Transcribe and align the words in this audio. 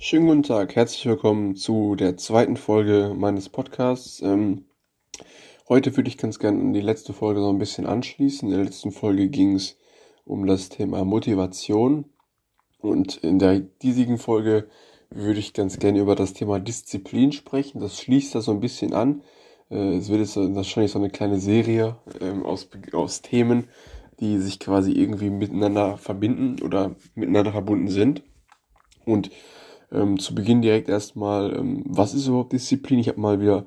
Schönen 0.00 0.28
guten 0.28 0.42
Tag, 0.44 0.76
herzlich 0.76 1.04
willkommen 1.06 1.56
zu 1.56 1.96
der 1.96 2.16
zweiten 2.16 2.56
Folge 2.56 3.16
meines 3.16 3.48
Podcasts. 3.48 4.22
Ähm, 4.22 4.66
heute 5.68 5.96
würde 5.96 6.08
ich 6.08 6.16
ganz 6.16 6.38
gerne 6.38 6.60
an 6.60 6.72
die 6.72 6.80
letzte 6.80 7.12
Folge 7.12 7.40
so 7.40 7.50
ein 7.50 7.58
bisschen 7.58 7.84
anschließen. 7.84 8.48
In 8.48 8.54
der 8.54 8.64
letzten 8.64 8.92
Folge 8.92 9.28
ging 9.28 9.56
es 9.56 9.76
um 10.24 10.46
das 10.46 10.68
Thema 10.68 11.04
Motivation 11.04 12.04
und 12.78 13.16
in 13.16 13.40
der 13.40 13.58
diesigen 13.58 14.18
Folge 14.18 14.68
würde 15.10 15.40
ich 15.40 15.52
ganz 15.52 15.80
gerne 15.80 15.98
über 15.98 16.14
das 16.14 16.32
Thema 16.32 16.60
Disziplin 16.60 17.32
sprechen. 17.32 17.80
Das 17.80 17.98
schließt 18.00 18.36
da 18.36 18.40
so 18.40 18.52
ein 18.52 18.60
bisschen 18.60 18.94
an. 18.94 19.22
Äh, 19.68 19.96
es 19.96 20.10
wird 20.10 20.20
jetzt 20.20 20.36
wahrscheinlich 20.36 20.92
so 20.92 21.00
eine 21.00 21.10
kleine 21.10 21.40
Serie 21.40 21.96
ähm, 22.20 22.46
aus, 22.46 22.68
aus 22.92 23.20
Themen, 23.20 23.64
die 24.20 24.38
sich 24.38 24.60
quasi 24.60 24.92
irgendwie 24.92 25.30
miteinander 25.30 25.96
verbinden 25.96 26.62
oder 26.62 26.94
miteinander 27.16 27.50
verbunden 27.50 27.88
sind. 27.88 28.22
Und 29.04 29.30
ähm, 29.92 30.18
zu 30.18 30.34
Beginn 30.34 30.62
direkt 30.62 30.88
erstmal, 30.88 31.54
ähm, 31.56 31.82
was 31.86 32.14
ist 32.14 32.26
überhaupt 32.26 32.52
Disziplin? 32.52 32.98
Ich 32.98 33.08
habe 33.08 33.20
mal 33.20 33.40
wieder 33.40 33.66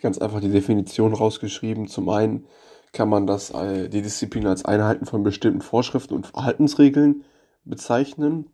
ganz 0.00 0.18
einfach 0.18 0.40
die 0.40 0.50
Definition 0.50 1.12
rausgeschrieben. 1.12 1.88
Zum 1.88 2.08
einen 2.08 2.46
kann 2.92 3.08
man 3.08 3.26
das 3.26 3.50
äh, 3.50 3.88
die 3.88 4.02
Disziplin 4.02 4.46
als 4.46 4.64
Einhalten 4.64 5.06
von 5.06 5.22
bestimmten 5.22 5.60
Vorschriften 5.60 6.14
und 6.14 6.26
Verhaltensregeln 6.26 7.24
bezeichnen. 7.64 8.46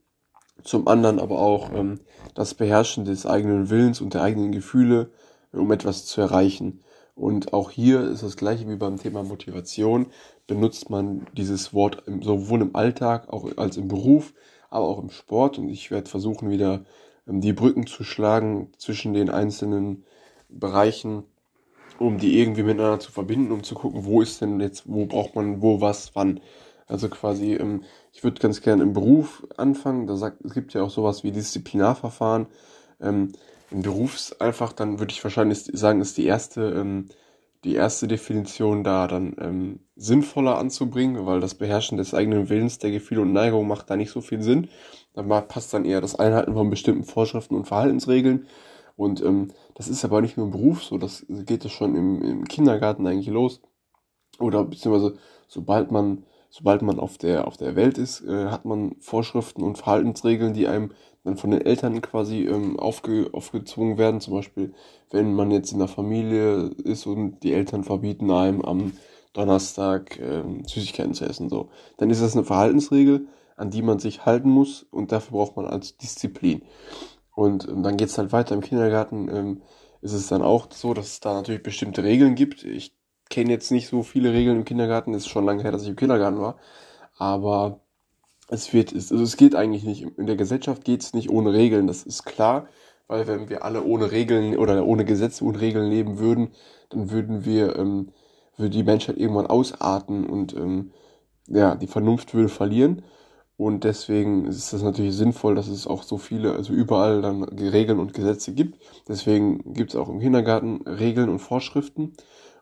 Zum 0.62 0.88
anderen 0.88 1.18
aber 1.20 1.38
auch 1.38 1.72
ähm, 1.72 2.00
das 2.34 2.54
Beherrschen 2.54 3.04
des 3.04 3.26
eigenen 3.26 3.70
Willens 3.70 4.00
und 4.00 4.14
der 4.14 4.22
eigenen 4.22 4.52
Gefühle, 4.52 5.10
um 5.52 5.70
etwas 5.72 6.06
zu 6.06 6.20
erreichen. 6.20 6.80
Und 7.14 7.54
auch 7.54 7.70
hier 7.70 8.02
ist 8.02 8.22
das 8.22 8.36
gleiche 8.36 8.68
wie 8.68 8.76
beim 8.76 8.98
Thema 8.98 9.22
Motivation. 9.22 10.06
Benutzt 10.46 10.90
man 10.90 11.26
dieses 11.34 11.72
Wort 11.72 12.02
sowohl 12.20 12.60
im 12.60 12.76
Alltag 12.76 13.30
auch 13.30 13.48
als 13.56 13.78
im 13.78 13.88
Beruf, 13.88 14.34
aber 14.68 14.86
auch 14.86 15.02
im 15.02 15.10
Sport. 15.10 15.58
Und 15.58 15.70
ich 15.70 15.90
werde 15.90 16.10
versuchen, 16.10 16.50
wieder 16.50 16.84
die 17.26 17.52
Brücken 17.52 17.86
zu 17.86 18.04
schlagen 18.04 18.72
zwischen 18.78 19.12
den 19.12 19.30
einzelnen 19.30 20.04
Bereichen, 20.48 21.24
um 21.98 22.18
die 22.18 22.38
irgendwie 22.40 22.62
miteinander 22.62 23.00
zu 23.00 23.10
verbinden, 23.12 23.52
um 23.52 23.62
zu 23.62 23.74
gucken, 23.74 24.04
wo 24.04 24.22
ist 24.22 24.40
denn 24.40 24.60
jetzt, 24.60 24.84
wo 24.86 25.06
braucht 25.06 25.34
man 25.34 25.60
wo, 25.62 25.80
was, 25.80 26.14
wann. 26.14 26.40
Also 26.86 27.08
quasi, 27.08 27.54
ähm, 27.54 27.82
ich 28.12 28.22
würde 28.22 28.40
ganz 28.40 28.60
gerne 28.60 28.82
im 28.82 28.92
Beruf 28.92 29.46
anfangen. 29.56 30.06
Da 30.06 30.16
sagt, 30.16 30.44
es 30.44 30.54
gibt 30.54 30.72
ja 30.74 30.82
auch 30.82 30.90
sowas 30.90 31.24
wie 31.24 31.32
Disziplinarverfahren. 31.32 32.46
Ähm, 33.00 33.32
Im 33.70 33.82
Berufs 33.82 34.32
einfach, 34.40 34.72
dann 34.72 35.00
würde 35.00 35.12
ich 35.12 35.24
wahrscheinlich 35.24 35.64
sagen, 35.72 36.00
ist 36.00 36.16
die 36.16 36.26
erste, 36.26 37.04
die 37.64 37.74
erste 37.74 38.06
Definition 38.06 38.84
da 38.84 39.08
dann 39.08 39.34
ähm, 39.40 39.80
sinnvoller 39.96 40.56
anzubringen, 40.56 41.26
weil 41.26 41.40
das 41.40 41.56
Beherrschen 41.56 41.98
des 41.98 42.14
eigenen 42.14 42.48
Willens, 42.48 42.78
der 42.78 42.92
Gefühle 42.92 43.22
und 43.22 43.32
Neigungen 43.32 43.66
macht 43.66 43.90
da 43.90 43.96
nicht 43.96 44.12
so 44.12 44.20
viel 44.20 44.40
Sinn. 44.40 44.68
Da 45.16 45.40
passt 45.40 45.74
dann 45.74 45.84
eher 45.84 46.00
das 46.00 46.14
Einhalten 46.14 46.52
von 46.52 46.70
bestimmten 46.70 47.04
Vorschriften 47.04 47.56
und 47.56 47.66
Verhaltensregeln. 47.66 48.46
Und 48.96 49.22
ähm, 49.22 49.48
das 49.74 49.88
ist 49.88 50.04
aber 50.04 50.20
nicht 50.20 50.36
nur 50.36 50.46
im 50.46 50.52
Beruf 50.52 50.84
so, 50.84 50.98
das 50.98 51.26
geht 51.28 51.64
ja 51.64 51.70
schon 51.70 51.96
im, 51.96 52.22
im 52.22 52.44
Kindergarten 52.44 53.06
eigentlich 53.06 53.28
los. 53.28 53.60
Oder 54.38 54.64
beziehungsweise 54.64 55.16
sobald 55.48 55.90
man, 55.90 56.24
sobald 56.50 56.82
man 56.82 57.00
auf 57.00 57.18
der, 57.18 57.46
auf 57.46 57.56
der 57.56 57.76
Welt 57.76 57.98
ist, 57.98 58.22
äh, 58.22 58.46
hat 58.46 58.64
man 58.64 58.94
Vorschriften 59.00 59.62
und 59.62 59.78
Verhaltensregeln, 59.78 60.54
die 60.54 60.66
einem 60.66 60.92
dann 61.24 61.36
von 61.36 61.50
den 61.50 61.62
Eltern 61.62 62.00
quasi 62.02 62.44
ähm, 62.44 62.78
aufge, 62.78 63.30
aufgezwungen 63.32 63.98
werden. 63.98 64.20
Zum 64.20 64.34
Beispiel, 64.34 64.74
wenn 65.10 65.34
man 65.34 65.50
jetzt 65.50 65.72
in 65.72 65.78
der 65.78 65.88
Familie 65.88 66.70
ist 66.84 67.06
und 67.06 67.42
die 67.42 67.52
Eltern 67.52 67.84
verbieten 67.84 68.30
einem 68.30 68.62
am 68.62 68.92
Donnerstag 69.32 70.18
ähm, 70.20 70.64
Süßigkeiten 70.66 71.14
zu 71.14 71.24
essen, 71.24 71.48
so. 71.48 71.68
Dann 71.98 72.10
ist 72.10 72.22
das 72.22 72.34
eine 72.34 72.44
Verhaltensregel, 72.44 73.26
an 73.56 73.70
die 73.70 73.82
man 73.82 73.98
sich 73.98 74.26
halten 74.26 74.50
muss 74.50 74.82
und 74.82 75.12
dafür 75.12 75.38
braucht 75.38 75.56
man 75.56 75.66
als 75.66 75.96
Disziplin. 75.96 76.62
Und 77.34 77.68
ähm, 77.68 77.82
dann 77.82 77.96
geht's 77.96 78.18
halt 78.18 78.32
weiter 78.32 78.54
im 78.54 78.60
Kindergarten. 78.60 79.28
Ähm, 79.28 79.62
ist 80.02 80.12
es 80.12 80.28
dann 80.28 80.42
auch 80.42 80.68
so, 80.72 80.94
dass 80.94 81.06
es 81.06 81.20
da 81.20 81.34
natürlich 81.34 81.62
bestimmte 81.62 82.04
Regeln 82.04 82.34
gibt. 82.34 82.64
Ich 82.64 82.94
kenne 83.28 83.50
jetzt 83.50 83.70
nicht 83.70 83.88
so 83.88 84.02
viele 84.02 84.32
Regeln 84.32 84.58
im 84.58 84.64
Kindergarten, 84.64 85.14
ist 85.14 85.28
schon 85.28 85.44
lange 85.44 85.62
her, 85.62 85.72
dass 85.72 85.82
ich 85.82 85.88
im 85.88 85.96
Kindergarten 85.96 86.40
war. 86.40 86.56
Aber 87.18 87.80
es 88.48 88.72
wird, 88.72 88.92
es, 88.92 89.10
also 89.10 89.24
es 89.24 89.36
geht 89.36 89.54
eigentlich 89.54 89.84
nicht. 89.84 90.02
In 90.18 90.26
der 90.26 90.36
Gesellschaft 90.36 90.84
geht's 90.84 91.14
nicht 91.14 91.30
ohne 91.30 91.52
Regeln, 91.52 91.86
das 91.86 92.02
ist 92.04 92.24
klar. 92.24 92.68
Weil 93.08 93.26
wenn 93.26 93.48
wir 93.48 93.64
alle 93.64 93.84
ohne 93.84 94.10
Regeln 94.10 94.56
oder 94.56 94.84
ohne 94.84 95.04
Gesetze 95.04 95.44
und 95.44 95.56
Regeln 95.56 95.90
leben 95.90 96.18
würden, 96.18 96.50
dann 96.90 97.10
würden 97.10 97.44
wir, 97.44 97.76
ähm, 97.76 98.12
würde 98.56 98.70
die 98.70 98.82
Menschheit 98.82 99.16
irgendwann 99.16 99.46
ausarten 99.46 100.26
und 100.26 100.54
ähm, 100.54 100.92
ja, 101.46 101.76
die 101.76 101.86
Vernunft 101.86 102.34
würde 102.34 102.48
verlieren. 102.48 103.02
Und 103.56 103.84
deswegen 103.84 104.46
ist 104.46 104.72
es 104.72 104.82
natürlich 104.82 105.16
sinnvoll, 105.16 105.54
dass 105.54 105.68
es 105.68 105.86
auch 105.86 106.02
so 106.02 106.18
viele, 106.18 106.52
also 106.54 106.72
überall 106.74 107.22
dann 107.22 107.42
Regeln 107.44 107.98
und 107.98 108.12
Gesetze 108.12 108.52
gibt. 108.52 108.78
Deswegen 109.08 109.72
gibt 109.72 109.90
es 109.90 109.96
auch 109.96 110.08
im 110.10 110.20
Kindergarten 110.20 110.82
Regeln 110.86 111.30
und 111.30 111.38
Vorschriften. 111.38 112.12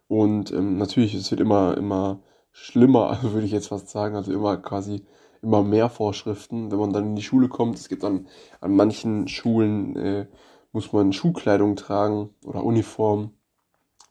Und 0.06 0.52
ähm, 0.52 0.78
natürlich, 0.78 1.14
es 1.14 1.30
wird 1.30 1.40
immer, 1.40 1.76
immer 1.76 2.22
schlimmer, 2.52 3.18
würde 3.22 3.46
ich 3.46 3.52
jetzt 3.52 3.68
fast 3.68 3.88
sagen. 3.88 4.14
Also 4.14 4.32
immer 4.32 4.56
quasi 4.58 5.04
immer 5.42 5.62
mehr 5.62 5.90
Vorschriften, 5.90 6.70
wenn 6.70 6.78
man 6.78 6.92
dann 6.92 7.06
in 7.06 7.16
die 7.16 7.22
Schule 7.22 7.48
kommt. 7.48 7.76
Es 7.78 7.88
gibt 7.88 8.04
dann 8.04 8.28
an 8.60 8.76
manchen 8.76 9.28
Schulen 9.28 9.96
äh, 9.96 10.26
muss 10.74 10.92
man 10.92 11.12
Schulkleidung 11.12 11.76
tragen 11.76 12.30
oder 12.44 12.64
Uniform 12.64 13.30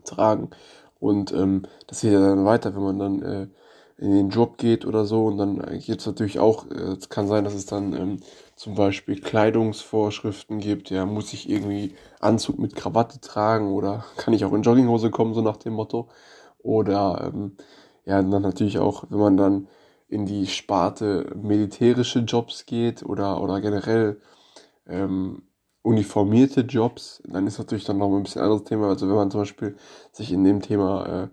tragen. 0.05 0.49
Und 0.99 1.33
ähm, 1.33 1.63
das 1.87 2.01
geht 2.01 2.13
ja 2.13 2.21
dann 2.21 2.45
weiter, 2.45 2.73
wenn 2.73 2.83
man 2.83 2.99
dann 2.99 3.21
äh, 3.21 3.47
in 3.97 4.11
den 4.11 4.29
Job 4.29 4.57
geht 4.57 4.85
oder 4.85 5.05
so. 5.05 5.25
Und 5.27 5.37
dann 5.37 5.59
gibt 5.79 6.01
es 6.01 6.05
natürlich 6.07 6.39
auch, 6.39 6.69
äh, 6.71 6.95
es 6.97 7.09
kann 7.09 7.27
sein, 7.27 7.43
dass 7.43 7.53
es 7.53 7.65
dann 7.65 7.93
ähm, 7.93 8.19
zum 8.55 8.75
Beispiel 8.75 9.19
Kleidungsvorschriften 9.21 10.59
gibt. 10.59 10.89
Ja, 10.89 11.05
muss 11.05 11.33
ich 11.33 11.49
irgendwie 11.49 11.95
Anzug 12.19 12.59
mit 12.59 12.75
Krawatte 12.75 13.19
tragen 13.21 13.71
oder 13.71 14.05
kann 14.17 14.33
ich 14.33 14.45
auch 14.45 14.53
in 14.53 14.63
Jogginghose 14.63 15.11
kommen, 15.11 15.33
so 15.33 15.41
nach 15.41 15.57
dem 15.57 15.73
Motto. 15.73 16.09
Oder 16.59 17.31
ähm, 17.33 17.57
ja, 18.05 18.21
dann 18.21 18.41
natürlich 18.41 18.79
auch, 18.79 19.05
wenn 19.09 19.19
man 19.19 19.37
dann 19.37 19.67
in 20.07 20.25
die 20.25 20.47
Sparte 20.47 21.31
militärische 21.35 22.19
Jobs 22.19 22.65
geht 22.65 23.03
oder, 23.03 23.41
oder 23.41 23.61
generell 23.61 24.21
ähm, 24.87 25.43
uniformierte 25.81 26.61
Jobs, 26.61 27.21
dann 27.25 27.47
ist 27.47 27.57
natürlich 27.59 27.85
dann 27.85 27.97
noch 27.97 28.13
ein 28.15 28.23
bisschen 28.23 28.41
anderes 28.41 28.63
Thema. 28.63 28.89
Also 28.89 29.07
wenn 29.07 29.15
man 29.15 29.31
zum 29.31 29.41
Beispiel 29.41 29.75
sich 30.11 30.31
in 30.31 30.43
dem 30.43 30.61
Thema 30.61 31.23
äh, 31.23 31.27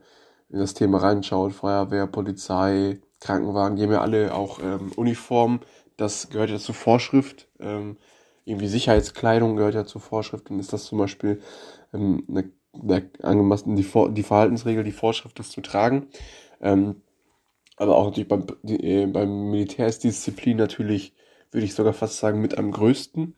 in 0.50 0.58
das 0.58 0.74
Thema 0.74 0.98
reinschaut, 0.98 1.52
Feuerwehr, 1.52 2.06
Polizei, 2.06 3.00
Krankenwagen, 3.20 3.76
die 3.76 3.82
haben 3.84 3.92
ja 3.92 4.00
alle 4.00 4.34
auch 4.34 4.58
ähm, 4.60 4.92
Uniformen. 4.96 5.60
Das 5.96 6.30
gehört 6.30 6.50
ja 6.50 6.58
zur 6.58 6.74
Vorschrift. 6.74 7.48
Ähm, 7.60 7.98
irgendwie 8.44 8.66
Sicherheitskleidung 8.66 9.56
gehört 9.56 9.74
ja 9.74 9.84
zur 9.84 10.00
Vorschrift. 10.00 10.50
Dann 10.50 10.58
ist 10.58 10.72
das 10.72 10.84
zum 10.84 10.98
Beispiel 10.98 11.40
ähm, 11.92 12.24
eine, 12.28 12.50
eine 12.82 13.10
angemassen 13.22 13.76
die, 13.76 13.82
Vor 13.82 14.10
die 14.10 14.22
Verhaltensregel, 14.22 14.82
die 14.82 14.92
Vorschrift, 14.92 15.38
das 15.38 15.50
zu 15.50 15.60
tragen. 15.60 16.08
Ähm, 16.60 17.02
aber 17.76 17.96
auch 17.96 18.06
natürlich 18.06 18.28
beim, 18.28 18.46
die, 18.62 18.82
äh, 18.82 19.06
beim 19.06 19.50
Militär 19.50 19.86
ist 19.86 20.04
Disziplin 20.04 20.56
natürlich, 20.56 21.14
würde 21.50 21.64
ich 21.64 21.74
sogar 21.74 21.92
fast 21.92 22.18
sagen, 22.18 22.40
mit 22.40 22.58
am 22.58 22.72
größten. 22.72 23.34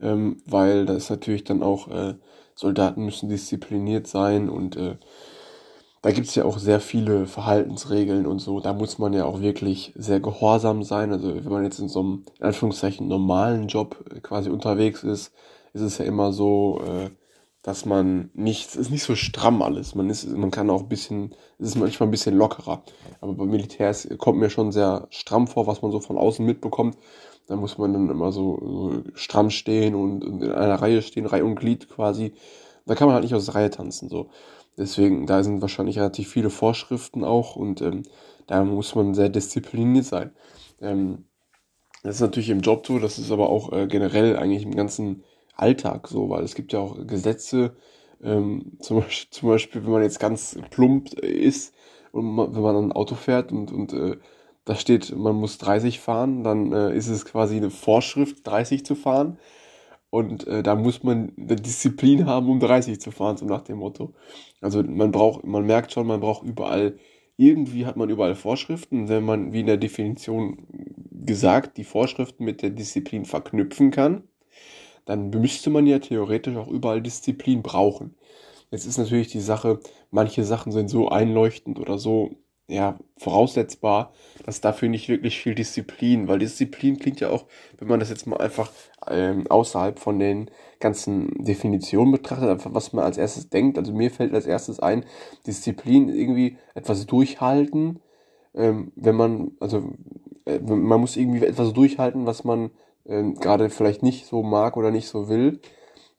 Ähm, 0.00 0.42
weil 0.46 0.86
da 0.86 0.94
ist 0.94 1.10
natürlich 1.10 1.44
dann 1.44 1.62
auch, 1.62 1.88
äh, 1.88 2.14
Soldaten 2.54 3.04
müssen 3.04 3.28
diszipliniert 3.28 4.06
sein 4.06 4.48
und 4.48 4.76
äh, 4.76 4.96
da 6.04 6.10
gibt 6.10 6.26
es 6.26 6.34
ja 6.34 6.44
auch 6.44 6.58
sehr 6.58 6.80
viele 6.80 7.24
Verhaltensregeln 7.24 8.26
und 8.26 8.38
so. 8.38 8.60
Da 8.60 8.74
muss 8.74 8.98
man 8.98 9.14
ja 9.14 9.24
auch 9.24 9.40
wirklich 9.40 9.94
sehr 9.96 10.20
gehorsam 10.20 10.82
sein. 10.82 11.10
Also 11.12 11.34
wenn 11.34 11.50
man 11.50 11.64
jetzt 11.64 11.78
in 11.78 11.88
so 11.88 12.00
einem, 12.00 12.24
in 12.38 12.44
Anführungszeichen, 12.44 13.08
normalen 13.08 13.68
Job 13.68 14.04
quasi 14.22 14.50
unterwegs 14.50 15.02
ist, 15.02 15.32
ist 15.72 15.80
es 15.80 15.96
ja 15.96 16.04
immer 16.04 16.34
so, 16.34 16.82
äh, 16.86 17.08
dass 17.62 17.86
man 17.86 18.28
nicht, 18.34 18.68
es 18.68 18.76
ist 18.76 18.90
nicht 18.90 19.02
so 19.02 19.14
stramm 19.14 19.62
alles. 19.62 19.94
Man 19.94 20.10
ist, 20.10 20.28
man 20.28 20.50
kann 20.50 20.68
auch 20.68 20.82
ein 20.82 20.88
bisschen, 20.90 21.34
es 21.58 21.68
ist 21.68 21.76
manchmal 21.76 22.08
ein 22.08 22.10
bisschen 22.10 22.36
lockerer. 22.36 22.82
Aber 23.22 23.32
beim 23.32 23.48
Militär 23.48 23.96
kommt 24.18 24.38
mir 24.38 24.50
schon 24.50 24.72
sehr 24.72 25.06
stramm 25.08 25.46
vor, 25.46 25.66
was 25.66 25.80
man 25.80 25.90
so 25.90 26.00
von 26.00 26.18
außen 26.18 26.44
mitbekommt. 26.44 26.98
Da 27.46 27.56
muss 27.56 27.78
man 27.78 27.94
dann 27.94 28.10
immer 28.10 28.30
so, 28.30 28.58
so 28.62 29.02
stramm 29.14 29.48
stehen 29.48 29.94
und, 29.94 30.22
und 30.22 30.42
in 30.42 30.52
einer 30.52 30.82
Reihe 30.82 31.00
stehen, 31.00 31.24
Reihe 31.24 31.46
und 31.46 31.54
Glied 31.54 31.88
quasi. 31.88 32.34
Da 32.84 32.94
kann 32.94 33.06
man 33.06 33.14
halt 33.14 33.24
nicht 33.24 33.34
aus 33.34 33.46
der 33.46 33.54
Reihe 33.54 33.70
tanzen, 33.70 34.10
so. 34.10 34.28
Deswegen, 34.76 35.26
da 35.26 35.42
sind 35.42 35.62
wahrscheinlich 35.62 35.98
relativ 35.98 36.28
viele 36.28 36.50
Vorschriften 36.50 37.24
auch 37.24 37.56
und 37.56 37.80
ähm, 37.80 38.02
da 38.46 38.64
muss 38.64 38.94
man 38.94 39.14
sehr 39.14 39.28
diszipliniert 39.28 40.04
sein. 40.04 40.32
Ähm, 40.80 41.24
das 42.02 42.16
ist 42.16 42.20
natürlich 42.20 42.50
im 42.50 42.60
Job 42.60 42.86
so, 42.86 42.98
das 42.98 43.18
ist 43.18 43.30
aber 43.30 43.48
auch 43.48 43.72
äh, 43.72 43.86
generell 43.86 44.36
eigentlich 44.36 44.64
im 44.64 44.74
ganzen 44.74 45.24
Alltag 45.56 46.08
so, 46.08 46.28
weil 46.28 46.44
es 46.44 46.54
gibt 46.54 46.72
ja 46.72 46.80
auch 46.80 47.06
Gesetze, 47.06 47.76
ähm, 48.22 48.72
zum, 48.80 49.00
Beispiel, 49.00 49.30
zum 49.30 49.48
Beispiel, 49.48 49.84
wenn 49.84 49.92
man 49.92 50.02
jetzt 50.02 50.20
ganz 50.20 50.58
plump 50.70 51.14
ist 51.20 51.74
und 52.12 52.24
man, 52.24 52.54
wenn 52.54 52.62
man 52.62 52.76
ein 52.76 52.92
Auto 52.92 53.14
fährt 53.14 53.52
und, 53.52 53.72
und 53.72 53.92
äh, 53.92 54.16
da 54.64 54.74
steht, 54.76 55.14
man 55.16 55.36
muss 55.36 55.58
30 55.58 56.00
fahren, 56.00 56.42
dann 56.42 56.72
äh, 56.72 56.96
ist 56.96 57.08
es 57.08 57.24
quasi 57.24 57.56
eine 57.56 57.70
Vorschrift, 57.70 58.46
30 58.46 58.84
zu 58.84 58.94
fahren. 58.94 59.38
Und 60.14 60.46
äh, 60.46 60.62
da 60.62 60.76
muss 60.76 61.02
man 61.02 61.32
eine 61.36 61.56
Disziplin 61.56 62.26
haben, 62.26 62.48
um 62.48 62.60
30 62.60 63.00
zu 63.00 63.10
fahren, 63.10 63.36
so 63.36 63.46
nach 63.46 63.62
dem 63.62 63.78
Motto. 63.78 64.14
Also 64.60 64.80
man 64.84 65.10
braucht, 65.10 65.44
man 65.44 65.66
merkt 65.66 65.90
schon, 65.90 66.06
man 66.06 66.20
braucht 66.20 66.46
überall, 66.46 67.00
irgendwie 67.36 67.84
hat 67.84 67.96
man 67.96 68.10
überall 68.10 68.36
Vorschriften. 68.36 69.08
Wenn 69.08 69.24
man, 69.24 69.52
wie 69.52 69.58
in 69.58 69.66
der 69.66 69.76
Definition 69.76 70.68
gesagt, 71.10 71.78
die 71.78 71.82
Vorschriften 71.82 72.44
mit 72.44 72.62
der 72.62 72.70
Disziplin 72.70 73.24
verknüpfen 73.24 73.90
kann, 73.90 74.22
dann 75.04 75.30
müsste 75.30 75.70
man 75.70 75.84
ja 75.84 75.98
theoretisch 75.98 76.54
auch 76.56 76.68
überall 76.68 77.02
Disziplin 77.02 77.64
brauchen. 77.64 78.14
Jetzt 78.70 78.86
ist 78.86 78.98
natürlich 78.98 79.32
die 79.32 79.40
Sache, 79.40 79.80
manche 80.12 80.44
Sachen 80.44 80.70
sind 80.70 80.90
so 80.90 81.08
einleuchtend 81.08 81.80
oder 81.80 81.98
so 81.98 82.36
ja, 82.66 82.96
voraussetzbar, 83.18 84.12
dass 84.44 84.60
dafür 84.60 84.88
nicht 84.88 85.08
wirklich 85.08 85.38
viel 85.38 85.54
Disziplin, 85.54 86.28
weil 86.28 86.38
Disziplin 86.38 86.98
klingt 86.98 87.20
ja 87.20 87.28
auch, 87.30 87.44
wenn 87.78 87.88
man 87.88 88.00
das 88.00 88.08
jetzt 88.08 88.26
mal 88.26 88.38
einfach 88.38 88.70
ähm, 89.08 89.46
außerhalb 89.48 89.98
von 89.98 90.18
den 90.18 90.50
ganzen 90.80 91.44
Definitionen 91.44 92.12
betrachtet, 92.12 92.48
einfach 92.48 92.72
was 92.72 92.92
man 92.92 93.04
als 93.04 93.18
erstes 93.18 93.50
denkt. 93.50 93.76
Also 93.78 93.92
mir 93.92 94.10
fällt 94.10 94.34
als 94.34 94.46
erstes 94.46 94.80
ein, 94.80 95.04
Disziplin 95.46 96.08
irgendwie 96.08 96.56
etwas 96.74 97.06
durchhalten, 97.06 98.00
ähm, 98.54 98.92
wenn 98.96 99.14
man, 99.14 99.52
also 99.60 99.92
äh, 100.46 100.58
man 100.58 101.00
muss 101.00 101.16
irgendwie 101.16 101.44
etwas 101.44 101.72
durchhalten, 101.74 102.24
was 102.24 102.44
man 102.44 102.70
ähm, 103.06 103.34
gerade 103.34 103.68
vielleicht 103.68 104.02
nicht 104.02 104.26
so 104.26 104.42
mag 104.42 104.76
oder 104.76 104.90
nicht 104.90 105.08
so 105.08 105.28
will, 105.28 105.60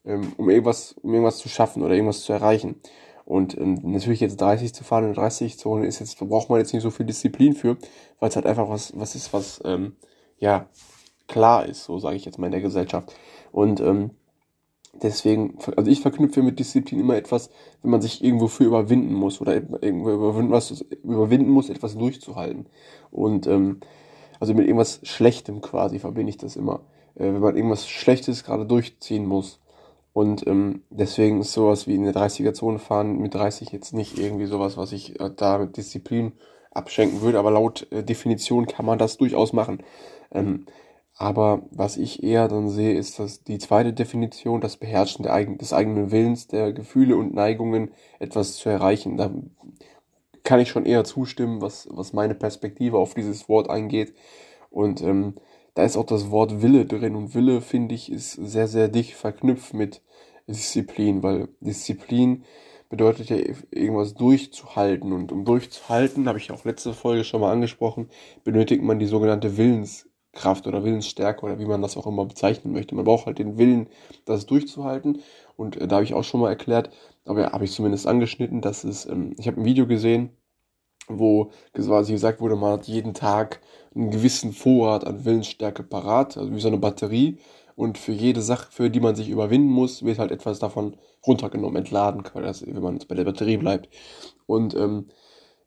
ähm, 0.06 0.34
um 0.38 0.50
irgendwas, 0.50 0.94
um 1.02 1.12
irgendwas 1.12 1.38
zu 1.40 1.50
schaffen 1.50 1.82
oder 1.82 1.96
irgendwas 1.96 2.22
zu 2.22 2.34
erreichen. 2.34 2.82
Und 3.26 3.58
ähm, 3.58 3.80
natürlich 3.84 4.20
jetzt 4.20 4.40
30 4.40 4.74
zu 4.74 4.84
fahren 4.84 5.06
in 5.06 5.14
30 5.14 5.58
Zone 5.58 5.88
ist 5.88 6.00
jetzt, 6.00 6.18
braucht 6.20 6.50
man 6.50 6.60
jetzt 6.60 6.74
nicht 6.74 6.84
so 6.84 6.92
viel 6.92 7.08
Disziplin 7.08 7.54
für, 7.54 7.78
weil 8.20 8.30
es 8.30 8.36
halt 8.36 8.46
einfach 8.46 8.70
was, 8.70 8.94
was 8.96 9.16
ist, 9.16 9.34
was 9.34 9.62
ähm, 9.66 9.96
ja 10.38 10.68
klar 11.28 11.66
ist, 11.66 11.86
so 11.86 11.98
sage 11.98 12.16
ich 12.18 12.26
jetzt 12.26 12.38
mal 12.38 12.46
in 12.48 12.52
der 12.52 12.62
Gesellschaft. 12.62 13.14
Und 13.52 13.80
ähm, 13.82 14.12
deswegen, 15.02 15.58
also 15.76 15.90
ich 15.90 16.02
verknüpfe 16.02 16.44
mit 16.44 16.60
Disziplin 16.60 17.00
immer 17.00 17.16
etwas, 17.16 17.50
wenn 17.82 17.92
man 17.92 18.02
sich 18.02 18.24
irgendwo 18.24 18.48
für 18.48 18.64
überwinden 18.64 19.14
muss 19.14 19.42
oder 19.42 19.56
irgendwo 19.56 20.12
überwinden, 20.12 20.52
was, 20.52 20.82
überwinden 21.04 21.50
muss, 21.50 21.70
etwas 21.70 21.98
durchzuhalten. 21.98 22.68
Und 23.12 23.48
ähm, 23.48 23.80
also 24.40 24.54
mit 24.54 24.66
irgendwas 24.68 25.00
Schlechtem 25.04 25.62
quasi 25.62 26.00
verbinde 26.00 26.30
ich 26.30 26.38
das 26.38 26.56
immer. 26.56 26.82
Äh, 27.16 27.26
wenn 27.26 27.40
man 27.40 27.56
irgendwas 27.56 27.88
Schlechtes 27.88 28.44
gerade 28.44 28.66
durchziehen 28.66 29.26
muss. 29.26 29.60
Und 30.16 30.48
ähm, 30.48 30.84
deswegen 30.90 31.42
ist 31.42 31.52
sowas 31.52 31.88
wie 31.88 31.96
in 31.96 32.06
der 32.06 32.14
30er-Zone 32.14 32.80
fahren 32.80 33.20
mit 33.20 33.34
30 33.34 33.74
jetzt 33.74 33.94
nicht 33.94 34.18
irgendwie 34.18 34.46
sowas, 34.46 34.78
was 34.78 34.94
ich 34.94 35.20
äh, 35.20 35.30
da 35.36 35.58
mit 35.58 35.76
Disziplin 35.76 36.32
abschenken 36.72 37.20
würde, 37.20 37.38
aber 37.38 37.52
laut 37.52 37.86
äh, 37.92 38.02
Definition 38.02 38.66
kann 38.66 38.86
man 38.86 38.98
das 38.98 39.18
durchaus 39.18 39.52
machen. 39.52 39.84
Ähm, 40.32 40.68
aber 41.18 41.64
was 41.70 41.98
ich 41.98 42.24
eher 42.24 42.48
dann 42.48 42.70
sehe, 42.70 42.94
ist, 42.98 43.20
dass 43.20 43.44
die 43.44 43.58
zweite 43.58 43.92
Definition, 43.92 44.62
das 44.62 44.78
Beherrschen 44.78 45.24
der 45.24 45.34
eigen, 45.34 45.58
des 45.58 45.74
eigenen 45.74 46.12
Willens, 46.12 46.48
der 46.48 46.72
Gefühle 46.72 47.18
und 47.18 47.34
Neigungen, 47.34 47.92
etwas 48.20 48.56
zu 48.56 48.70
erreichen. 48.70 49.18
Da 49.18 49.32
kann 50.44 50.62
ich 50.62 50.70
schon 50.70 50.86
eher 50.86 51.04
zustimmen, 51.04 51.60
was, 51.60 51.90
was 51.92 52.14
meine 52.14 52.36
Perspektive 52.36 53.00
auf 53.00 53.16
dieses 53.16 53.50
Wort 53.50 53.70
eingeht. 53.70 54.14
Und 54.70 55.02
ähm, 55.02 55.36
da 55.76 55.84
ist 55.84 55.98
auch 55.98 56.06
das 56.06 56.32
Wort 56.32 56.62
Wille 56.62 56.86
drin. 56.86 57.16
Und 57.16 57.36
Wille, 57.36 57.62
finde 57.62 57.94
ich, 57.96 58.12
ist 58.12 58.34
sehr, 58.34 58.68
sehr 58.68 58.88
dicht 58.88 59.14
verknüpft 59.14 59.74
mit 59.74 60.02
Disziplin, 60.48 61.22
weil 61.22 61.50
Disziplin 61.60 62.44
bedeutet 62.90 63.30
ja 63.30 63.38
irgendwas 63.72 64.14
durchzuhalten. 64.14 65.12
Und 65.12 65.32
um 65.32 65.44
durchzuhalten, 65.46 66.28
habe 66.28 66.40
ich 66.40 66.52
auch 66.52 66.64
letzte 66.66 66.94
Folge 66.94 67.24
schon 67.24 67.42
mal 67.42 67.52
angesprochen, 67.52 68.10
benötigt 68.44 68.82
man 68.84 69.00
die 69.00 69.06
sogenannte 69.06 69.58
Willenskraft 69.58 70.66
oder 70.66 70.84
Willensstärke 70.84 71.46
oder 71.46 71.60
wie 71.60 71.66
man 71.66 71.82
das 71.82 71.98
auch 71.98 72.08
immer 72.08 72.26
bezeichnen 72.26 72.74
möchte. 72.74 72.96
Man 72.96 73.06
braucht 73.06 73.26
halt 73.26 73.40
den 73.40 73.58
Willen, 73.58 73.88
das 74.24 74.46
durchzuhalten. 74.46 75.22
Und 75.58 75.76
äh, 75.76 75.88
da 75.88 75.96
habe 75.96 76.06
ich 76.06 76.14
auch 76.14 76.24
schon 76.24 76.40
mal 76.40 76.50
erklärt, 76.50 76.90
aber 77.26 77.42
ja, 77.42 77.52
habe 77.52 77.66
ich 77.66 77.72
zumindest 77.72 78.08
angeschnitten, 78.08 78.62
dass 78.62 78.86
es, 78.86 79.06
ähm, 79.08 79.36
ich 79.38 79.48
habe 79.48 79.60
ein 79.60 79.66
Video 79.66 79.88
gesehen, 79.88 80.30
wo 81.08 81.52
quasi 81.74 82.14
gesagt 82.14 82.42
wurde, 82.42 82.56
man 82.56 82.74
hat 82.74 82.88
jeden 82.88 83.14
Tag 83.14 83.62
einen 83.96 84.12
gewissen 84.12 84.52
Vorrat 84.54 85.06
an 85.06 85.26
Willensstärke 85.26 85.84
parat, 85.84 86.38
also 86.38 86.54
wie 86.54 86.60
so 86.60 86.68
eine 86.68 86.78
Batterie. 86.78 87.40
Und 87.76 87.98
für 87.98 88.14
jede 88.14 88.42
Sache, 88.42 88.68
für 88.72 88.90
die 88.90 89.02
man 89.02 89.16
sich 89.16 89.30
überwinden 89.30 89.70
muss, 89.70 90.04
wird 90.04 90.20
halt 90.20 90.32
etwas 90.32 90.60
davon 90.60 90.96
runtergenommen, 91.28 91.78
entladen, 91.78 92.24
wenn 92.34 92.82
man 92.82 93.00
bei 93.08 93.16
der 93.16 93.26
Batterie 93.26 93.58
bleibt. 93.58 93.90
Und 94.46 94.76
ähm, 94.76 95.08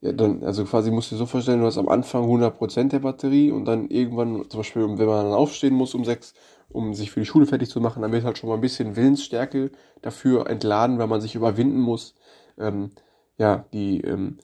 ja, 0.00 0.12
dann, 0.12 0.44
also 0.44 0.64
quasi 0.64 0.90
musst 0.90 1.10
du 1.10 1.16
dir 1.16 1.20
so 1.20 1.26
vorstellen, 1.26 1.60
du 1.60 1.66
hast 1.66 1.78
am 1.78 1.88
Anfang 1.88 2.24
100% 2.24 2.92
der 2.92 3.00
Batterie 3.00 3.50
und 3.50 3.64
dann 3.64 3.88
irgendwann, 3.90 4.48
zum 4.48 4.60
Beispiel, 4.60 4.82
wenn 4.82 5.06
man 5.06 5.24
dann 5.24 5.34
aufstehen 5.34 5.74
muss 5.74 5.94
um 5.94 6.04
sechs, 6.04 6.34
um 6.68 6.94
sich 6.94 7.10
für 7.10 7.20
die 7.20 7.26
Schule 7.26 7.46
fertig 7.46 7.68
zu 7.68 7.80
machen, 7.80 8.02
dann 8.02 8.12
wird 8.12 8.24
halt 8.24 8.38
schon 8.38 8.48
mal 8.48 8.54
ein 8.56 8.60
bisschen 8.60 8.94
Willensstärke 8.96 9.70
dafür 10.02 10.48
entladen, 10.48 10.98
weil 10.98 11.08
man 11.08 11.20
sich 11.20 11.34
überwinden 11.34 11.80
muss, 11.80 12.14
ähm, 12.58 12.90
ja, 13.38 13.64
die, 13.72 14.00
ähm, 14.02 14.38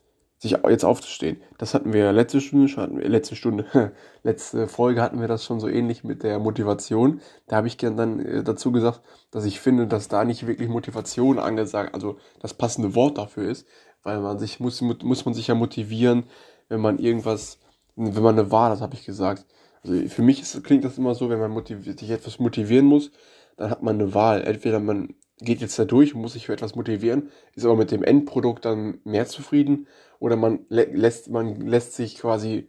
sich 0.44 0.58
jetzt 0.68 0.84
aufzustehen. 0.84 1.38
Das 1.58 1.74
hatten 1.74 1.92
wir 1.92 2.12
letzte 2.12 2.40
Stunde, 2.40 2.76
hatten 2.76 2.98
wir, 2.98 3.08
letzte 3.08 3.34
Stunde, 3.34 3.64
letzte 4.22 4.68
Folge 4.68 5.02
hatten 5.02 5.20
wir 5.20 5.28
das 5.28 5.44
schon 5.44 5.58
so 5.58 5.68
ähnlich 5.68 6.04
mit 6.04 6.22
der 6.22 6.38
Motivation. 6.38 7.20
Da 7.46 7.56
habe 7.56 7.66
ich 7.66 7.76
dann 7.78 8.20
äh, 8.20 8.44
dazu 8.44 8.70
gesagt, 8.70 9.00
dass 9.30 9.44
ich 9.46 9.58
finde, 9.60 9.86
dass 9.86 10.08
da 10.08 10.24
nicht 10.24 10.46
wirklich 10.46 10.68
Motivation 10.68 11.38
angesagt, 11.38 11.94
also 11.94 12.18
das 12.40 12.54
passende 12.54 12.94
Wort 12.94 13.18
dafür 13.18 13.50
ist, 13.50 13.66
weil 14.02 14.20
man 14.20 14.38
sich 14.38 14.60
muss, 14.60 14.80
muss 14.80 15.24
man 15.24 15.34
sich 15.34 15.48
ja 15.48 15.54
motivieren, 15.54 16.24
wenn 16.68 16.80
man 16.80 16.98
irgendwas, 16.98 17.58
wenn 17.96 18.22
man 18.22 18.38
eine 18.38 18.50
Wahl 18.50 18.70
hat, 18.70 18.80
habe 18.80 18.94
ich 18.94 19.04
gesagt. 19.04 19.46
Also 19.82 20.08
für 20.08 20.22
mich 20.22 20.42
ist, 20.42 20.62
klingt 20.62 20.84
das 20.84 20.98
immer 20.98 21.14
so, 21.14 21.30
wenn 21.30 21.40
man 21.40 21.64
sich 21.66 22.10
etwas 22.10 22.38
motivieren 22.38 22.86
muss, 22.86 23.10
dann 23.56 23.70
hat 23.70 23.82
man 23.82 24.00
eine 24.00 24.14
Wahl. 24.14 24.42
Entweder 24.42 24.78
man 24.78 25.14
geht 25.40 25.60
jetzt 25.60 25.78
da 25.78 25.84
durch 25.84 26.14
und 26.14 26.20
muss 26.20 26.34
sich 26.34 26.46
für 26.46 26.52
etwas 26.52 26.74
motivieren, 26.74 27.30
ist 27.54 27.64
aber 27.64 27.76
mit 27.76 27.90
dem 27.90 28.04
Endprodukt 28.04 28.64
dann 28.64 29.00
mehr 29.04 29.26
zufrieden 29.26 29.88
oder 30.18 30.36
man 30.36 30.60
lä 30.68 30.86
lässt, 30.92 31.30
man 31.30 31.60
lässt 31.60 31.94
sich 31.94 32.16
quasi, 32.16 32.68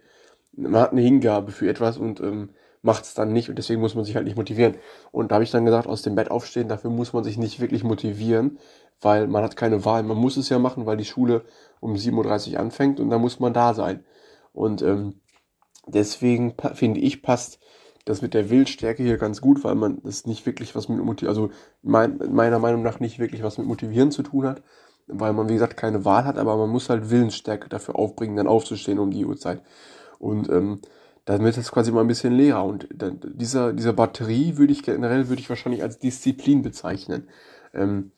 man 0.54 0.82
hat 0.82 0.92
eine 0.92 1.02
Hingabe 1.02 1.52
für 1.52 1.70
etwas 1.70 1.98
und 1.98 2.20
ähm, 2.22 2.50
macht 2.82 3.04
es 3.04 3.14
dann 3.14 3.34
nicht 3.34 3.50
und 3.50 3.58
deswegen 3.58 3.82
muss 3.82 3.96
man 3.96 4.06
sich 4.06 4.16
halt 4.16 4.26
nicht 4.26 4.38
motivieren. 4.38 4.76
Und 5.12 5.32
da 5.32 5.36
habe 5.36 5.44
ich 5.44 5.52
dann 5.52 5.66
gesagt, 5.66 5.88
aus 5.88 6.04
dem 6.04 6.16
Bett 6.16 6.30
aufstehen, 6.32 6.68
dafür 6.68 6.92
muss 6.92 7.14
man 7.14 7.24
sich 7.24 7.38
nicht 7.38 7.60
wirklich 7.60 7.84
motivieren, 7.84 8.60
weil 9.02 9.28
man 9.28 9.44
hat 9.44 9.58
keine 9.58 9.86
Wahl. 9.86 10.04
Man 10.04 10.18
muss 10.18 10.38
es 10.38 10.50
ja 10.50 10.60
machen, 10.60 10.86
weil 10.86 10.98
die 10.98 11.06
Schule 11.06 11.46
um 11.80 11.96
7.30 11.96 12.54
Uhr 12.54 12.60
anfängt 12.60 13.00
und 13.00 13.10
da 13.10 13.18
muss 13.18 13.40
man 13.40 13.54
da 13.54 13.74
sein. 13.74 14.06
Und 14.54 14.82
ähm, 14.82 15.20
deswegen 15.88 16.56
finde 16.74 17.00
ich, 17.00 17.22
passt 17.22 17.60
das 18.06 18.22
mit 18.22 18.34
der 18.34 18.50
Willstärke 18.50 19.04
hier 19.04 19.18
ganz 19.18 19.42
gut, 19.42 19.64
weil 19.64 19.76
man 19.76 20.02
das 20.04 20.26
nicht 20.26 20.46
wirklich 20.46 20.76
was 20.76 20.88
mit 20.88 21.04
Motivieren, 21.04 21.36
also 21.36 21.52
mein, 21.82 22.20
meiner 22.32 22.60
Meinung 22.60 22.84
nach 22.84 23.00
nicht 23.00 23.20
wirklich 23.20 23.44
was 23.44 23.58
mit 23.58 23.68
Motivieren 23.68 24.12
zu 24.12 24.24
tun 24.24 24.46
hat, 24.46 24.62
weil 25.08 25.34
man, 25.34 25.50
wie 25.50 25.54
gesagt, 25.54 25.76
keine 25.76 26.06
Wahl 26.06 26.26
hat, 26.26 26.38
aber 26.38 26.56
man 26.56 26.70
muss 26.70 26.90
halt 26.90 27.10
Willensstärke 27.10 27.68
dafür 27.68 27.96
aufbringen, 27.96 28.36
dann 28.36 28.48
aufzustehen 28.48 29.00
um 29.00 29.12
die 29.12 29.26
Uhrzeit. 29.26 29.62
Und 30.20 30.50
ähm, 30.50 30.82
wird 31.26 31.58
es 31.58 31.72
quasi 31.72 31.92
mal 31.92 32.02
ein 32.02 32.08
bisschen 32.08 32.34
leerer. 32.34 32.64
Und 32.64 32.88
dann, 32.94 33.20
dieser, 33.24 33.74
dieser 33.74 33.94
Batterie 33.94 34.58
würde 34.58 34.74
ich 34.74 34.84
generell, 34.84 35.28
würde 35.30 35.42
ich 35.42 35.50
wahrscheinlich 35.50 35.84
als 35.84 36.00
Disziplin 36.00 36.62
bezeichnen. 36.62 37.28
Ähm, 37.74 38.12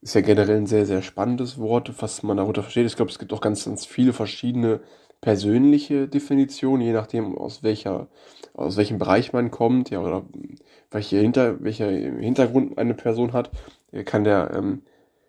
ist 0.00 0.14
ja 0.14 0.20
generell 0.20 0.56
ein 0.56 0.66
sehr, 0.66 0.86
sehr 0.86 1.02
spannendes 1.02 1.58
Wort, 1.58 1.92
was 2.00 2.22
man 2.22 2.36
darunter 2.36 2.62
versteht. 2.62 2.86
Ich 2.86 2.96
glaube, 2.96 3.10
es 3.10 3.18
gibt 3.18 3.32
auch 3.32 3.40
ganz, 3.40 3.64
ganz 3.64 3.86
viele 3.86 4.12
verschiedene 4.12 4.80
persönliche 5.20 6.08
Definition, 6.08 6.80
je 6.80 6.92
nachdem 6.92 7.36
aus 7.36 7.62
welcher, 7.62 8.08
aus 8.54 8.76
welchem 8.76 8.98
Bereich 8.98 9.32
man 9.32 9.50
kommt, 9.50 9.90
ja, 9.90 10.00
oder 10.00 10.24
welche 10.90 11.18
Hinter, 11.18 11.62
welcher 11.62 11.90
Hintergrund 11.90 12.78
eine 12.78 12.94
Person 12.94 13.32
hat, 13.32 13.50
kann 14.04 14.24
der, 14.24 14.52
ähm, 14.54 14.82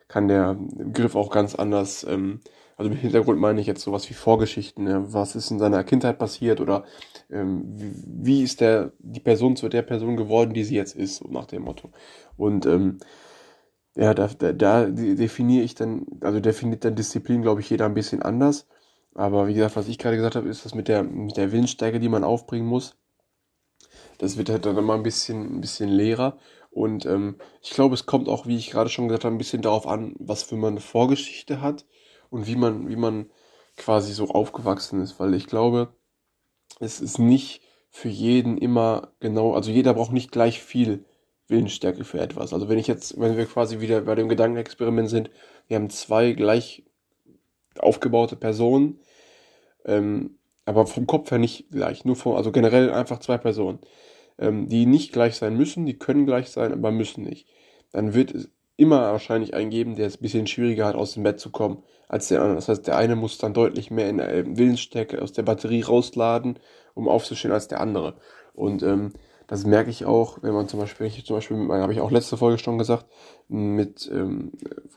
kann 0.07 0.27
der 0.27 0.55
Begriff 0.59 1.15
auch 1.15 1.29
ganz 1.31 1.55
anders, 1.55 2.05
ähm, 2.07 2.41
also 2.75 2.91
mit 2.91 2.99
Hintergrund 2.99 3.39
meine 3.39 3.59
ich 3.59 3.67
jetzt 3.67 3.81
sowas 3.81 4.09
wie 4.09 4.13
Vorgeschichten, 4.13 4.87
ja, 4.87 5.11
was 5.11 5.35
ist 5.35 5.49
in 5.51 5.59
seiner 5.59 5.83
Kindheit 5.83 6.19
passiert 6.19 6.61
oder 6.61 6.85
ähm, 7.31 7.63
wie, 7.65 7.93
wie 8.05 8.43
ist 8.43 8.61
der, 8.61 8.91
die 8.99 9.19
Person 9.19 9.55
zu 9.55 9.67
der 9.67 9.81
Person 9.81 10.15
geworden, 10.15 10.53
die 10.53 10.63
sie 10.63 10.75
jetzt 10.75 10.95
ist, 10.95 11.17
so 11.17 11.27
nach 11.29 11.45
dem 11.45 11.63
Motto. 11.63 11.89
Und 12.37 12.65
ähm, 12.67 12.99
ja, 13.95 14.13
da, 14.13 14.27
da, 14.27 14.53
da 14.53 14.85
definiere 14.85 15.63
ich 15.63 15.73
dann, 15.73 16.05
also 16.21 16.39
definiert 16.39 16.85
dann 16.85 16.95
Disziplin, 16.95 17.41
glaube 17.41 17.61
ich, 17.61 17.69
jeder 17.69 17.85
ein 17.85 17.95
bisschen 17.95 18.21
anders. 18.21 18.67
Aber 19.17 19.47
wie 19.47 19.55
gesagt, 19.55 19.75
was 19.75 19.87
ich 19.87 19.97
gerade 19.97 20.15
gesagt 20.15 20.35
habe, 20.35 20.47
ist 20.47 20.63
das 20.63 20.75
mit 20.75 20.87
der, 20.87 21.01
mit 21.01 21.37
der 21.37 21.51
Willensstärke, 21.51 21.99
die 21.99 22.07
man 22.07 22.23
aufbringen 22.23 22.67
muss. 22.67 22.95
Das 24.19 24.37
wird 24.37 24.49
halt 24.49 24.67
dann 24.67 24.77
immer 24.77 24.93
ein 24.93 25.01
bisschen, 25.01 25.57
ein 25.57 25.59
bisschen 25.59 25.89
leerer. 25.89 26.37
Und 26.69 27.07
ähm, 27.07 27.37
ich 27.63 27.71
glaube, 27.71 27.95
es 27.95 28.05
kommt 28.05 28.29
auch, 28.29 28.45
wie 28.45 28.57
ich 28.57 28.69
gerade 28.69 28.91
schon 28.91 29.07
gesagt 29.07 29.25
habe, 29.25 29.33
ein 29.33 29.39
bisschen 29.39 29.63
darauf 29.63 29.87
an, 29.87 30.13
was 30.19 30.43
für 30.43 30.55
man 30.55 30.73
eine 30.73 30.81
Vorgeschichte 30.81 31.61
hat 31.61 31.87
und 32.29 32.45
wie 32.45 32.55
man, 32.55 32.89
wie 32.89 32.95
man 32.95 33.31
quasi 33.75 34.13
so 34.13 34.29
aufgewachsen 34.29 35.01
ist. 35.01 35.19
Weil 35.19 35.33
ich 35.33 35.47
glaube, 35.47 35.95
es 36.79 37.01
ist 37.01 37.17
nicht 37.17 37.63
für 37.89 38.09
jeden 38.09 38.59
immer 38.59 39.13
genau, 39.19 39.55
also 39.55 39.71
jeder 39.71 39.95
braucht 39.95 40.11
nicht 40.13 40.31
gleich 40.31 40.61
viel 40.61 41.05
Willensstärke 41.47 42.03
für 42.03 42.19
etwas. 42.19 42.53
Also 42.53 42.69
wenn 42.69 42.77
ich 42.77 42.85
jetzt, 42.85 43.19
wenn 43.19 43.35
wir 43.35 43.47
quasi 43.47 43.79
wieder 43.79 44.01
bei 44.01 44.13
dem 44.13 44.29
Gedankenexperiment 44.29 45.09
sind, 45.09 45.31
wir 45.67 45.77
haben 45.77 45.89
zwei 45.89 46.33
gleich 46.33 46.83
aufgebaute 47.79 48.35
Personen, 48.35 48.99
ähm, 49.87 50.37
aber 50.65 50.85
vom 50.85 51.07
Kopf 51.07 51.31
her 51.31 51.39
nicht 51.39 51.69
gleich, 51.71 52.05
nur 52.05 52.15
vom, 52.15 52.35
also 52.35 52.51
generell 52.51 52.91
einfach 52.91 53.19
zwei 53.19 53.37
Personen, 53.37 53.79
ähm, 54.37 54.67
die 54.67 54.85
nicht 54.85 55.13
gleich 55.13 55.35
sein 55.37 55.55
müssen, 55.55 55.85
die 55.85 55.97
können 55.97 56.25
gleich 56.25 56.49
sein, 56.49 56.73
aber 56.73 56.91
müssen 56.91 57.23
nicht. 57.23 57.47
Dann 57.91 58.13
wird 58.13 58.33
es 58.33 58.49
immer 58.75 59.11
wahrscheinlich 59.11 59.53
einen 59.53 59.71
geben, 59.71 59.95
der 59.95 60.07
es 60.07 60.17
ein 60.17 60.21
bisschen 60.21 60.47
schwieriger 60.47 60.85
hat, 60.85 60.95
aus 60.95 61.13
dem 61.13 61.23
Bett 61.23 61.39
zu 61.39 61.49
kommen, 61.51 61.83
als 62.07 62.27
der 62.27 62.41
andere. 62.41 62.55
Das 62.55 62.69
heißt, 62.69 62.85
der 62.85 62.97
eine 62.97 63.15
muss 63.15 63.37
dann 63.37 63.53
deutlich 63.53 63.89
mehr 63.91 64.09
in 64.09 64.17
der 64.17 64.57
Willensstärke 64.57 65.21
aus 65.21 65.33
der 65.33 65.43
Batterie 65.43 65.81
rausladen, 65.81 66.59
um 66.93 67.07
aufzustehen, 67.07 67.53
als 67.53 67.67
der 67.67 67.81
andere. 67.81 68.15
Und 68.53 68.83
ähm, 68.83 69.13
das 69.47 69.65
merke 69.65 69.89
ich 69.89 70.05
auch, 70.05 70.39
wenn 70.41 70.53
man 70.53 70.67
zum 70.67 70.79
Beispiel, 70.79 71.07
ich 71.07 71.25
zum 71.25 71.37
Beispiel 71.37 71.57
habe 71.69 71.93
ich 71.93 72.01
auch 72.01 72.11
letzte 72.11 72.35
Folge 72.37 72.57
schon 72.57 72.77
gesagt, 72.77 73.05
mit 73.47 74.09
ähm, 74.13 74.51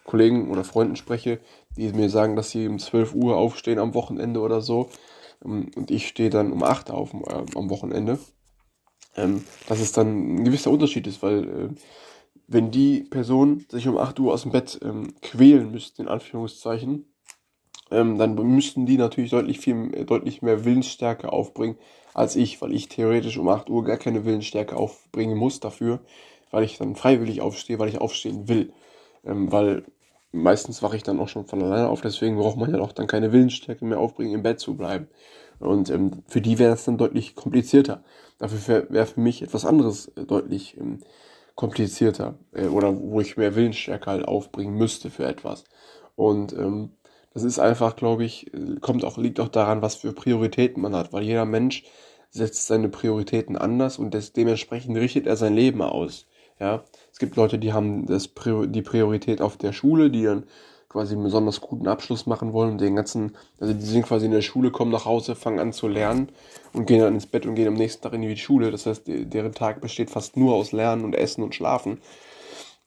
Kollegen 0.05 0.51
oder 0.51 0.65
Freunden 0.65 0.97
spreche, 0.97 1.39
die 1.77 1.93
mir 1.93 2.11
sagen, 2.11 2.37
dass 2.37 2.51
sie 2.51 2.69
um 2.69 2.79
12 2.79 3.15
Uhr 3.15 3.37
aufstehen 3.37 3.79
am 3.79 3.95
Wochenende 3.95 4.41
oder 4.41 4.61
so. 4.61 4.89
Ähm, 5.45 5.71
und 5.77 5.91
ich 5.91 6.09
stehe 6.09 6.31
dann 6.31 6.53
um 6.53 6.63
8 6.63 6.91
auf 6.91 7.13
äh, 7.15 7.45
am 7.55 7.71
Wochenende. 7.71 8.19
Ähm, 9.17 9.45
dass 9.69 9.81
es 9.81 9.93
dann 9.93 10.37
ein 10.37 10.45
gewisser 10.45 10.71
Unterschied 10.71 11.07
ist, 11.07 11.23
weil 11.23 11.45
äh, 11.45 11.69
wenn 12.47 12.71
die 12.71 13.03
Person 13.03 13.65
sich 13.69 13.89
um 13.89 13.99
8 13.99 14.19
Uhr 14.21 14.33
aus 14.33 14.43
dem 14.43 14.53
Bett 14.53 14.79
ähm, 14.83 15.15
quälen 15.21 15.71
müsste, 15.71 16.03
in 16.03 16.09
Anführungszeichen, 16.09 17.07
ähm, 17.91 18.19
dann 18.19 18.35
müssten 18.35 18.87
die 18.87 18.99
natürlich 18.99 19.31
deutlich 19.31 19.59
viel, 19.61 19.93
äh, 19.95 20.05
deutlich 20.05 20.43
mehr 20.43 20.65
Willensstärke 20.65 21.33
aufbringen 21.33 21.77
als 22.15 22.37
ich, 22.37 22.61
weil 22.61 22.73
ich 22.73 22.89
theoretisch 22.89 23.37
um 23.39 23.49
8 23.49 23.71
Uhr 23.71 23.85
gar 23.85 23.97
keine 23.97 24.25
Willensstärke 24.25 24.77
aufbringen 24.77 25.37
muss 25.37 25.61
dafür, 25.61 26.01
weil 26.51 26.65
ich 26.65 26.79
dann 26.79 26.97
freiwillig 26.97 27.41
aufstehe, 27.41 27.79
weil 27.79 27.89
ich 27.89 28.01
aufstehen 28.01 28.49
will. 28.49 28.73
Ähm, 29.25 29.53
weil 29.53 29.85
meistens 30.33 30.83
wache 30.83 30.97
ich 30.97 31.03
dann 31.03 31.21
auch 31.21 31.29
schon 31.29 31.47
von 31.47 31.63
alleine 31.63 31.89
auf, 31.89 32.01
deswegen 32.01 32.37
braucht 32.37 32.57
man 32.57 32.73
ja 32.73 32.81
auch 32.81 32.93
dann 32.93 33.07
keine 33.07 33.33
Willensstärke 33.33 33.85
mehr 33.85 33.99
aufbringen, 33.99 34.35
im 34.35 34.43
Bett 34.43 34.61
zu 34.61 34.77
bleiben. 34.77 35.09
Und 35.59 35.91
ähm, 35.91 36.23
für 36.27 36.41
die 36.41 36.59
wäre 36.59 36.71
das 36.71 36.85
dann 36.85 36.99
deutlich 36.99 37.35
komplizierter. 37.35 38.03
Dafür 38.39 38.87
wäre 38.91 39.07
für 39.07 39.21
mich 39.21 39.43
etwas 39.43 39.67
anderes 39.67 40.09
äh, 40.17 40.25
deutlich 40.25 40.77
ähm, 40.79 41.01
komplizierter 41.55 42.39
äh, 42.53 42.67
oder 42.69 42.97
wo 42.99 43.21
ich 43.21 43.37
mehr 43.37 43.55
Willensstärke 43.55 44.11
halt 44.11 44.27
aufbringen 44.27 44.75
müsste 44.75 45.11
für 45.11 45.27
etwas. 45.27 45.65
Und 46.17 46.53
ähm, 46.55 46.93
das 47.35 47.45
ist 47.45 47.59
einfach, 47.59 47.95
glaube 47.97 48.25
ich, 48.25 48.51
kommt 48.81 49.05
auch, 49.05 49.17
liegt 49.17 49.39
auch 49.39 49.49
daran, 49.49 49.83
was 49.83 49.95
für 49.97 50.13
Prioritäten 50.13 50.83
man 50.83 50.97
hat, 50.97 51.13
weil 51.13 51.23
jeder 51.23 51.45
Mensch 51.45 51.85
setzt 52.31 52.67
seine 52.67 52.89
Prioritäten 52.89 53.57
anders 53.57 53.99
und 53.99 54.15
des, 54.15 54.33
dementsprechend 54.33 54.97
richtet 54.97 55.27
er 55.27 55.37
sein 55.37 55.55
Leben 55.55 55.83
aus. 55.83 56.27
Ja, 56.59 56.85
gibt 57.21 57.37
Leute, 57.37 57.61
die 57.61 57.73
haben 57.73 58.07
das 58.07 58.31
die 58.35 58.83
Priorität 58.83 59.41
auf 59.41 59.57
der 59.57 59.73
Schule, 59.73 60.11
die 60.11 60.25
dann 60.25 60.43
quasi 60.89 61.15
einen 61.15 61.23
besonders 61.23 61.61
guten 61.61 61.87
Abschluss 61.87 62.27
machen 62.27 62.53
wollen 62.53 62.73
und 62.73 62.81
den 62.81 62.97
ganzen, 62.97 63.37
also 63.61 63.73
die 63.73 63.87
sind 63.87 64.05
quasi 64.05 64.27
in 64.27 64.33
der 64.33 64.43
Schule, 64.43 64.73
kommen 64.73 64.91
nach 64.91 65.05
Hause, 65.05 65.37
fangen 65.37 65.61
an 65.61 65.73
zu 65.73 65.87
lernen 65.87 66.31
und 66.73 66.87
gehen 66.87 66.99
dann 66.99 67.15
ins 67.15 67.27
Bett 67.27 67.47
und 67.47 67.55
gehen 67.55 67.69
am 67.69 67.75
nächsten 67.75 68.03
Tag 68.03 68.13
in 68.15 68.23
die 68.23 68.37
Schule. 68.37 68.73
Das 68.73 68.87
heißt, 68.87 69.05
deren 69.07 69.53
Tag 69.53 69.81
besteht 69.81 70.11
fast 70.11 70.37
nur 70.37 70.55
aus 70.55 70.73
Lernen 70.73 71.05
und 71.05 71.15
Essen 71.15 71.45
und 71.45 71.55
Schlafen 71.55 72.01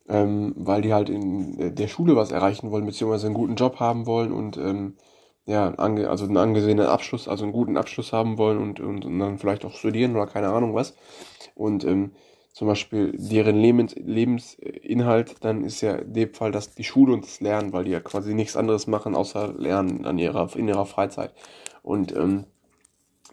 ähm, 0.10 0.54
weil 0.58 0.82
die 0.82 0.94
halt 0.94 1.10
in 1.10 1.76
der 1.76 1.88
Schule 1.88 2.16
was 2.16 2.32
erreichen 2.32 2.72
wollen, 2.72 2.86
beziehungsweise 2.86 3.28
einen 3.28 3.36
guten 3.36 3.56
Job 3.56 3.80
haben 3.80 4.06
wollen 4.06 4.32
und 4.32 4.58
ähm, 4.58 4.98
ja, 5.46 5.74
also 5.76 6.26
einen 6.26 6.38
angesehenen 6.38 6.86
Abschluss, 6.86 7.28
also 7.28 7.44
einen 7.44 7.54
guten 7.54 7.78
Abschluss 7.78 8.14
haben 8.14 8.38
wollen 8.38 8.60
und, 8.60 8.80
und, 8.80 9.06
und 9.06 9.20
dann 9.20 9.38
vielleicht 9.38 9.66
auch 9.66 9.74
studieren 9.74 10.16
oder 10.16 10.28
keine 10.28 10.50
Ahnung 10.50 10.74
was. 10.74 10.96
Und 11.56 11.84
ähm, 11.84 12.12
zum 12.54 12.68
Beispiel 12.68 13.14
deren 13.18 13.58
Lebens 13.58 13.96
Lebensinhalt, 13.96 15.36
dann 15.42 15.66
ist 15.66 15.82
ja 15.82 15.96
in 15.96 16.14
dem 16.14 16.34
Fall 16.34 16.52
das 16.52 16.76
die 16.76 16.84
Schule 16.84 17.14
und 17.14 17.26
das 17.26 17.42
Lernen, 17.42 17.74
weil 17.74 17.84
die 17.84 17.92
ja 17.92 18.00
quasi 18.00 18.34
nichts 18.36 18.56
anderes 18.56 18.86
machen, 18.88 19.16
außer 19.16 19.54
lernen 19.58 20.06
an 20.06 20.20
ihrer, 20.20 20.56
in 20.56 20.68
ihrer 20.68 20.86
Freizeit. 20.86 21.34
Und 21.82 22.16
ähm, 22.16 22.46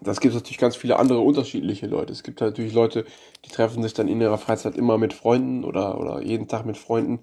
das 0.00 0.20
gibt 0.20 0.34
natürlich 0.34 0.58
ganz 0.58 0.74
viele 0.74 0.98
andere 0.98 1.20
unterschiedliche 1.20 1.86
Leute. 1.86 2.12
Es 2.12 2.22
gibt 2.22 2.40
natürlich 2.40 2.72
Leute, 2.72 3.04
die 3.44 3.50
treffen 3.50 3.82
sich 3.82 3.92
dann 3.92 4.08
in 4.08 4.20
ihrer 4.22 4.38
Freizeit 4.38 4.74
immer 4.76 4.96
mit 4.96 5.12
Freunden 5.12 5.64
oder, 5.64 6.00
oder 6.00 6.22
jeden 6.22 6.48
Tag 6.48 6.64
mit 6.64 6.78
Freunden. 6.78 7.20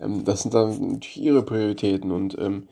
Ähm, 0.00 0.24
das 0.24 0.42
sind 0.42 0.54
dann 0.54 0.70
natürlich 0.92 1.20
ihre 1.20 1.42
Prioritäten. 1.42 2.12
Und 2.12 2.38
ähm, 2.38 2.68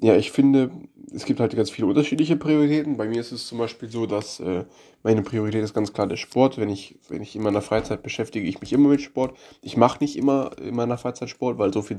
ja, 0.00 0.16
ich 0.16 0.32
finde, 0.32 0.70
es 1.14 1.24
gibt 1.24 1.40
halt 1.40 1.54
ganz 1.54 1.70
viele 1.70 1.86
unterschiedliche 1.86 2.36
Prioritäten. 2.36 2.96
Bei 2.96 3.06
mir 3.06 3.20
ist 3.20 3.32
es 3.32 3.46
zum 3.46 3.58
Beispiel 3.58 3.88
so, 3.88 4.06
dass 4.06 4.40
äh, 4.40 4.64
meine 5.02 5.22
Priorität 5.22 5.62
ist 5.62 5.74
ganz 5.74 5.92
klar 5.92 6.06
der 6.06 6.16
Sport. 6.16 6.58
Wenn 6.58 6.68
ich, 6.68 6.98
wenn 7.08 7.22
ich 7.22 7.36
in 7.36 7.42
meiner 7.42 7.62
Freizeit 7.62 8.02
beschäftige, 8.02 8.46
ich 8.46 8.60
mich 8.60 8.72
immer 8.72 8.88
mit 8.88 9.00
Sport. 9.00 9.36
Ich 9.62 9.76
mache 9.76 10.02
nicht 10.02 10.16
immer 10.16 10.50
in 10.60 10.74
meiner 10.74 10.98
Freizeit 10.98 11.30
Sport, 11.30 11.58
weil 11.58 11.72
so 11.72 11.82
viel 11.82 11.98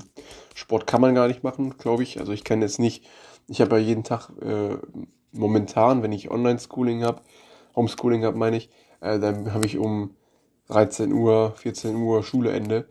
Sport 0.54 0.88
kann 0.88 1.02
man 1.02 1.16
gar 1.16 1.28
nicht 1.28 1.44
machen, 1.44 1.78
glaube 1.78 2.04
ich. 2.04 2.20
Also 2.20 2.34
ich 2.34 2.44
kann 2.44 2.62
jetzt 2.62 2.80
nicht, 2.80 3.06
ich 3.48 3.62
habe 3.62 3.80
ja 3.80 3.82
jeden 3.82 4.04
Tag 4.04 4.30
äh, 4.42 4.78
momentan, 5.32 6.04
wenn 6.04 6.12
ich 6.12 6.30
Online-Schooling 6.32 7.04
habe, 7.04 7.22
Homeschooling 7.76 8.24
habe, 8.24 8.38
meine 8.38 8.58
ich, 8.58 8.70
äh, 9.02 9.20
dann 9.20 9.54
habe 9.54 9.66
ich 9.66 9.78
um 9.78 10.16
13 10.68 11.14
Uhr, 11.14 11.54
14 11.58 11.96
Uhr 11.96 12.24
Schuleende. 12.24 12.88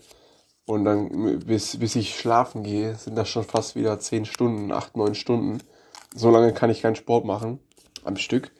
Und 0.66 0.84
dann, 0.84 1.40
bis, 1.40 1.78
bis 1.78 1.94
ich 1.94 2.18
schlafen 2.18 2.62
gehe, 2.62 2.94
sind 2.94 3.16
das 3.16 3.28
schon 3.28 3.44
fast 3.44 3.76
wieder 3.76 3.98
10 3.98 4.24
Stunden, 4.24 4.72
8, 4.72 4.96
9 4.96 5.14
Stunden. 5.14 5.58
So 6.14 6.30
lange 6.30 6.54
kann 6.54 6.70
ich 6.70 6.82
keinen 6.82 6.96
Sport 6.96 7.24
machen 7.24 7.58
am 8.04 8.16
Stück. 8.16 8.50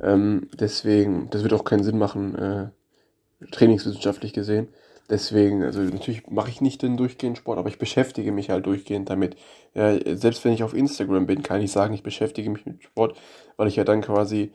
Ähm, 0.00 0.48
deswegen, 0.58 1.30
das 1.30 1.42
wird 1.42 1.54
auch 1.54 1.64
keinen 1.64 1.84
Sinn 1.84 1.98
machen, 1.98 2.34
äh, 2.34 3.46
trainingswissenschaftlich 3.50 4.32
gesehen. 4.32 4.68
Deswegen, 5.08 5.62
also 5.62 5.80
natürlich 5.80 6.26
mache 6.28 6.50
ich 6.50 6.60
nicht 6.60 6.82
den 6.82 6.96
durchgehenden 6.96 7.36
Sport, 7.36 7.58
aber 7.58 7.68
ich 7.68 7.78
beschäftige 7.78 8.32
mich 8.32 8.50
halt 8.50 8.66
durchgehend 8.66 9.08
damit. 9.08 9.36
Ja, 9.72 9.96
selbst 10.16 10.44
wenn 10.44 10.52
ich 10.52 10.64
auf 10.64 10.74
Instagram 10.74 11.26
bin, 11.26 11.42
kann 11.42 11.62
ich 11.62 11.70
sagen, 11.70 11.94
ich 11.94 12.02
beschäftige 12.02 12.50
mich 12.50 12.66
mit 12.66 12.82
Sport, 12.82 13.16
weil 13.56 13.68
ich 13.68 13.76
ja 13.76 13.84
dann 13.84 14.02
quasi 14.02 14.52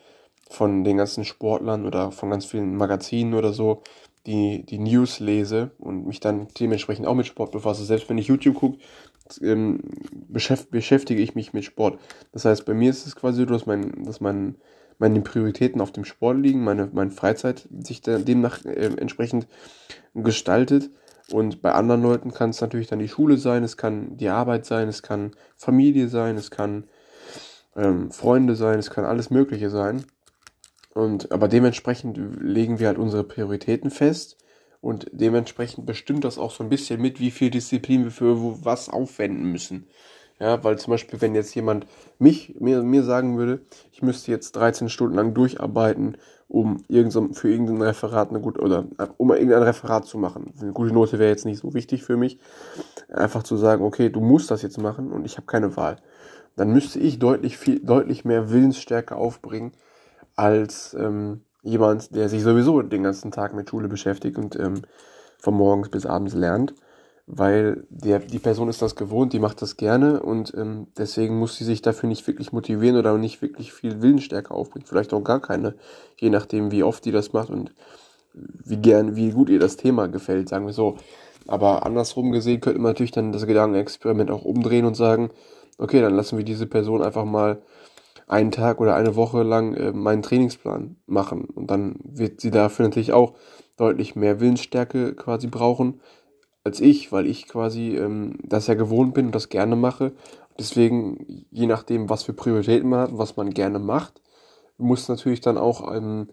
von 0.49 0.83
den 0.83 0.97
ganzen 0.97 1.23
Sportlern 1.23 1.85
oder 1.85 2.11
von 2.11 2.29
ganz 2.29 2.45
vielen 2.45 2.75
Magazinen 2.75 3.33
oder 3.33 3.53
so 3.53 3.81
die, 4.25 4.65
die 4.65 4.79
News 4.79 5.19
lese 5.19 5.71
und 5.79 6.05
mich 6.05 6.19
dann 6.19 6.47
dementsprechend 6.59 7.07
auch 7.07 7.15
mit 7.15 7.25
Sport 7.25 7.51
befasse. 7.51 7.83
Selbst 7.85 8.09
wenn 8.09 8.17
ich 8.17 8.27
YouTube 8.27 8.55
gucke, 8.55 8.77
ähm, 9.41 9.81
beschäftige 10.29 11.21
ich 11.21 11.35
mich 11.35 11.53
mit 11.53 11.63
Sport. 11.63 11.99
Das 12.31 12.45
heißt, 12.45 12.65
bei 12.65 12.73
mir 12.73 12.89
ist 12.89 13.07
es 13.07 13.15
quasi 13.15 13.39
so, 13.39 13.45
dass 13.45 13.65
mein, 13.65 14.03
dass 14.03 14.19
mein 14.21 14.55
meine 15.01 15.21
Prioritäten 15.21 15.81
auf 15.81 15.91
dem 15.91 16.05
Sport 16.05 16.37
liegen, 16.37 16.63
meine, 16.63 16.87
meine 16.93 17.09
Freizeit 17.09 17.67
sich 17.79 18.01
demnach 18.01 18.63
äh, 18.65 18.91
entsprechend 18.97 19.47
gestaltet. 20.13 20.91
Und 21.31 21.63
bei 21.63 21.71
anderen 21.71 22.03
Leuten 22.03 22.31
kann 22.31 22.51
es 22.51 22.61
natürlich 22.61 22.87
dann 22.87 22.99
die 22.99 23.07
Schule 23.07 23.37
sein, 23.37 23.63
es 23.63 23.77
kann 23.77 24.17
die 24.17 24.29
Arbeit 24.29 24.65
sein, 24.65 24.87
es 24.87 25.01
kann 25.01 25.31
Familie 25.57 26.07
sein, 26.07 26.37
es 26.37 26.51
kann 26.51 26.85
ähm, 27.75 28.11
Freunde 28.11 28.55
sein, 28.55 28.77
es 28.77 28.91
kann 28.91 29.05
alles 29.05 29.31
Mögliche 29.31 29.71
sein. 29.71 30.05
Und 30.93 31.31
aber 31.31 31.47
dementsprechend 31.47 32.19
legen 32.41 32.79
wir 32.79 32.87
halt 32.87 32.97
unsere 32.97 33.23
Prioritäten 33.23 33.91
fest 33.91 34.37
und 34.81 35.07
dementsprechend 35.11 35.85
bestimmt 35.85 36.25
das 36.25 36.37
auch 36.37 36.51
so 36.51 36.63
ein 36.63 36.69
bisschen 36.69 37.01
mit, 37.01 37.19
wie 37.19 37.31
viel 37.31 37.49
Disziplin 37.49 38.03
wir 38.03 38.11
für 38.11 38.65
was 38.65 38.89
aufwenden 38.89 39.45
müssen. 39.51 39.87
Ja, 40.39 40.63
weil 40.63 40.79
zum 40.79 40.89
Beispiel, 40.89 41.21
wenn 41.21 41.35
jetzt 41.35 41.53
jemand 41.53 41.85
mich, 42.17 42.55
mir, 42.59 42.81
mir 42.81 43.03
sagen 43.03 43.37
würde, 43.37 43.61
ich 43.91 44.01
müsste 44.01 44.31
jetzt 44.31 44.55
13 44.55 44.89
Stunden 44.89 45.15
lang 45.15 45.35
durcharbeiten, 45.35 46.17
um 46.47 46.83
irgendein, 46.87 47.35
für 47.35 47.51
irgendein 47.51 47.83
Referat 47.83 48.29
eine 48.29 48.41
gute, 48.41 48.59
oder 48.59 48.87
um 49.17 49.31
irgendein 49.31 49.61
Referat 49.61 50.05
zu 50.05 50.17
machen. 50.17 50.51
Eine 50.59 50.73
gute 50.73 50.95
Note 50.95 51.19
wäre 51.19 51.29
jetzt 51.29 51.45
nicht 51.45 51.59
so 51.59 51.75
wichtig 51.75 52.03
für 52.03 52.17
mich. 52.17 52.39
Einfach 53.07 53.43
zu 53.43 53.55
sagen, 53.55 53.83
okay, 53.83 54.09
du 54.09 54.19
musst 54.19 54.49
das 54.49 54.63
jetzt 54.63 54.79
machen 54.79 55.11
und 55.11 55.25
ich 55.25 55.37
habe 55.37 55.45
keine 55.45 55.77
Wahl. 55.77 55.97
Dann 56.55 56.73
müsste 56.73 56.99
ich 56.99 57.19
deutlich 57.19 57.57
viel, 57.57 57.79
deutlich 57.79 58.25
mehr 58.25 58.49
Willensstärke 58.49 59.15
aufbringen, 59.15 59.73
als 60.35 60.95
ähm, 60.99 61.41
jemand, 61.63 62.15
der 62.15 62.29
sich 62.29 62.43
sowieso 62.43 62.81
den 62.81 63.03
ganzen 63.03 63.31
Tag 63.31 63.53
mit 63.53 63.69
Schule 63.69 63.87
beschäftigt 63.87 64.37
und 64.37 64.55
ähm, 64.55 64.81
von 65.37 65.53
morgens 65.53 65.89
bis 65.89 66.05
abends 66.05 66.33
lernt 66.33 66.73
weil 67.33 67.85
der, 67.89 68.19
die 68.19 68.39
Person 68.39 68.67
ist 68.67 68.81
das 68.81 68.97
gewohnt, 68.97 69.31
die 69.31 69.39
macht 69.39 69.61
das 69.61 69.77
gerne 69.77 70.21
und 70.21 70.53
ähm, 70.57 70.87
deswegen 70.97 71.39
muss 71.39 71.55
sie 71.55 71.63
sich 71.63 71.81
dafür 71.81 72.09
nicht 72.09 72.27
wirklich 72.27 72.51
motivieren 72.51 72.97
oder 72.97 73.17
nicht 73.17 73.41
wirklich 73.41 73.71
viel 73.71 74.01
Willensstärke 74.01 74.53
aufbringen. 74.53 74.85
Vielleicht 74.85 75.13
auch 75.13 75.23
gar 75.23 75.39
keine, 75.39 75.75
je 76.19 76.29
nachdem, 76.29 76.71
wie 76.71 76.83
oft 76.83 77.05
die 77.05 77.11
das 77.11 77.31
macht 77.31 77.49
und 77.49 77.73
wie 78.33 78.75
gern, 78.75 79.15
wie 79.15 79.31
gut 79.31 79.49
ihr 79.49 79.59
das 79.59 79.77
Thema 79.77 80.07
gefällt, 80.07 80.49
sagen 80.49 80.65
wir 80.65 80.73
so. 80.73 80.97
Aber 81.47 81.85
andersrum 81.85 82.31
gesehen 82.31 82.59
könnte 82.59 82.79
man 82.79 82.91
natürlich 82.91 83.11
dann 83.11 83.31
das 83.31 83.47
Gedankenexperiment 83.47 84.29
auch 84.29 84.43
umdrehen 84.43 84.85
und 84.85 84.95
sagen, 84.95 85.31
okay, 85.77 86.01
dann 86.01 86.15
lassen 86.15 86.37
wir 86.37 86.45
diese 86.45 86.67
Person 86.67 87.01
einfach 87.01 87.25
mal 87.25 87.61
einen 88.31 88.51
Tag 88.51 88.79
oder 88.79 88.95
eine 88.95 89.15
Woche 89.15 89.43
lang 89.43 89.73
äh, 89.73 89.91
meinen 89.91 90.21
Trainingsplan 90.21 90.95
machen. 91.05 91.45
Und 91.45 91.69
dann 91.69 91.95
wird 92.03 92.39
sie 92.39 92.49
dafür 92.49 92.85
natürlich 92.85 93.11
auch 93.11 93.33
deutlich 93.77 94.15
mehr 94.15 94.39
Willensstärke 94.39 95.15
quasi 95.15 95.47
brauchen, 95.47 95.99
als 96.63 96.79
ich, 96.79 97.11
weil 97.11 97.27
ich 97.27 97.47
quasi 97.47 97.97
ähm, 97.97 98.37
das 98.43 98.67
ja 98.67 98.75
gewohnt 98.75 99.13
bin 99.13 99.27
und 99.27 99.35
das 99.35 99.49
gerne 99.49 99.75
mache. 99.75 100.13
Deswegen, 100.57 101.45
je 101.51 101.65
nachdem, 101.65 102.09
was 102.09 102.23
für 102.23 102.33
Prioritäten 102.33 102.89
man 102.89 103.01
hat 103.01 103.17
was 103.17 103.35
man 103.35 103.49
gerne 103.53 103.79
macht, 103.79 104.21
muss 104.77 105.09
natürlich 105.09 105.41
dann 105.41 105.57
auch 105.57 105.93
ähm, 105.93 106.29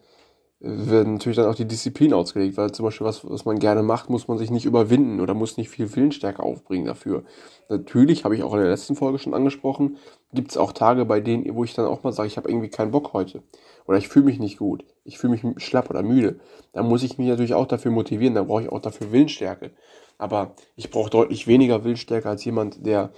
werden 0.60 1.14
natürlich 1.14 1.36
dann 1.36 1.46
auch 1.46 1.54
die 1.54 1.68
Disziplin 1.68 2.12
ausgelegt, 2.12 2.56
weil 2.56 2.72
zum 2.72 2.84
Beispiel 2.84 3.06
was, 3.06 3.28
was 3.28 3.44
man 3.44 3.60
gerne 3.60 3.82
macht, 3.84 4.10
muss 4.10 4.26
man 4.26 4.38
sich 4.38 4.50
nicht 4.50 4.64
überwinden 4.64 5.20
oder 5.20 5.32
muss 5.34 5.56
nicht 5.56 5.70
viel 5.70 5.94
Willensstärke 5.94 6.42
aufbringen 6.42 6.86
dafür. 6.86 7.22
Natürlich, 7.68 8.24
habe 8.24 8.34
ich 8.34 8.42
auch 8.42 8.54
in 8.54 8.60
der 8.60 8.70
letzten 8.70 8.96
Folge 8.96 9.18
schon 9.18 9.34
angesprochen, 9.34 9.98
gibt 10.32 10.50
es 10.50 10.56
auch 10.56 10.72
Tage, 10.72 11.04
bei 11.04 11.20
denen, 11.20 11.54
wo 11.54 11.62
ich 11.62 11.74
dann 11.74 11.86
auch 11.86 12.02
mal 12.02 12.12
sage, 12.12 12.26
ich 12.26 12.36
habe 12.36 12.48
irgendwie 12.48 12.70
keinen 12.70 12.90
Bock 12.90 13.12
heute. 13.12 13.42
Oder 13.86 13.98
ich 13.98 14.08
fühle 14.08 14.26
mich 14.26 14.40
nicht 14.40 14.58
gut. 14.58 14.84
Ich 15.04 15.18
fühle 15.18 15.30
mich 15.30 15.62
schlapp 15.62 15.90
oder 15.90 16.02
müde. 16.02 16.40
Da 16.72 16.82
muss 16.82 17.04
ich 17.04 17.18
mich 17.18 17.28
natürlich 17.28 17.54
auch 17.54 17.66
dafür 17.66 17.92
motivieren, 17.92 18.34
da 18.34 18.42
brauche 18.42 18.62
ich 18.62 18.72
auch 18.72 18.80
dafür 18.80 19.12
Willensstärke. 19.12 19.70
Aber 20.18 20.54
ich 20.74 20.90
brauche 20.90 21.10
deutlich 21.10 21.46
weniger 21.46 21.84
Willensstärke 21.84 22.28
als 22.28 22.44
jemand, 22.44 22.84
der 22.84 23.12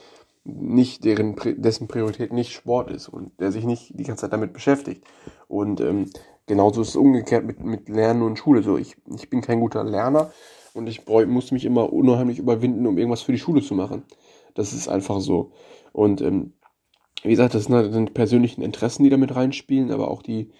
nicht, 0.45 1.05
deren, 1.05 1.37
dessen 1.57 1.89
Priorität 1.89 2.33
nicht 2.33 2.53
Sport 2.53 2.91
ist 2.91 3.09
und 3.09 3.39
der 3.41 3.53
sich 3.53 3.65
nicht 3.65 3.99
die 3.99 4.05
ganze 4.05 4.23
Zeit 4.23 4.33
damit 4.33 4.53
beschäftigt. 4.53 5.05
Und 5.49 5.81
ähm, 5.81 6.07
genauso 6.51 6.83
ist 6.83 6.89
es 6.89 6.97
umgekehrt 6.97 7.47
mit, 7.47 7.65
mit 7.65 7.89
Lernen 7.89 8.23
und 8.23 8.37
Schule. 8.37 8.65
So, 8.65 8.77
ich, 8.77 8.97
ich 9.17 9.31
bin 9.31 9.41
kein 9.41 9.61
guter 9.61 9.85
Lerner 9.85 10.33
und 10.75 10.89
ich 10.89 11.07
muss 11.07 11.53
mich 11.53 11.65
immer 11.65 11.93
unheimlich 11.93 12.41
überwinden, 12.41 12.89
um 12.89 12.99
irgendwas 12.99 13.23
für 13.23 13.31
die 13.31 13.39
Schule 13.39 13.63
zu 13.63 13.75
machen. 13.75 14.03
Das 14.55 14.73
ist 14.73 14.89
einfach 14.89 15.21
so. 15.21 15.53
Und 15.93 16.21
ähm, 16.21 16.53
wie 17.23 17.31
gesagt, 17.31 17.55
das 17.55 17.65
sind 17.65 17.75
halt 17.77 17.95
die 17.95 18.13
persönlichen 18.13 18.63
Interessen, 18.63 19.05
die 19.05 19.11
damit 19.11 19.37
reinspielen, 19.37 19.93
aber 19.93 20.11
auch 20.11 20.23
die, 20.23 20.51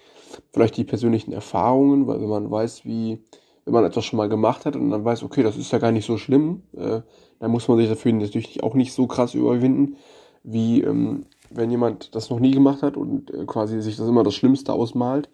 vielleicht 0.53 0.77
die 0.77 0.85
persönlichen 0.85 1.33
Erfahrungen, 1.33 2.07
weil 2.07 2.21
wenn 2.21 2.29
man 2.29 2.49
weiß, 2.49 2.85
wie, 2.85 3.19
wenn 3.65 3.73
man 3.73 3.83
etwas 3.83 4.05
schon 4.05 4.15
mal 4.15 4.29
gemacht 4.29 4.65
hat 4.65 4.77
und 4.77 4.91
dann 4.91 5.03
weiß, 5.03 5.23
okay, 5.23 5.43
das 5.43 5.57
ist 5.57 5.73
ja 5.73 5.79
gar 5.79 5.91
nicht 5.91 6.05
so 6.05 6.17
schlimm, 6.17 6.63
äh, 6.73 7.01
dann 7.39 7.51
muss 7.51 7.67
man 7.67 7.77
sich 7.77 7.89
dafür 7.89 8.13
natürlich 8.13 8.63
auch 8.63 8.75
nicht 8.75 8.93
so 8.93 9.07
krass 9.07 9.33
überwinden, 9.33 9.97
wie 10.43 10.81
ähm, 10.83 11.25
wenn 11.49 11.69
jemand 11.69 12.15
das 12.15 12.29
noch 12.29 12.39
nie 12.39 12.51
gemacht 12.51 12.81
hat 12.81 12.95
und 12.95 13.29
äh, 13.33 13.45
quasi 13.45 13.81
sich 13.81 13.97
das 13.97 14.07
immer 14.07 14.23
das 14.23 14.35
Schlimmste 14.35 14.71
ausmalt. 14.71 15.29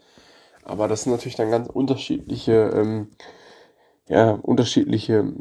Aber 0.68 0.90
das 0.90 1.04
sind 1.04 1.14
natürlich 1.14 1.36
dann 1.38 1.50
ganz 1.50 1.70
unterschiedliche, 1.70 2.72
ähm, 2.76 3.08
ja, 4.10 4.32
unterschiedliche 4.32 5.32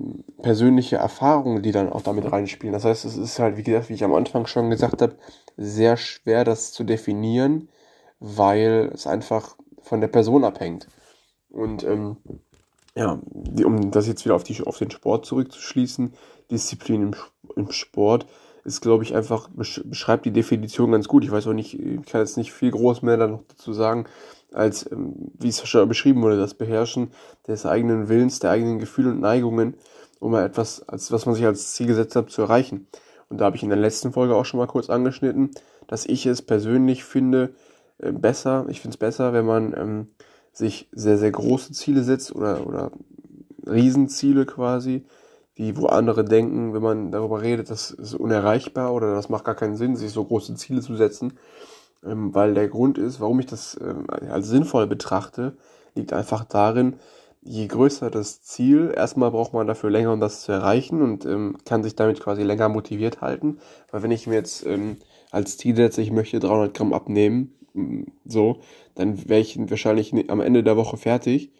persönliche 0.40 0.96
Erfahrungen, 0.96 1.62
die 1.62 1.72
dann 1.72 1.92
auch 1.92 2.02
damit 2.02 2.30
reinspielen. 2.30 2.72
Das 2.72 2.84
heißt, 2.84 3.04
es 3.04 3.16
ist 3.16 3.38
halt, 3.40 3.56
wie 3.56 3.64
gesagt, 3.64 3.88
wie 3.88 3.94
ich 3.94 4.04
am 4.04 4.14
Anfang 4.14 4.46
schon 4.46 4.70
gesagt 4.70 5.02
habe, 5.02 5.16
sehr 5.56 5.96
schwer, 5.96 6.44
das 6.44 6.72
zu 6.72 6.84
definieren, 6.84 7.68
weil 8.20 8.90
es 8.94 9.06
einfach 9.06 9.56
von 9.82 10.00
der 10.00 10.08
Person 10.08 10.44
abhängt. 10.44 10.86
Und 11.50 11.82
ähm, 11.82 12.18
ja, 12.94 13.20
die, 13.24 13.64
um 13.64 13.90
das 13.90 14.06
jetzt 14.06 14.24
wieder 14.24 14.36
auf, 14.36 14.44
die, 14.44 14.62
auf 14.62 14.78
den 14.78 14.90
Sport 14.92 15.26
zurückzuschließen, 15.26 16.14
Disziplin 16.50 17.02
im, 17.02 17.14
im 17.56 17.70
Sport 17.72 18.26
ist, 18.66 18.80
glaube 18.80 19.04
ich, 19.04 19.14
einfach, 19.14 19.48
beschreibt 19.54 20.26
die 20.26 20.32
Definition 20.32 20.92
ganz 20.92 21.06
gut. 21.06 21.24
Ich 21.24 21.30
weiß 21.30 21.46
auch 21.46 21.52
nicht, 21.52 21.78
ich 21.78 22.04
kann 22.04 22.20
jetzt 22.20 22.36
nicht 22.36 22.52
viel 22.52 22.72
groß 22.72 23.02
mehr 23.02 23.16
da 23.16 23.28
noch 23.28 23.44
dazu 23.48 23.72
sagen, 23.72 24.06
als, 24.52 24.90
ähm, 24.90 25.14
wie 25.38 25.48
es 25.48 25.66
schon 25.66 25.88
beschrieben 25.88 26.22
wurde, 26.22 26.36
das 26.36 26.54
Beherrschen 26.54 27.12
des 27.46 27.64
eigenen 27.64 28.08
Willens, 28.08 28.40
der 28.40 28.50
eigenen 28.50 28.78
Gefühle 28.78 29.10
und 29.10 29.20
Neigungen, 29.20 29.74
um 30.18 30.34
etwas, 30.34 30.88
als 30.88 31.12
was 31.12 31.26
man 31.26 31.34
sich 31.34 31.44
als 31.44 31.74
Ziel 31.74 31.86
gesetzt 31.86 32.16
hat, 32.16 32.30
zu 32.30 32.42
erreichen. 32.42 32.88
Und 33.28 33.40
da 33.40 33.46
habe 33.46 33.56
ich 33.56 33.62
in 33.62 33.68
der 33.68 33.78
letzten 33.78 34.12
Folge 34.12 34.34
auch 34.34 34.44
schon 34.44 34.58
mal 34.58 34.66
kurz 34.66 34.90
angeschnitten, 34.90 35.50
dass 35.86 36.06
ich 36.06 36.26
es 36.26 36.42
persönlich 36.42 37.04
finde, 37.04 37.54
äh, 37.98 38.12
besser, 38.12 38.66
ich 38.68 38.80
finde 38.80 38.94
es 38.94 38.98
besser, 38.98 39.32
wenn 39.32 39.46
man 39.46 39.74
ähm, 39.76 40.08
sich 40.52 40.88
sehr, 40.92 41.18
sehr 41.18 41.30
große 41.30 41.72
Ziele 41.72 42.02
setzt 42.02 42.34
oder, 42.34 42.66
oder 42.66 42.90
Riesenziele 43.66 44.46
quasi, 44.46 45.04
die, 45.58 45.76
wo 45.76 45.86
andere 45.86 46.24
denken, 46.24 46.74
wenn 46.74 46.82
man 46.82 47.10
darüber 47.10 47.42
redet, 47.42 47.70
das 47.70 47.90
ist 47.90 48.14
unerreichbar 48.14 48.92
oder 48.92 49.14
das 49.14 49.28
macht 49.28 49.44
gar 49.44 49.54
keinen 49.54 49.76
Sinn, 49.76 49.96
sich 49.96 50.10
so 50.12 50.24
große 50.24 50.54
Ziele 50.54 50.80
zu 50.82 50.96
setzen. 50.96 51.34
Ähm, 52.04 52.34
weil 52.34 52.54
der 52.54 52.68
Grund 52.68 52.98
ist, 52.98 53.20
warum 53.20 53.40
ich 53.40 53.46
das 53.46 53.78
ähm, 53.80 54.06
als 54.30 54.48
sinnvoll 54.48 54.86
betrachte, 54.86 55.56
liegt 55.94 56.12
einfach 56.12 56.44
darin, 56.44 56.96
je 57.42 57.66
größer 57.66 58.10
das 58.10 58.42
Ziel, 58.42 58.92
erstmal 58.94 59.30
braucht 59.30 59.54
man 59.54 59.66
dafür 59.66 59.90
länger, 59.90 60.12
um 60.12 60.20
das 60.20 60.42
zu 60.42 60.52
erreichen 60.52 61.00
und 61.00 61.24
ähm, 61.24 61.56
kann 61.64 61.82
sich 61.82 61.96
damit 61.96 62.20
quasi 62.20 62.42
länger 62.42 62.68
motiviert 62.68 63.20
halten. 63.20 63.58
Weil 63.90 64.02
wenn 64.02 64.10
ich 64.10 64.26
mir 64.26 64.34
jetzt 64.34 64.66
ähm, 64.66 64.96
als 65.30 65.56
Ziel 65.56 65.76
setze, 65.76 66.02
ich 66.02 66.10
möchte 66.10 66.40
300 66.40 66.74
Gramm 66.74 66.92
abnehmen, 66.92 67.52
so, 68.24 68.60
dann 68.94 69.28
wäre 69.28 69.40
ich 69.40 69.58
wahrscheinlich 69.70 70.12
am 70.30 70.40
Ende 70.40 70.62
der 70.62 70.76
Woche 70.76 70.96
fertig. 70.96 71.52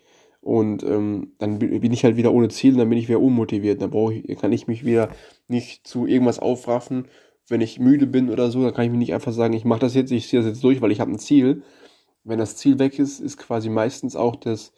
Und 0.47 0.85
ähm, 0.85 1.33
dann 1.39 1.59
bin 1.59 1.93
ich 1.93 2.05
halt 2.05 2.17
wieder 2.17 2.33
ohne 2.33 2.47
Ziel 2.47 2.77
dann 2.77 2.89
bin 2.89 2.99
ich 2.99 3.09
wieder 3.09 3.19
unmotiviert. 3.19 3.83
Dann 3.83 3.91
brauche 3.91 4.15
ich, 4.15 4.39
kann 4.39 4.53
ich 4.53 4.69
mich 4.69 4.85
wieder 4.85 5.09
nicht 5.49 5.85
zu 5.89 6.07
irgendwas 6.07 6.39
aufraffen. 6.39 7.09
Wenn 7.49 7.61
ich 7.61 7.81
müde 7.81 8.07
bin 8.07 8.31
oder 8.31 8.49
so, 8.53 8.63
dann 8.63 8.73
kann 8.73 8.85
ich 8.85 8.93
mir 8.93 8.97
nicht 8.97 9.13
einfach 9.13 9.33
sagen, 9.33 9.55
ich 9.55 9.65
mache 9.65 9.81
das 9.81 9.95
jetzt, 9.97 10.13
ich 10.13 10.29
ziehe 10.29 10.41
das 10.41 10.49
jetzt 10.49 10.63
durch, 10.63 10.81
weil 10.81 10.93
ich 10.93 11.01
habe 11.01 11.11
ein 11.11 11.19
Ziel. 11.19 11.65
Wenn 12.23 12.39
das 12.39 12.55
Ziel 12.55 12.79
weg 12.79 12.97
ist, 13.01 13.19
ist 13.19 13.39
quasi 13.39 13.69
meistens 13.71 14.15
auch 14.15 14.37
das, 14.37 14.73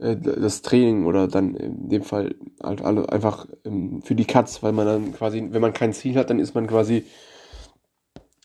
äh, 0.00 0.16
das 0.16 0.60
Training 0.60 1.06
oder 1.06 1.28
dann 1.28 1.54
in 1.54 1.88
dem 1.88 2.02
Fall 2.02 2.34
halt 2.62 2.82
alle 2.82 3.10
einfach 3.10 3.46
ähm, 3.64 4.02
für 4.02 4.14
die 4.14 4.26
Katz, 4.26 4.62
weil 4.62 4.72
man 4.72 4.86
dann 4.86 5.12
quasi, 5.14 5.48
wenn 5.50 5.62
man 5.62 5.72
kein 5.72 5.94
Ziel 5.94 6.16
hat, 6.16 6.28
dann 6.28 6.40
ist 6.40 6.54
man 6.54 6.66
quasi 6.66 7.04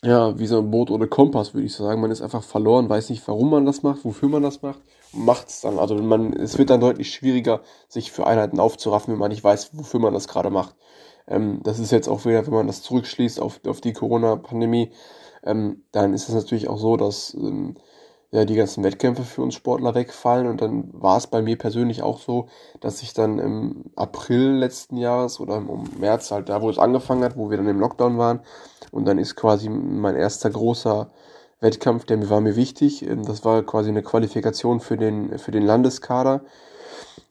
ja, 0.06 0.38
wie 0.38 0.46
so 0.46 0.58
ein 0.58 0.70
Boot 0.70 0.90
ohne 0.90 1.08
Kompass, 1.08 1.52
würde 1.52 1.66
ich 1.66 1.74
sagen. 1.74 2.00
Man 2.00 2.10
ist 2.10 2.22
einfach 2.22 2.44
verloren, 2.44 2.88
weiß 2.88 3.10
nicht, 3.10 3.26
warum 3.26 3.50
man 3.50 3.66
das 3.66 3.82
macht, 3.82 4.04
wofür 4.04 4.28
man 4.28 4.42
das 4.42 4.62
macht, 4.62 4.80
macht 5.12 5.48
es 5.48 5.62
dann. 5.62 5.78
Also 5.78 5.96
man, 5.96 6.32
es 6.32 6.58
wird 6.58 6.70
dann 6.70 6.80
deutlich 6.80 7.12
schwieriger, 7.12 7.60
sich 7.88 8.12
für 8.12 8.26
Einheiten 8.26 8.60
aufzuraffen, 8.60 9.12
wenn 9.12 9.18
man 9.18 9.30
nicht 9.30 9.42
weiß, 9.42 9.70
wofür 9.76 9.98
man 9.98 10.14
das 10.14 10.28
gerade 10.28 10.50
macht. 10.50 10.76
Ähm, 11.26 11.60
das 11.64 11.80
ist 11.80 11.90
jetzt 11.90 12.08
auch 12.08 12.24
wieder, 12.24 12.46
wenn 12.46 12.54
man 12.54 12.68
das 12.68 12.82
zurückschließt 12.82 13.40
auf, 13.40 13.60
auf 13.66 13.80
die 13.80 13.92
Corona-Pandemie, 13.92 14.92
ähm, 15.42 15.82
dann 15.90 16.14
ist 16.14 16.28
es 16.28 16.34
natürlich 16.34 16.68
auch 16.68 16.78
so, 16.78 16.96
dass 16.96 17.34
ähm, 17.34 17.76
ja, 18.36 18.44
die 18.44 18.54
ganzen 18.54 18.84
Wettkämpfe 18.84 19.22
für 19.22 19.40
uns 19.40 19.54
Sportler 19.54 19.94
wegfallen. 19.94 20.46
Und 20.46 20.60
dann 20.60 20.90
war 20.92 21.16
es 21.16 21.26
bei 21.26 21.40
mir 21.40 21.56
persönlich 21.56 22.02
auch 22.02 22.20
so, 22.20 22.48
dass 22.80 23.02
ich 23.02 23.14
dann 23.14 23.38
im 23.38 23.84
April 23.96 24.52
letzten 24.52 24.98
Jahres 24.98 25.40
oder 25.40 25.56
im 25.56 25.84
März, 25.98 26.30
halt 26.30 26.50
da, 26.50 26.60
wo 26.60 26.68
es 26.68 26.78
angefangen 26.78 27.24
hat, 27.24 27.36
wo 27.38 27.48
wir 27.50 27.56
dann 27.56 27.66
im 27.66 27.80
Lockdown 27.80 28.18
waren, 28.18 28.40
und 28.92 29.06
dann 29.06 29.18
ist 29.18 29.36
quasi 29.36 29.70
mein 29.70 30.16
erster 30.16 30.50
großer 30.50 31.10
Wettkampf, 31.60 32.04
der 32.04 32.28
war 32.28 32.42
mir 32.42 32.56
wichtig. 32.56 33.08
Ähm, 33.08 33.24
das 33.24 33.44
war 33.44 33.62
quasi 33.62 33.88
eine 33.88 34.02
Qualifikation 34.02 34.80
für 34.80 34.98
den, 34.98 35.38
für 35.38 35.50
den 35.50 35.62
Landeskader. 35.62 36.44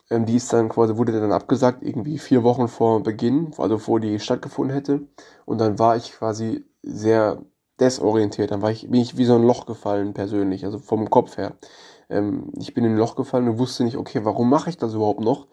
Ähm, 0.10 0.26
die 0.26 0.38
ist 0.38 0.52
dann 0.54 0.70
quasi, 0.70 0.98
wurde 0.98 1.12
dann 1.12 1.32
abgesagt, 1.32 1.84
irgendwie 1.84 2.18
vier 2.18 2.44
Wochen 2.44 2.68
vor 2.68 3.04
Beginn, 3.04 3.52
also 3.60 3.78
vor 3.78 4.00
die 4.00 4.20
stattgefunden 4.20 4.74
hätte. 4.76 5.02
Und 5.46 5.60
dann 5.60 5.78
war 5.78 5.98
ich 5.98 6.14
quasi 6.14 6.66
sehr 6.82 7.44
desorientiert. 7.80 8.52
Dann 8.52 8.62
war 8.62 8.72
ich, 8.72 8.90
bin 8.90 9.02
ich 9.02 9.18
wie 9.18 9.26
so 9.26 9.36
ein 9.36 9.44
Loch 9.44 9.66
gefallen 9.66 10.14
persönlich, 10.14 10.66
also 10.66 10.80
vom 10.80 11.10
Kopf 11.10 11.38
her. 11.38 11.56
Ähm, 12.10 12.52
ich 12.58 12.74
bin 12.74 12.86
in 12.86 12.94
ein 12.94 12.98
Loch 12.98 13.16
gefallen 13.16 13.48
und 13.48 13.58
wusste 13.58 13.84
nicht, 13.84 13.98
okay, 13.98 14.22
warum 14.24 14.50
mache 14.50 14.70
ich 14.70 14.78
das 14.78 14.94
überhaupt 14.94 15.22
noch? 15.22 15.48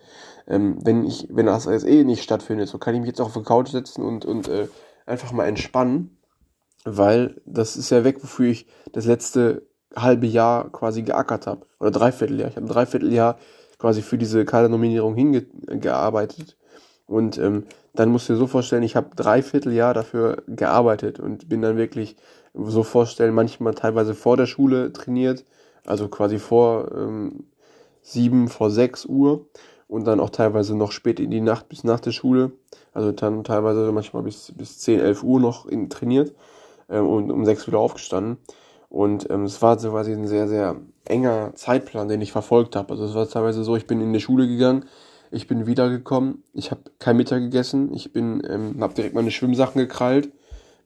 Ähm, 0.46 0.78
wenn 0.82 1.04
ich, 1.04 1.28
wenn 1.30 1.46
das 1.46 1.66
eh 1.66 2.04
nicht 2.04 2.22
stattfindet, 2.22 2.68
so 2.68 2.78
kann 2.78 2.94
ich 2.94 3.00
mich 3.00 3.08
jetzt 3.08 3.20
auch 3.20 3.26
auf 3.26 3.32
der 3.32 3.42
Couch 3.42 3.68
setzen 3.68 4.02
und, 4.02 4.24
und 4.24 4.48
äh, 4.48 4.68
einfach 5.06 5.32
mal 5.32 5.46
entspannen, 5.46 6.18
weil 6.85 7.40
das 7.46 7.76
ist 7.76 7.90
ja 7.90 8.04
weg, 8.04 8.22
wofür 8.22 8.50
ich 8.50 8.66
das 8.92 9.06
letzte 9.06 9.66
halbe 9.94 10.26
Jahr 10.26 10.70
quasi 10.70 11.02
geackert 11.02 11.46
habe. 11.46 11.66
Oder 11.78 11.90
Dreivierteljahr. 11.90 12.48
Ich 12.48 12.56
habe 12.56 12.66
ein 12.66 12.68
Dreivierteljahr 12.68 13.38
quasi 13.78 14.02
für 14.02 14.18
diese 14.18 14.44
Kadernominierung 14.44 15.14
hingearbeitet. 15.14 16.56
Und 17.06 17.38
ähm, 17.38 17.64
dann 17.94 18.10
musst 18.10 18.28
du 18.28 18.34
dir 18.34 18.38
so 18.38 18.46
vorstellen, 18.46 18.82
ich 18.82 18.96
habe 18.96 19.14
dreiviertel 19.14 19.72
Jahr 19.72 19.94
dafür 19.94 20.42
gearbeitet 20.46 21.20
und 21.20 21.48
bin 21.48 21.62
dann 21.62 21.76
wirklich 21.76 22.16
so 22.54 22.82
vorstellen, 22.82 23.34
manchmal 23.34 23.74
teilweise 23.74 24.14
vor 24.14 24.36
der 24.36 24.46
Schule 24.46 24.92
trainiert, 24.92 25.44
also 25.84 26.08
quasi 26.08 26.38
vor 26.38 26.90
ähm, 26.94 27.44
sieben, 28.02 28.48
vor 28.48 28.70
sechs 28.70 29.04
Uhr 29.04 29.46
und 29.88 30.06
dann 30.06 30.20
auch 30.20 30.30
teilweise 30.30 30.76
noch 30.76 30.92
spät 30.92 31.20
in 31.20 31.30
die 31.30 31.40
Nacht 31.40 31.68
bis 31.68 31.84
nach 31.84 32.00
der 32.00 32.12
Schule, 32.12 32.52
also 32.92 33.12
dann 33.12 33.44
teilweise 33.44 33.90
manchmal 33.92 34.22
bis, 34.22 34.52
bis 34.56 34.78
10, 34.78 35.00
11 35.00 35.22
Uhr 35.22 35.40
noch 35.40 35.66
in, 35.66 35.90
trainiert 35.90 36.34
ähm, 36.88 37.06
und 37.06 37.30
um 37.30 37.44
sechs 37.44 37.66
wieder 37.66 37.78
aufgestanden. 37.78 38.38
Und 38.88 39.30
ähm, 39.30 39.44
es 39.44 39.62
war 39.62 39.78
so 39.78 39.90
quasi 39.90 40.12
ein 40.12 40.26
sehr, 40.26 40.48
sehr 40.48 40.76
enger 41.06 41.52
Zeitplan, 41.54 42.08
den 42.08 42.20
ich 42.20 42.32
verfolgt 42.32 42.76
habe. 42.76 42.90
Also 42.90 43.04
es 43.06 43.14
war 43.14 43.26
teilweise 43.28 43.64
so, 43.64 43.74
ich 43.74 43.86
bin 43.86 44.02
in 44.02 44.12
die 44.12 44.20
Schule 44.20 44.46
gegangen, 44.46 44.84
ich 45.32 45.48
bin 45.48 45.66
wiedergekommen, 45.66 46.44
ich 46.52 46.70
habe 46.70 46.82
kein 46.98 47.16
Mittag 47.16 47.40
gegessen, 47.40 47.92
ich 47.94 48.12
bin, 48.12 48.42
ähm, 48.48 48.76
habe 48.80 48.94
direkt 48.94 49.14
meine 49.14 49.30
Schwimmsachen 49.30 49.80
gekrallt, 49.80 50.30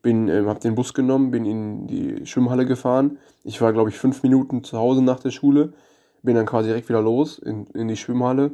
bin, 0.02 0.28
ähm, 0.28 0.46
habe 0.46 0.60
den 0.60 0.76
Bus 0.76 0.94
genommen, 0.94 1.32
bin 1.32 1.44
in 1.44 1.86
die 1.88 2.24
Schwimmhalle 2.26 2.64
gefahren. 2.64 3.18
Ich 3.42 3.60
war, 3.60 3.72
glaube 3.72 3.90
ich, 3.90 3.98
fünf 3.98 4.22
Minuten 4.22 4.62
zu 4.62 4.78
Hause 4.78 5.02
nach 5.02 5.18
der 5.18 5.32
Schule, 5.32 5.72
bin 6.22 6.36
dann 6.36 6.46
quasi 6.46 6.68
direkt 6.68 6.88
wieder 6.88 7.02
los 7.02 7.38
in, 7.38 7.66
in 7.74 7.88
die 7.88 7.96
Schwimmhalle, 7.96 8.52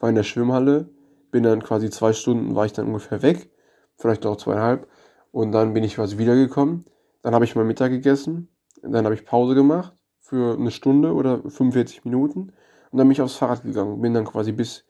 war 0.00 0.08
in 0.08 0.14
der 0.14 0.22
Schwimmhalle, 0.22 0.88
bin 1.30 1.42
dann 1.42 1.62
quasi 1.62 1.90
zwei 1.90 2.14
Stunden, 2.14 2.54
war 2.54 2.64
ich 2.64 2.72
dann 2.72 2.86
ungefähr 2.86 3.22
weg, 3.22 3.50
vielleicht 3.96 4.24
auch 4.24 4.36
zweieinhalb, 4.36 4.88
und 5.30 5.52
dann 5.52 5.74
bin 5.74 5.84
ich 5.84 5.96
quasi 5.96 6.16
wiedergekommen. 6.16 6.84
Dann 7.22 7.34
habe 7.34 7.44
ich 7.44 7.54
mein 7.54 7.66
Mittag 7.66 7.90
gegessen, 7.90 8.48
dann 8.82 9.04
habe 9.04 9.14
ich 9.14 9.26
Pause 9.26 9.54
gemacht 9.54 9.94
für 10.20 10.56
eine 10.58 10.70
Stunde 10.70 11.12
oder 11.12 11.42
45 11.42 12.04
Minuten 12.04 12.52
und 12.90 12.98
dann 12.98 13.08
bin 13.08 13.12
ich 13.12 13.20
aufs 13.20 13.34
Fahrrad 13.34 13.62
gegangen, 13.62 14.00
bin 14.00 14.14
dann 14.14 14.24
quasi 14.24 14.52
bis 14.52 14.84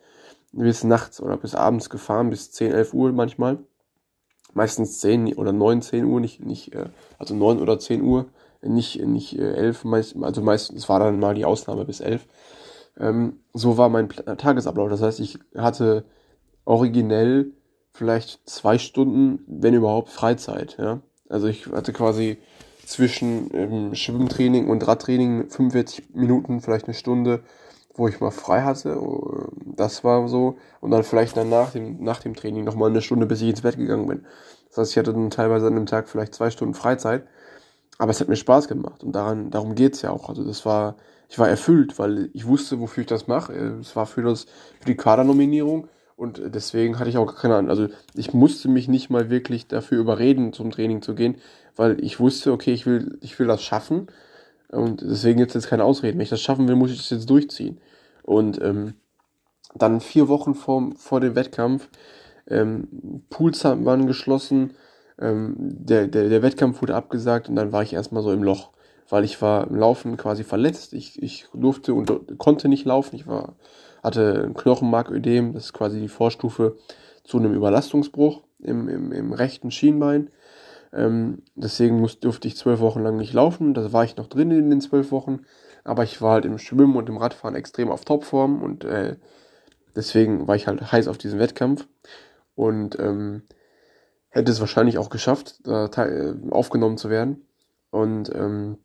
bis 0.56 0.84
nachts 0.84 1.20
oder 1.20 1.36
bis 1.36 1.54
abends 1.54 1.90
gefahren, 1.90 2.30
bis 2.30 2.52
10, 2.52 2.72
11 2.72 2.94
Uhr 2.94 3.12
manchmal. 3.12 3.58
Meistens 4.52 5.00
10 5.00 5.34
oder 5.34 5.52
9, 5.52 5.82
10 5.82 6.04
Uhr, 6.04 6.20
nicht, 6.20 6.44
nicht 6.44 6.74
äh, 6.74 6.86
also 7.18 7.34
9 7.34 7.60
oder 7.60 7.78
10 7.78 8.02
Uhr, 8.02 8.26
nicht, 8.62 9.04
nicht 9.04 9.38
11, 9.38 9.84
äh, 9.84 9.88
also 10.22 10.42
meistens 10.42 10.88
war 10.88 11.00
dann 11.00 11.18
mal 11.18 11.34
die 11.34 11.44
Ausnahme 11.44 11.84
bis 11.84 12.00
11. 12.00 12.26
Ähm, 12.98 13.40
so 13.52 13.76
war 13.76 13.88
mein 13.88 14.08
Tagesablauf. 14.08 14.88
Das 14.90 15.02
heißt, 15.02 15.20
ich 15.20 15.38
hatte 15.56 16.04
originell 16.64 17.50
vielleicht 17.92 18.48
zwei 18.48 18.78
Stunden, 18.78 19.40
wenn 19.46 19.74
überhaupt, 19.74 20.10
Freizeit. 20.10 20.76
Ja? 20.78 21.00
Also 21.28 21.48
ich 21.48 21.66
hatte 21.66 21.92
quasi 21.92 22.38
zwischen 22.86 23.50
ähm, 23.54 23.94
Schwimmtraining 23.94 24.68
und 24.68 24.86
Radtraining 24.86 25.50
45 25.50 26.14
Minuten, 26.14 26.60
vielleicht 26.60 26.86
eine 26.86 26.94
Stunde 26.94 27.42
wo 27.94 28.08
ich 28.08 28.20
mal 28.20 28.30
frei 28.30 28.62
hatte. 28.62 28.98
Das 29.76 30.04
war 30.04 30.28
so. 30.28 30.56
Und 30.80 30.90
dann 30.90 31.04
vielleicht 31.04 31.36
dann 31.36 31.48
nach 31.50 31.70
dem, 31.72 32.02
nach 32.02 32.20
dem 32.20 32.34
Training 32.34 32.64
nochmal 32.64 32.90
eine 32.90 33.02
Stunde, 33.02 33.26
bis 33.26 33.40
ich 33.42 33.50
ins 33.50 33.62
Bett 33.62 33.76
gegangen 33.76 34.06
bin. 34.06 34.26
Das 34.70 34.78
heißt, 34.78 34.90
ich 34.92 34.98
hatte 34.98 35.12
dann 35.12 35.30
teilweise 35.30 35.66
an 35.68 35.74
dem 35.76 35.86
Tag 35.86 36.08
vielleicht 36.08 36.34
zwei 36.34 36.50
Stunden 36.50 36.74
Freizeit. 36.74 37.24
aber 37.98 38.10
es 38.10 38.20
hat 38.20 38.28
mir 38.28 38.36
Spaß 38.36 38.68
gemacht 38.68 39.04
und 39.04 39.12
daran, 39.14 39.50
darum 39.50 39.74
geht's 39.74 40.02
ja 40.02 40.10
auch. 40.10 40.28
Also 40.28 40.44
das 40.44 40.66
war, 40.66 40.96
ich 41.28 41.38
war 41.38 41.48
erfüllt, 41.48 41.98
weil 41.98 42.30
ich 42.32 42.46
wusste, 42.46 42.80
wofür 42.80 43.02
ich 43.02 43.08
das 43.08 43.26
mache. 43.28 43.52
Es 43.80 43.94
war 43.96 44.06
für 44.06 44.22
das, 44.22 44.44
für 44.80 44.86
die 44.86 44.96
Kadernominierung 44.96 45.88
und 46.16 46.40
deswegen 46.46 46.98
hatte 46.98 47.10
ich 47.10 47.18
auch 47.18 47.34
keine 47.36 47.56
Ahnung. 47.56 47.70
Also 47.70 47.88
ich 48.14 48.34
musste 48.34 48.68
mich 48.68 48.88
nicht 48.88 49.10
mal 49.10 49.30
wirklich 49.30 49.68
dafür 49.68 49.98
überreden, 50.00 50.52
zum 50.52 50.70
Training 50.70 51.02
zu 51.02 51.14
gehen, 51.14 51.36
weil 51.76 52.02
ich 52.04 52.20
wusste, 52.20 52.52
okay, 52.52 52.72
ich 52.72 52.86
will, 52.86 53.18
ich 53.20 53.38
will 53.38 53.46
das 53.46 53.62
schaffen. 53.62 54.08
Und 54.74 55.00
deswegen 55.02 55.38
gibt 55.38 55.50
es 55.50 55.54
jetzt 55.54 55.70
keine 55.70 55.84
Ausreden. 55.84 56.18
Wenn 56.18 56.24
ich 56.24 56.30
das 56.30 56.40
schaffen 56.40 56.68
will, 56.68 56.76
muss 56.76 56.90
ich 56.90 56.98
das 56.98 57.10
jetzt 57.10 57.30
durchziehen. 57.30 57.80
Und 58.22 58.60
ähm, 58.62 58.94
dann 59.74 60.00
vier 60.00 60.28
Wochen 60.28 60.54
vor, 60.54 60.90
vor 60.96 61.20
dem 61.20 61.34
Wettkampf, 61.34 61.88
ähm, 62.48 63.22
Pools 63.30 63.64
waren 63.64 64.06
geschlossen, 64.06 64.74
ähm, 65.18 65.54
der, 65.58 66.08
der, 66.08 66.28
der 66.28 66.42
Wettkampf 66.42 66.82
wurde 66.82 66.94
abgesagt 66.94 67.48
und 67.48 67.56
dann 67.56 67.72
war 67.72 67.82
ich 67.82 67.92
erstmal 67.92 68.22
so 68.22 68.32
im 68.32 68.42
Loch, 68.42 68.70
weil 69.08 69.24
ich 69.24 69.40
war 69.40 69.68
im 69.68 69.76
Laufen 69.76 70.16
quasi 70.16 70.44
verletzt. 70.44 70.92
Ich, 70.92 71.22
ich 71.22 71.46
durfte 71.54 71.94
und 71.94 72.38
konnte 72.38 72.68
nicht 72.68 72.84
laufen. 72.84 73.16
Ich 73.16 73.26
war, 73.26 73.54
hatte 74.02 74.44
ein 74.46 74.54
Knochenmarködem, 74.54 75.52
das 75.52 75.66
ist 75.66 75.72
quasi 75.72 76.00
die 76.00 76.08
Vorstufe 76.08 76.76
zu 77.22 77.38
einem 77.38 77.54
Überlastungsbruch 77.54 78.42
im, 78.58 78.88
im, 78.88 79.12
im 79.12 79.32
rechten 79.32 79.70
Schienbein. 79.70 80.30
Ähm, 80.94 81.42
deswegen 81.54 82.00
muss, 82.00 82.20
durfte 82.20 82.48
ich 82.48 82.56
zwölf 82.56 82.80
Wochen 82.80 83.02
lang 83.02 83.16
nicht 83.16 83.32
laufen. 83.32 83.74
Da 83.74 83.92
war 83.92 84.04
ich 84.04 84.16
noch 84.16 84.28
drin 84.28 84.50
in 84.50 84.70
den 84.70 84.80
zwölf 84.80 85.10
Wochen. 85.10 85.40
Aber 85.82 86.04
ich 86.04 86.22
war 86.22 86.32
halt 86.32 86.44
im 86.44 86.58
Schwimmen 86.58 86.96
und 86.96 87.08
im 87.08 87.18
Radfahren 87.18 87.56
extrem 87.56 87.90
auf 87.90 88.04
Topform 88.04 88.62
und 88.62 88.84
äh, 88.84 89.16
deswegen 89.94 90.48
war 90.48 90.56
ich 90.56 90.66
halt 90.66 90.92
heiß 90.92 91.08
auf 91.08 91.18
diesen 91.18 91.38
Wettkampf. 91.38 91.86
Und 92.54 92.98
ähm, 93.00 93.42
hätte 94.30 94.50
es 94.50 94.60
wahrscheinlich 94.60 94.98
auch 94.98 95.10
geschafft, 95.10 95.60
da 95.64 95.86
äh, 95.86 96.34
aufgenommen 96.50 96.96
zu 96.96 97.10
werden. 97.10 97.46
Und 97.90 98.34
ähm, 98.34 98.78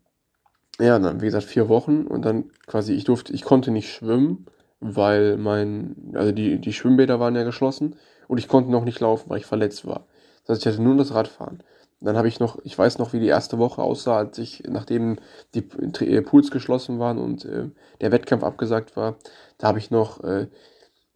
ja, 0.79 0.97
dann 0.99 1.21
wie 1.21 1.25
gesagt 1.25 1.45
vier 1.45 1.69
Wochen 1.69 2.05
und 2.05 2.23
dann 2.23 2.51
quasi 2.67 2.93
ich 2.93 3.03
durfte, 3.03 3.33
ich 3.33 3.43
konnte 3.43 3.71
nicht 3.71 3.91
schwimmen, 3.91 4.45
weil 4.79 5.37
mein, 5.37 6.13
also 6.13 6.31
die 6.31 6.59
die 6.59 6.73
Schwimmbäder 6.73 7.19
waren 7.19 7.35
ja 7.35 7.43
geschlossen 7.43 7.95
und 8.27 8.37
ich 8.37 8.47
konnte 8.47 8.71
noch 8.71 8.85
nicht 8.85 8.99
laufen, 8.99 9.29
weil 9.29 9.39
ich 9.39 9.45
verletzt 9.45 9.85
war. 9.87 10.05
Das 10.45 10.57
heißt, 10.57 10.65
ich 10.65 10.73
hatte 10.73 10.83
nur 10.83 10.95
das 10.95 11.13
Radfahren. 11.13 11.63
Dann 12.01 12.17
habe 12.17 12.27
ich 12.27 12.39
noch, 12.39 12.59
ich 12.63 12.77
weiß 12.77 12.97
noch, 12.97 13.13
wie 13.13 13.19
die 13.19 13.27
erste 13.27 13.57
Woche 13.57 13.81
aussah, 13.81 14.17
als 14.17 14.37
ich, 14.37 14.63
nachdem 14.67 15.17
die 15.53 15.67
äh, 16.05 16.21
Pools 16.21 16.49
geschlossen 16.51 16.99
waren 16.99 17.17
und 17.17 17.45
äh, 17.45 17.69
der 18.01 18.11
Wettkampf 18.11 18.43
abgesagt 18.43 18.95
war, 18.95 19.17
da 19.57 19.67
habe 19.67 19.79
ich 19.79 19.91
noch 19.91 20.23
äh, 20.23 20.47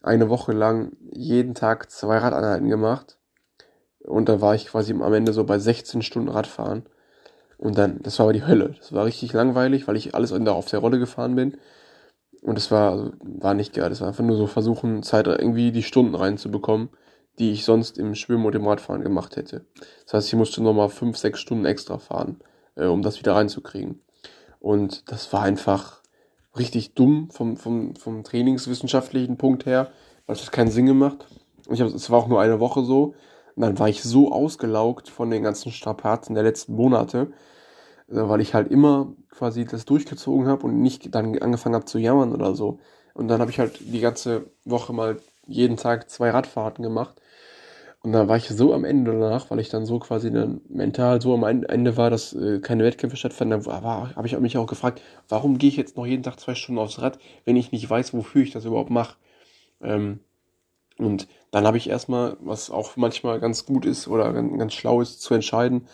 eine 0.01 0.29
Woche 0.29 0.51
lang 0.51 0.91
jeden 1.11 1.55
Tag 1.55 1.89
zwei 1.89 2.17
Radeinheiten 2.17 2.67
gemacht 2.67 3.17
und 4.03 4.27
da 4.29 4.41
war 4.41 4.55
ich 4.55 4.67
quasi 4.67 4.93
am 4.93 5.13
Ende 5.13 5.33
so 5.33 5.45
bei 5.45 5.57
16 5.59 6.01
Stunden 6.01 6.29
Radfahren. 6.29 6.83
Und 7.57 7.77
dann, 7.77 8.01
das 8.01 8.19
war 8.19 8.25
aber 8.25 8.33
die 8.33 8.45
Hölle. 8.45 8.75
Das 8.77 8.91
war 8.91 9.05
richtig 9.05 9.31
langweilig, 9.31 9.87
weil 9.87 9.95
ich 9.95 10.15
alles 10.15 10.33
auf 10.33 10.65
der 10.69 10.79
Rolle 10.79 10.99
gefahren 10.99 11.35
bin. 11.35 11.57
Und 12.41 12.57
es 12.57 12.71
war, 12.71 13.13
war 13.21 13.53
nicht 13.53 13.73
geil. 13.73 13.89
Das 13.89 14.01
war 14.01 14.09
einfach 14.09 14.23
nur 14.23 14.35
so 14.35 14.47
versuchen, 14.47 15.01
Zeit 15.03 15.27
irgendwie 15.27 15.71
die 15.71 15.83
Stunden 15.83 16.15
reinzubekommen, 16.15 16.89
die 17.39 17.51
ich 17.51 17.65
sonst 17.65 17.97
im 17.97 18.15
Schwimmen 18.15 18.45
und 18.45 18.55
im 18.55 18.67
Radfahren 18.67 19.01
gemacht 19.01 19.35
hätte. 19.35 19.65
Das 20.05 20.13
heißt, 20.13 20.27
ich 20.27 20.35
musste 20.35 20.61
nochmal 20.61 20.89
fünf, 20.89 21.17
sechs 21.17 21.39
Stunden 21.39 21.65
extra 21.65 21.97
fahren, 21.97 22.39
äh, 22.75 22.85
um 22.85 23.01
das 23.01 23.19
wieder 23.19 23.35
reinzukriegen. 23.35 24.01
Und 24.59 25.11
das 25.11 25.31
war 25.33 25.41
einfach 25.41 26.01
richtig 26.57 26.93
dumm 26.93 27.29
vom, 27.31 27.57
vom, 27.57 27.95
vom 27.95 28.23
trainingswissenschaftlichen 28.23 29.37
Punkt 29.37 29.65
her, 29.65 29.91
weil 30.25 30.35
es 30.35 30.51
keinen 30.51 30.71
Sinn 30.71 30.85
gemacht. 30.85 31.25
Ich 31.69 31.81
hab, 31.81 31.87
es 31.87 32.09
war 32.09 32.19
auch 32.19 32.27
nur 32.27 32.41
eine 32.41 32.59
Woche 32.59 32.83
so. 32.83 33.15
Und 33.55 33.61
dann 33.61 33.79
war 33.79 33.89
ich 33.89 34.03
so 34.03 34.31
ausgelaugt 34.31 35.09
von 35.09 35.29
den 35.29 35.43
ganzen 35.43 35.71
Strapazen 35.71 36.33
der 36.35 36.43
letzten 36.43 36.75
Monate, 36.75 37.31
äh, 38.09 38.15
weil 38.15 38.41
ich 38.41 38.53
halt 38.53 38.69
immer 38.69 39.13
quasi 39.29 39.65
das 39.65 39.85
durchgezogen 39.85 40.47
habe 40.47 40.65
und 40.65 40.81
nicht 40.81 41.13
dann 41.13 41.37
angefangen 41.39 41.75
habe 41.75 41.85
zu 41.85 41.97
jammern 41.97 42.33
oder 42.33 42.55
so. 42.55 42.79
Und 43.13 43.27
dann 43.27 43.41
habe 43.41 43.51
ich 43.51 43.59
halt 43.59 43.79
die 43.79 43.99
ganze 43.99 44.49
Woche 44.65 44.93
mal 44.93 45.19
jeden 45.45 45.77
Tag 45.77 46.09
zwei 46.09 46.31
Radfahrten 46.31 46.83
gemacht. 46.83 47.21
Und 48.05 48.11
dann 48.11 48.27
war 48.27 48.35
ich 48.35 48.49
so 48.49 48.73
am 48.73 48.83
Ende 48.83 49.13
danach, 49.13 49.49
weil 49.49 49.61
ich 49.61 49.69
dann 49.69 49.85
so 49.85 49.97
quasi 49.97 50.29
dann 50.29 50.59
mental 50.67 51.21
so 51.21 51.33
am 51.33 51.43
Ende 51.43 51.95
war, 51.95 52.09
dass 52.09 52.33
äh, 52.33 52.59
keine 52.59 52.83
Wettkämpfe 52.83 53.15
stattfanden. 53.15 53.63
Da 53.63 53.81
habe 53.81 54.27
ich 54.27 54.37
mich 54.39 54.57
auch 54.57 54.67
gefragt, 54.67 55.01
warum 55.29 55.57
gehe 55.57 55.69
ich 55.69 55.77
jetzt 55.77 55.95
noch 55.95 56.05
jeden 56.05 56.21
Tag 56.21 56.37
zwei 56.37 56.53
Stunden 56.53 56.79
aufs 56.79 57.01
Rad, 57.01 57.17
wenn 57.45 57.55
ich 57.55 57.71
nicht 57.71 57.89
weiß, 57.89 58.13
wofür 58.13 58.41
ich 58.43 58.51
das 58.51 58.65
überhaupt 58.65 58.89
mache. 58.89 59.15
Ähm, 59.81 60.19
und 60.97 61.29
dann 61.51 61.65
habe 61.65 61.77
ich 61.77 61.89
erstmal, 61.89 62.35
was 62.41 62.69
auch 62.69 62.97
manchmal 62.97 63.39
ganz 63.39 63.65
gut 63.65 63.85
ist 63.85 64.09
oder 64.09 64.33
ganz, 64.33 64.57
ganz 64.57 64.73
schlau 64.73 64.99
ist, 64.99 65.21
zu 65.21 65.33
entscheiden. 65.33 65.87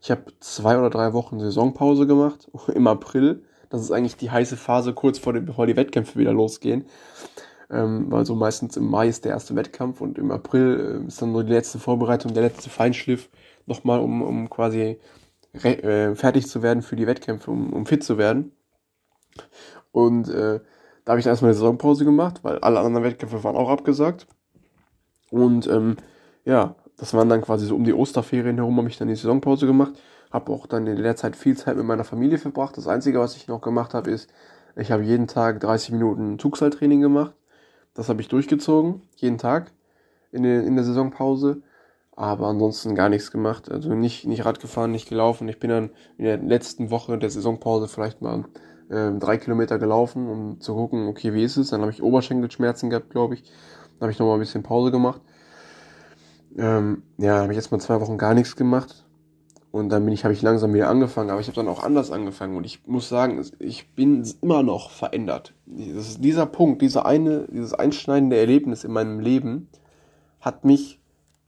Ich 0.00 0.12
habe 0.12 0.22
zwei 0.38 0.78
oder 0.78 0.88
drei 0.90 1.14
Wochen 1.14 1.40
Saisonpause 1.40 2.06
gemacht 2.06 2.48
im 2.74 2.86
April. 2.86 3.42
Das 3.70 3.82
ist 3.82 3.90
eigentlich 3.90 4.16
die 4.16 4.30
heiße 4.30 4.56
Phase 4.56 4.94
kurz 4.94 5.18
vor 5.18 5.32
dem, 5.32 5.46
bevor 5.46 5.66
die 5.66 5.76
Wettkämpfe 5.76 6.16
wieder 6.16 6.32
losgehen. 6.32 6.86
Ähm, 7.68 8.10
weil 8.10 8.24
so 8.24 8.34
meistens 8.36 8.76
im 8.76 8.88
Mai 8.88 9.08
ist 9.08 9.24
der 9.24 9.32
erste 9.32 9.56
Wettkampf 9.56 10.00
und 10.00 10.18
im 10.18 10.30
April 10.30 11.02
äh, 11.02 11.08
ist 11.08 11.20
dann 11.20 11.32
nur 11.32 11.42
die 11.42 11.52
letzte 11.52 11.78
Vorbereitung, 11.78 12.32
der 12.32 12.44
letzte 12.44 12.70
Feinschliff 12.70 13.28
nochmal, 13.66 13.98
um, 14.00 14.22
um 14.22 14.48
quasi 14.48 14.98
äh, 15.62 16.14
fertig 16.14 16.46
zu 16.46 16.62
werden 16.62 16.82
für 16.82 16.96
die 16.96 17.06
Wettkämpfe, 17.06 17.50
um, 17.50 17.72
um 17.72 17.86
fit 17.86 18.04
zu 18.04 18.18
werden. 18.18 18.52
Und 19.90 20.28
äh, 20.28 20.60
da 21.04 21.12
habe 21.12 21.18
ich 21.18 21.24
dann 21.24 21.32
erstmal 21.32 21.50
eine 21.50 21.54
Saisonpause 21.54 22.04
gemacht, 22.04 22.40
weil 22.42 22.58
alle 22.58 22.80
anderen 22.80 23.04
Wettkämpfe 23.04 23.42
waren 23.42 23.56
auch 23.56 23.70
abgesagt. 23.70 24.26
Und 25.30 25.66
ähm, 25.66 25.96
ja, 26.44 26.74
das 26.96 27.14
waren 27.14 27.28
dann 27.28 27.42
quasi 27.42 27.66
so 27.66 27.74
um 27.74 27.84
die 27.84 27.94
Osterferien 27.94 28.56
herum, 28.56 28.76
habe 28.78 28.88
ich 28.88 28.98
dann 28.98 29.08
die 29.08 29.16
Saisonpause 29.16 29.66
gemacht. 29.66 29.94
Habe 30.30 30.52
auch 30.52 30.66
dann 30.66 30.86
in 30.86 31.02
der 31.02 31.16
Zeit 31.16 31.36
viel 31.36 31.56
Zeit 31.56 31.76
mit 31.76 31.86
meiner 31.86 32.04
Familie 32.04 32.38
verbracht. 32.38 32.76
Das 32.76 32.88
Einzige, 32.88 33.20
was 33.20 33.36
ich 33.36 33.48
noch 33.48 33.60
gemacht 33.60 33.94
habe, 33.94 34.10
ist, 34.10 34.30
ich 34.76 34.90
habe 34.90 35.02
jeden 35.02 35.26
Tag 35.26 35.60
30 35.60 35.92
Minuten 35.92 36.38
Zugseiltraining 36.38 37.00
gemacht. 37.00 37.32
Das 37.96 38.08
habe 38.10 38.20
ich 38.20 38.28
durchgezogen, 38.28 39.00
jeden 39.16 39.38
Tag 39.38 39.72
in 40.30 40.42
der, 40.42 40.62
in 40.64 40.76
der 40.76 40.84
Saisonpause. 40.84 41.62
Aber 42.12 42.46
ansonsten 42.46 42.94
gar 42.94 43.08
nichts 43.08 43.30
gemacht. 43.30 43.70
Also 43.70 43.94
nicht, 43.94 44.26
nicht 44.26 44.44
Rad 44.44 44.60
gefahren, 44.60 44.90
nicht 44.90 45.08
gelaufen. 45.08 45.48
Ich 45.48 45.58
bin 45.58 45.70
dann 45.70 45.90
in 46.16 46.24
der 46.24 46.38
letzten 46.38 46.90
Woche 46.90 47.18
der 47.18 47.30
Saisonpause 47.30 47.88
vielleicht 47.88 48.22
mal 48.22 48.44
äh, 48.88 49.12
drei 49.18 49.36
Kilometer 49.36 49.78
gelaufen, 49.78 50.28
um 50.28 50.60
zu 50.60 50.74
gucken, 50.74 51.08
okay, 51.08 51.34
wie 51.34 51.44
ist 51.44 51.56
es. 51.56 51.70
Dann 51.70 51.82
habe 51.82 51.90
ich 51.90 52.02
Oberschenkelschmerzen 52.02 52.90
gehabt, 52.90 53.10
glaube 53.10 53.34
ich. 53.34 53.42
Dann 53.42 54.02
habe 54.02 54.12
ich 54.12 54.18
nochmal 54.18 54.36
ein 54.36 54.40
bisschen 54.40 54.62
Pause 54.62 54.90
gemacht. 54.90 55.20
Ähm, 56.56 57.02
ja, 57.18 57.40
habe 57.40 57.52
ich 57.52 57.56
jetzt 57.56 57.70
mal 57.70 57.80
zwei 57.80 58.00
Wochen 58.00 58.18
gar 58.18 58.34
nichts 58.34 58.56
gemacht. 58.56 59.05
Und 59.76 59.90
dann 59.90 60.06
bin 60.06 60.14
ich, 60.14 60.24
habe 60.24 60.32
ich 60.32 60.40
langsam 60.40 60.72
wieder 60.72 60.88
angefangen, 60.88 61.28
aber 61.28 61.38
ich 61.38 61.48
habe 61.48 61.56
dann 61.56 61.68
auch 61.68 61.82
anders 61.82 62.10
angefangen. 62.10 62.56
Und 62.56 62.64
ich 62.64 62.86
muss 62.86 63.10
sagen, 63.10 63.44
ich 63.58 63.94
bin 63.94 64.26
immer 64.40 64.62
noch 64.62 64.88
verändert. 64.88 65.52
Ist, 65.66 66.24
dieser 66.24 66.46
Punkt, 66.46 66.80
dieser 66.80 67.04
eine, 67.04 67.46
dieses 67.50 67.74
einschneidende 67.74 68.38
Erlebnis 68.38 68.84
in 68.84 68.92
meinem 68.92 69.20
Leben 69.20 69.68
hat 70.40 70.64
mich 70.64 70.98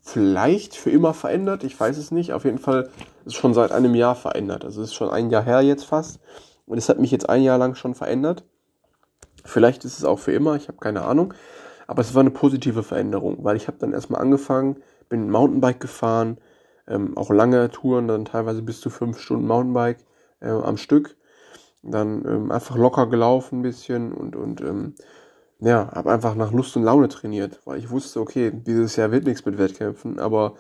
vielleicht 0.02 0.76
für 0.76 0.90
immer 0.90 1.14
verändert. 1.14 1.64
Ich 1.64 1.80
weiß 1.80 1.96
es 1.96 2.10
nicht. 2.10 2.34
Auf 2.34 2.44
jeden 2.44 2.58
Fall 2.58 2.90
ist 3.24 3.28
es 3.28 3.34
schon 3.34 3.54
seit 3.54 3.72
einem 3.72 3.94
Jahr 3.94 4.14
verändert. 4.14 4.62
Also 4.62 4.82
es 4.82 4.88
ist 4.88 4.94
schon 4.94 5.08
ein 5.08 5.30
Jahr 5.30 5.42
her 5.42 5.62
jetzt 5.62 5.84
fast. 5.84 6.20
Und 6.66 6.76
es 6.76 6.90
hat 6.90 6.98
mich 6.98 7.10
jetzt 7.10 7.30
ein 7.30 7.42
Jahr 7.42 7.56
lang 7.56 7.76
schon 7.76 7.94
verändert. 7.94 8.44
Vielleicht 9.42 9.86
ist 9.86 9.96
es 9.98 10.04
auch 10.04 10.18
für 10.18 10.32
immer, 10.32 10.54
ich 10.54 10.68
habe 10.68 10.76
keine 10.76 11.06
Ahnung. 11.06 11.32
Aber 11.86 12.02
es 12.02 12.14
war 12.14 12.20
eine 12.20 12.30
positive 12.30 12.82
Veränderung, 12.82 13.38
weil 13.42 13.56
ich 13.56 13.68
habe 13.68 13.78
dann 13.78 13.94
erstmal 13.94 14.20
angefangen, 14.20 14.76
bin 15.08 15.30
Mountainbike 15.30 15.80
gefahren, 15.80 16.36
ähm, 16.88 17.16
auch 17.16 17.30
lange 17.30 17.70
Touren, 17.70 18.08
dann 18.08 18.24
teilweise 18.24 18.62
bis 18.62 18.80
zu 18.80 18.90
fünf 18.90 19.18
Stunden 19.18 19.46
Mountainbike 19.46 19.98
äh, 20.40 20.48
am 20.48 20.76
Stück. 20.76 21.16
Dann 21.82 22.24
ähm, 22.26 22.50
einfach 22.50 22.76
locker 22.76 23.06
gelaufen 23.06 23.60
ein 23.60 23.62
bisschen 23.62 24.12
und, 24.12 24.34
und 24.34 24.60
ähm, 24.60 24.94
ja, 25.60 25.90
habe 25.92 26.10
einfach 26.12 26.34
nach 26.34 26.52
Lust 26.52 26.76
und 26.76 26.84
Laune 26.84 27.08
trainiert, 27.08 27.60
weil 27.64 27.78
ich 27.78 27.90
wusste, 27.90 28.20
okay, 28.20 28.52
dieses 28.52 28.96
Jahr 28.96 29.10
wird 29.10 29.26
nichts 29.26 29.44
mit 29.44 29.58
Wettkämpfen, 29.58 30.18
aber 30.18 30.54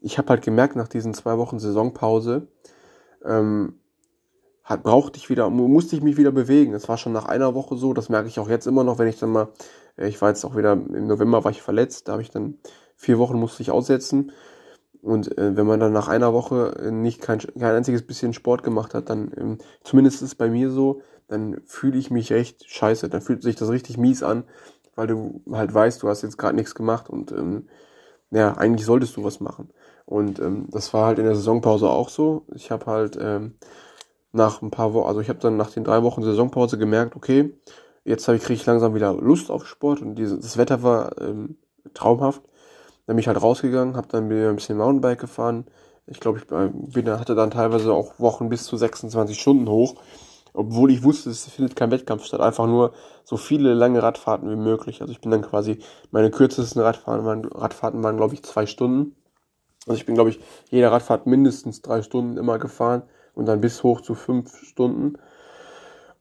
ich 0.00 0.18
habe 0.18 0.28
halt 0.30 0.42
gemerkt 0.42 0.76
nach 0.76 0.88
diesen 0.88 1.14
zwei 1.14 1.38
Wochen 1.38 1.58
Saisonpause, 1.58 2.48
ähm, 3.24 3.78
hat, 4.64 4.82
brauchte 4.82 5.18
ich 5.18 5.28
wieder, 5.28 5.50
musste 5.50 5.96
ich 5.96 6.02
mich 6.02 6.16
wieder 6.16 6.32
bewegen. 6.32 6.72
Das 6.72 6.88
war 6.88 6.96
schon 6.96 7.12
nach 7.12 7.26
einer 7.26 7.54
Woche 7.54 7.76
so, 7.76 7.92
das 7.92 8.08
merke 8.08 8.28
ich 8.28 8.38
auch 8.38 8.48
jetzt 8.48 8.66
immer 8.66 8.84
noch, 8.84 8.98
wenn 8.98 9.08
ich 9.08 9.18
dann 9.18 9.30
mal 9.30 9.48
äh, 9.96 10.08
ich 10.08 10.20
war 10.20 10.28
jetzt 10.28 10.44
auch 10.44 10.56
wieder, 10.56 10.72
im 10.72 11.06
November 11.06 11.44
war 11.44 11.50
ich 11.50 11.62
verletzt, 11.62 12.08
da 12.08 12.12
habe 12.12 12.22
ich 12.22 12.30
dann 12.30 12.58
vier 12.96 13.18
Wochen 13.18 13.38
musste 13.38 13.62
ich 13.62 13.70
aussetzen. 13.70 14.32
Und 15.02 15.36
äh, 15.36 15.56
wenn 15.56 15.66
man 15.66 15.80
dann 15.80 15.92
nach 15.92 16.08
einer 16.08 16.32
Woche 16.32 16.76
äh, 16.78 16.90
nicht 16.90 17.20
kein, 17.20 17.38
kein 17.38 17.74
einziges 17.74 18.06
bisschen 18.06 18.32
Sport 18.32 18.62
gemacht 18.62 18.94
hat, 18.94 19.10
dann, 19.10 19.32
ähm, 19.36 19.58
zumindest 19.82 20.22
ist 20.22 20.36
bei 20.36 20.48
mir 20.48 20.70
so, 20.70 21.02
dann 21.28 21.60
fühle 21.66 21.98
ich 21.98 22.10
mich 22.10 22.30
echt 22.30 22.68
scheiße. 22.70 23.08
Dann 23.08 23.20
fühlt 23.20 23.42
sich 23.42 23.56
das 23.56 23.68
richtig 23.70 23.98
mies 23.98 24.22
an, 24.22 24.44
weil 24.94 25.08
du 25.08 25.42
halt 25.50 25.74
weißt, 25.74 26.02
du 26.02 26.08
hast 26.08 26.22
jetzt 26.22 26.38
gerade 26.38 26.54
nichts 26.54 26.74
gemacht 26.74 27.10
und 27.10 27.32
ähm, 27.32 27.68
ja, 28.30 28.56
eigentlich 28.56 28.86
solltest 28.86 29.16
du 29.16 29.24
was 29.24 29.40
machen. 29.40 29.70
Und 30.06 30.38
ähm, 30.38 30.68
das 30.70 30.94
war 30.94 31.06
halt 31.06 31.18
in 31.18 31.24
der 31.24 31.34
Saisonpause 31.34 31.88
auch 31.88 32.08
so. 32.08 32.46
Ich 32.54 32.70
habe 32.70 32.86
halt 32.86 33.18
ähm, 33.20 33.54
nach 34.32 34.62
ein 34.62 34.70
paar 34.70 34.94
Wochen, 34.94 35.08
also 35.08 35.20
ich 35.20 35.28
habe 35.28 35.40
dann 35.40 35.56
nach 35.56 35.70
den 35.70 35.84
drei 35.84 36.02
Wochen 36.02 36.22
Saisonpause 36.22 36.78
gemerkt, 36.78 37.16
okay, 37.16 37.54
jetzt 38.04 38.26
kriege 38.26 38.54
ich 38.54 38.66
langsam 38.66 38.94
wieder 38.94 39.12
Lust 39.14 39.50
auf 39.50 39.66
Sport 39.66 40.00
und 40.00 40.14
diese, 40.16 40.38
das 40.38 40.56
Wetter 40.56 40.82
war 40.82 41.20
ähm, 41.20 41.56
traumhaft. 41.94 42.42
Dann 43.06 43.16
bin 43.16 43.20
ich 43.20 43.28
halt 43.28 43.42
rausgegangen, 43.42 43.96
habe 43.96 44.08
dann 44.08 44.30
wieder 44.30 44.48
ein 44.48 44.56
bisschen 44.56 44.78
Mountainbike 44.78 45.20
gefahren, 45.20 45.66
Ich 46.06 46.20
glaube, 46.20 46.38
ich 46.38 46.46
bin, 46.46 47.10
hatte 47.10 47.34
dann 47.34 47.50
teilweise 47.50 47.92
auch 47.92 48.18
Wochen 48.18 48.48
bis 48.48 48.64
zu 48.64 48.76
26 48.76 49.40
Stunden 49.40 49.68
hoch, 49.68 49.94
obwohl 50.54 50.90
ich 50.90 51.02
wusste, 51.02 51.30
es 51.30 51.44
findet 51.44 51.76
kein 51.76 51.90
Wettkampf 51.90 52.24
statt. 52.24 52.40
Einfach 52.40 52.66
nur 52.66 52.92
so 53.24 53.36
viele 53.36 53.74
lange 53.74 54.02
Radfahrten 54.02 54.50
wie 54.50 54.56
möglich. 54.56 55.00
Also 55.00 55.12
ich 55.12 55.20
bin 55.20 55.30
dann 55.30 55.42
quasi, 55.42 55.78
meine 56.10 56.30
kürzesten 56.30 56.82
Radfahrten 56.82 57.24
waren, 57.24 57.44
Radfahrten 57.46 58.02
waren 58.02 58.16
glaube 58.16 58.34
ich, 58.34 58.42
zwei 58.42 58.66
Stunden. 58.66 59.16
Also 59.86 59.98
ich 59.98 60.06
bin, 60.06 60.14
glaube 60.14 60.30
ich, 60.30 60.40
jeder 60.70 60.92
Radfahrt 60.92 61.26
mindestens 61.26 61.82
drei 61.82 62.02
Stunden 62.02 62.36
immer 62.36 62.58
gefahren 62.58 63.02
und 63.34 63.46
dann 63.46 63.60
bis 63.60 63.82
hoch 63.82 64.00
zu 64.00 64.14
fünf 64.14 64.56
Stunden. 64.64 65.14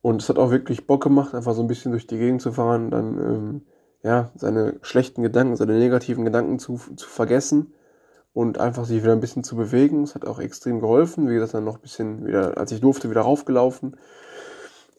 Und 0.02 0.22
es 0.22 0.30
hat 0.30 0.39
auch 0.39 0.50
wirklich 0.50 0.88
Bock 0.88 1.04
gemacht, 1.04 1.36
einfach 1.36 1.54
so 1.54 1.62
ein 1.62 1.67
bisschen 1.67 1.91
durch 1.91 2.08
die 2.08 2.17
Gegend 2.17 2.41
zu 2.41 2.54
fahren, 2.54 2.89
dann 2.89 3.17
ähm, 3.20 3.62
ja, 4.04 4.32
seine 4.36 4.76
schlechten 4.82 5.22
Gedanken, 5.22 5.56
seine 5.56 5.78
negativen 5.78 6.26
Gedanken 6.26 6.60
zu, 6.60 6.80
zu 6.96 7.08
vergessen 7.08 7.74
und 8.34 8.60
einfach 8.60 8.86
sich 8.86 9.04
wieder 9.04 9.14
ein 9.14 9.20
bisschen 9.20 9.44
zu 9.44 9.56
bewegen. 9.56 10.04
Es 10.04 10.16
hat 10.16 10.26
auch 10.26 10.40
extrem 10.40 10.80
geholfen. 10.80 11.30
Wie 11.30 11.34
gesagt, 11.34 11.54
dann 11.54 11.66
noch 11.66 11.76
ein 11.76 11.82
bisschen 11.82 12.26
wieder, 12.26 12.58
als 12.58 12.72
ich 12.72 12.82
durfte, 12.82 13.10
wieder 13.10 13.22
raufgelaufen. 13.22 13.98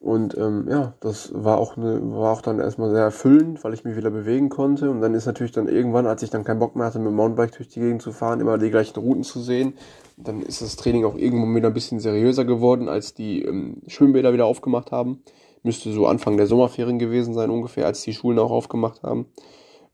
Und 0.03 0.37
ähm, 0.37 0.67
ja, 0.69 0.95
das 0.99 1.31
war 1.33 1.59
auch, 1.59 1.77
eine, 1.77 2.01
war 2.13 2.33
auch 2.33 2.43
dann 2.43 2.59
erstmal 2.59 2.91
sehr 2.91 3.05
erfüllend, 3.05 3.63
weil 3.63 3.73
ich 3.73 3.85
mich 3.85 3.97
wieder 3.97 4.11
bewegen 4.11 4.49
konnte. 4.49 4.91
Und 4.91 5.01
dann 5.01 5.15
ist 5.15 5.27
natürlich 5.27 5.53
dann 5.53 5.69
irgendwann, 5.69 6.07
als 6.07 6.25
ich 6.25 6.31
dann 6.31 6.43
keinen 6.43 6.59
Bock 6.59 6.75
mehr 6.75 6.87
hatte, 6.87 6.99
mit 6.99 7.09
dem 7.09 7.15
Mountainbike 7.15 7.53
durch 7.57 7.69
die 7.69 7.79
Gegend 7.79 8.03
zu 8.03 8.11
fahren, 8.11 8.41
immer 8.41 8.59
die 8.59 8.71
gleichen 8.71 8.99
Routen 8.99 9.23
zu 9.23 9.41
sehen. 9.41 9.75
Dann 10.17 10.43
ist 10.43 10.61
das 10.61 10.75
Training 10.75 11.05
auch 11.05 11.17
irgendwann 11.17 11.55
wieder 11.55 11.69
ein 11.69 11.75
bisschen 11.75 12.01
seriöser 12.01 12.45
geworden, 12.45 12.89
als 12.89 13.15
die 13.15 13.43
ähm, 13.43 13.83
Schwimmbäder 13.87 14.33
wieder 14.33 14.47
aufgemacht 14.47 14.91
haben. 14.91 15.23
Müsste 15.63 15.93
so 15.93 16.07
Anfang 16.07 16.37
der 16.37 16.47
Sommerferien 16.47 16.99
gewesen 16.99 17.35
sein, 17.35 17.51
ungefähr, 17.51 17.87
als 17.87 18.03
die 18.03 18.15
Schulen 18.15 18.39
auch 18.39 18.51
aufgemacht 18.51 19.03
haben. 19.03 19.27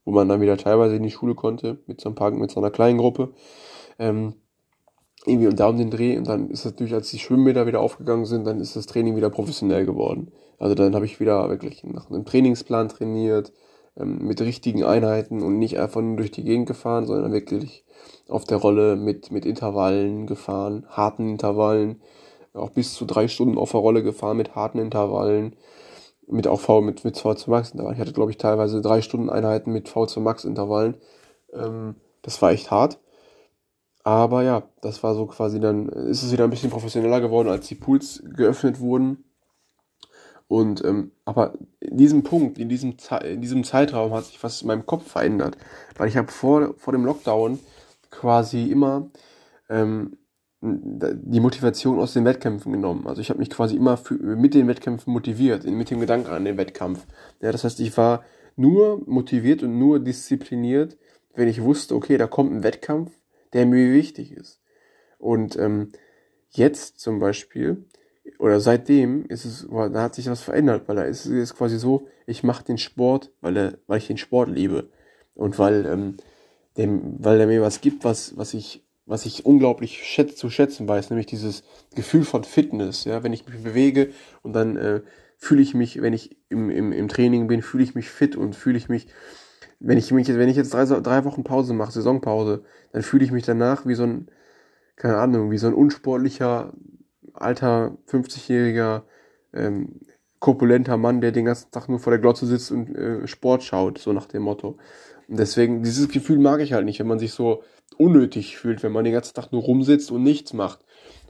Wo 0.05 0.11
man 0.11 0.27
dann 0.27 0.41
wieder 0.41 0.57
teilweise 0.57 0.95
in 0.95 1.03
die 1.03 1.11
Schule 1.11 1.35
konnte, 1.35 1.79
mit 1.85 2.01
so 2.01 2.09
ein 2.09 2.15
paar, 2.15 2.31
mit 2.31 2.51
so 2.51 2.59
einer 2.59 2.71
kleinen 2.71 2.97
Gruppe. 2.97 3.33
Ähm, 3.99 4.33
irgendwie 5.25 5.47
und 5.47 5.59
da 5.59 5.67
um 5.67 5.77
den 5.77 5.91
Dreh 5.91 6.17
und 6.17 6.27
dann 6.27 6.49
ist 6.49 6.65
natürlich, 6.65 6.93
als 6.93 7.09
die 7.11 7.19
Schwimmbäder 7.19 7.67
wieder 7.67 7.81
aufgegangen 7.81 8.25
sind, 8.25 8.47
dann 8.47 8.59
ist 8.59 8.75
das 8.75 8.85
Training 8.85 9.15
wieder 9.15 9.29
professionell 9.29 9.85
geworden. 9.85 10.31
Also 10.57 10.75
dann 10.75 10.95
habe 10.95 11.05
ich 11.05 11.19
wieder 11.19 11.49
wirklich 11.49 11.83
nach 11.83 12.09
einem 12.09 12.25
Trainingsplan 12.25 12.89
trainiert, 12.89 13.51
ähm, 13.97 14.19
mit 14.19 14.41
richtigen 14.41 14.83
Einheiten 14.83 15.41
und 15.41 15.59
nicht 15.59 15.77
einfach 15.77 16.01
nur 16.01 16.17
durch 16.17 16.31
die 16.31 16.43
Gegend 16.43 16.67
gefahren, 16.67 17.05
sondern 17.05 17.31
wirklich 17.31 17.85
auf 18.27 18.45
der 18.45 18.57
Rolle 18.57 18.95
mit, 18.95 19.31
mit 19.31 19.45
Intervallen 19.45 20.25
gefahren, 20.25 20.85
harten 20.89 21.29
Intervallen, 21.29 22.01
auch 22.53 22.71
bis 22.71 22.93
zu 22.93 23.05
drei 23.05 23.27
Stunden 23.27 23.57
auf 23.57 23.71
der 23.71 23.79
Rolle 23.79 24.03
gefahren 24.03 24.37
mit 24.37 24.55
harten 24.55 24.79
Intervallen, 24.79 25.55
mit 26.27 26.47
auch 26.47 26.59
V, 26.59 26.81
mit, 26.81 27.03
mit 27.03 27.17
V2 27.17 27.49
Max 27.49 27.71
Intervallen. 27.71 27.95
Ich 27.95 28.01
hatte, 28.01 28.13
glaube 28.13 28.31
ich, 28.31 28.37
teilweise 28.37 28.81
drei 28.81 29.01
Stunden 29.01 29.29
Einheiten 29.29 29.71
mit 29.71 29.89
V2 29.89 30.19
Max 30.19 30.45
Intervallen. 30.45 30.95
Ähm, 31.53 31.95
das 32.21 32.41
war 32.41 32.51
echt 32.51 32.71
hart. 32.71 32.99
Aber 34.03 34.43
ja, 34.43 34.63
das 34.81 35.03
war 35.03 35.13
so 35.13 35.25
quasi 35.25 35.59
dann, 35.59 35.89
ist 35.89 36.23
es 36.23 36.31
wieder 36.31 36.43
ein 36.43 36.49
bisschen 36.49 36.69
professioneller 36.69 37.21
geworden, 37.21 37.49
als 37.49 37.67
die 37.67 37.75
Pools 37.75 38.23
geöffnet 38.35 38.79
wurden. 38.79 39.25
Und 40.47 40.83
ähm, 40.83 41.11
aber 41.25 41.53
in 41.79 41.97
diesem 41.97 42.23
Punkt, 42.23 42.57
in 42.57 42.69
diesem, 42.69 42.95
in 43.23 43.41
diesem 43.41 43.63
Zeitraum 43.63 44.13
hat 44.13 44.25
sich 44.25 44.41
was 44.43 44.61
in 44.61 44.67
meinem 44.67 44.85
Kopf 44.85 45.07
verändert. 45.11 45.57
Weil 45.95 46.07
ich 46.07 46.17
habe 46.17 46.31
vor, 46.31 46.73
vor 46.77 46.91
dem 46.91 47.05
Lockdown 47.05 47.59
quasi 48.09 48.65
immer 48.71 49.09
ähm, 49.69 50.17
die 50.61 51.39
Motivation 51.39 51.99
aus 51.99 52.13
den 52.13 52.25
Wettkämpfen 52.25 52.73
genommen. 52.73 53.07
Also 53.07 53.21
ich 53.21 53.29
habe 53.29 53.39
mich 53.39 53.49
quasi 53.49 53.75
immer 53.75 53.95
für, 53.95 54.15
mit 54.15 54.53
den 54.53 54.67
Wettkämpfen 54.67 55.13
motiviert, 55.13 55.65
mit 55.65 55.89
dem 55.89 55.99
Gedanken 55.99 56.29
an 56.29 56.45
den 56.45 56.57
Wettkampf. 56.57 57.05
Ja, 57.41 57.51
das 57.51 57.63
heißt, 57.63 57.79
ich 57.79 57.95
war 57.97 58.23
nur 58.55 59.01
motiviert 59.05 59.63
und 59.63 59.79
nur 59.79 59.99
diszipliniert, 59.99 60.97
wenn 61.33 61.47
ich 61.47 61.63
wusste, 61.63 61.95
okay, 61.95 62.17
da 62.17 62.27
kommt 62.27 62.51
ein 62.51 62.63
Wettkampf 62.63 63.11
der 63.53 63.65
mir 63.65 63.93
wichtig 63.93 64.31
ist. 64.31 64.61
Und 65.17 65.57
ähm, 65.57 65.91
jetzt 66.49 66.99
zum 66.99 67.19
Beispiel, 67.19 67.85
oder 68.37 68.59
seitdem 68.59 69.25
ist 69.25 69.45
es, 69.45 69.67
da 69.69 70.03
hat 70.03 70.15
sich 70.15 70.29
was 70.29 70.41
verändert, 70.41 70.87
weil 70.87 70.95
da 70.95 71.03
ist 71.03 71.25
es 71.25 71.55
quasi 71.55 71.77
so, 71.77 72.07
ich 72.25 72.43
mache 72.43 72.63
den 72.63 72.77
Sport, 72.77 73.31
weil, 73.41 73.57
er, 73.57 73.77
weil 73.87 73.97
ich 73.97 74.07
den 74.07 74.17
Sport 74.17 74.49
liebe. 74.49 74.89
Und 75.33 75.57
weil, 75.57 75.85
ähm, 75.85 76.17
dem, 76.77 77.15
weil 77.23 77.39
er 77.39 77.47
mir 77.47 77.61
was 77.61 77.81
gibt, 77.81 78.03
was, 78.03 78.37
was 78.37 78.53
ich, 78.53 78.85
was 79.09 79.25
ich 79.25 79.45
unglaublich 79.45 80.03
schätz, 80.05 80.35
zu 80.35 80.49
schätzen 80.49 80.87
weiß, 80.87 81.09
nämlich 81.09 81.25
dieses 81.25 81.63
Gefühl 81.95 82.23
von 82.23 82.43
Fitness, 82.43 83.03
ja, 83.05 83.23
wenn 83.23 83.33
ich 83.33 83.45
mich 83.45 83.61
bewege 83.61 84.11
und 84.43 84.53
dann 84.53 84.77
äh, 84.77 85.01
fühle 85.37 85.61
ich 85.61 85.73
mich, 85.73 86.01
wenn 86.01 86.13
ich 86.13 86.37
im, 86.49 86.69
im, 86.69 86.91
im 86.91 87.07
Training 87.07 87.47
bin, 87.47 87.61
fühle 87.61 87.83
ich 87.83 87.95
mich 87.95 88.09
fit 88.09 88.35
und 88.35 88.55
fühle 88.55 88.77
ich 88.77 88.87
mich 88.87 89.07
wenn 89.79 89.97
ich 89.97 90.11
mich, 90.11 90.27
wenn 90.27 90.49
ich 90.49 90.57
jetzt 90.57 90.73
drei, 90.73 90.85
drei 90.85 91.25
Wochen 91.25 91.43
Pause 91.43 91.73
mache, 91.73 91.91
Saisonpause, 91.91 92.63
dann 92.91 93.01
fühle 93.01 93.23
ich 93.23 93.31
mich 93.31 93.45
danach 93.45 93.85
wie 93.85 93.95
so 93.95 94.03
ein, 94.03 94.27
keine 94.95 95.17
Ahnung, 95.17 95.51
wie 95.51 95.57
so 95.57 95.67
ein 95.67 95.73
unsportlicher, 95.73 96.73
alter, 97.33 97.97
50-jähriger, 98.07 99.03
ähm, 99.53 100.01
korpulenter 100.39 100.97
Mann, 100.97 101.21
der 101.21 101.31
den 101.31 101.45
ganzen 101.45 101.71
Tag 101.71 101.89
nur 101.89 101.99
vor 101.99 102.11
der 102.11 102.19
Glotze 102.19 102.45
sitzt 102.45 102.71
und 102.71 102.95
äh, 102.95 103.27
Sport 103.27 103.63
schaut, 103.63 103.97
so 103.97 104.13
nach 104.13 104.25
dem 104.25 104.43
Motto. 104.43 104.77
Und 105.27 105.39
deswegen, 105.39 105.83
dieses 105.83 106.09
Gefühl 106.09 106.39
mag 106.39 106.59
ich 106.59 106.73
halt 106.73 106.85
nicht, 106.85 106.99
wenn 106.99 107.07
man 107.07 107.19
sich 107.19 107.31
so 107.31 107.63
unnötig 107.97 108.57
fühlt, 108.57 108.83
wenn 108.83 108.91
man 108.91 109.03
den 109.03 109.13
ganzen 109.13 109.33
Tag 109.33 109.51
nur 109.51 109.61
rumsitzt 109.61 110.11
und 110.11 110.23
nichts 110.23 110.53
macht. 110.53 110.79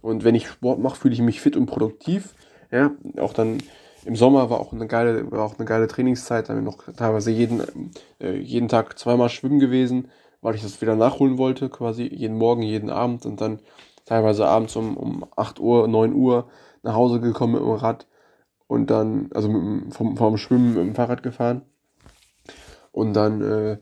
Und 0.02 0.24
wenn 0.24 0.36
ich 0.36 0.48
Sport 0.48 0.80
mache, 0.80 0.96
fühle 0.96 1.14
ich 1.14 1.22
mich 1.22 1.42
fit 1.42 1.58
und 1.58 1.66
produktiv. 1.66 2.34
Ja, 2.72 2.92
auch 3.20 3.34
dann 3.34 3.58
im 4.06 4.16
Sommer 4.16 4.50
war 4.50 4.60
auch 4.60 4.72
eine 4.72 4.88
geile, 4.88 5.30
war 5.32 5.44
auch 5.44 5.58
eine 5.58 5.66
geile 5.66 5.88
Trainingszeit. 5.88 6.48
Da 6.48 6.54
haben 6.54 6.60
wir 6.60 6.72
noch 6.72 6.84
teilweise 6.96 7.32
jeden, 7.32 7.62
äh, 8.20 8.38
jeden 8.38 8.68
Tag 8.68 8.98
zweimal 8.98 9.30
schwimmen 9.30 9.60
gewesen, 9.60 10.10
weil 10.42 10.56
ich 10.56 10.62
das 10.62 10.82
wieder 10.82 10.96
nachholen 10.96 11.38
wollte, 11.38 11.70
quasi 11.70 12.04
jeden 12.04 12.38
Morgen, 12.38 12.62
jeden 12.62 12.90
Abend 12.90 13.26
und 13.26 13.42
dann 13.42 13.60
teilweise 14.06 14.48
abends 14.48 14.76
um, 14.76 14.98
um 14.98 15.26
8 15.36 15.60
Uhr, 15.60 15.88
9 15.88 16.14
Uhr 16.14 16.50
nach 16.84 16.96
Hause 16.96 17.20
gekommen 17.20 17.54
mit 17.54 17.62
dem 17.62 17.72
Rad 17.72 18.08
und 18.68 18.90
dann, 18.90 19.30
also 19.34 19.50
mit, 19.50 19.94
vom, 19.94 20.16
vom 20.16 20.38
Schwimmen 20.38 20.76
mit 20.76 20.84
dem 20.84 20.96
Fahrrad 20.96 21.24
gefahren 21.24 21.64
und 22.92 23.14
dann 23.14 23.42
äh, 23.42 23.78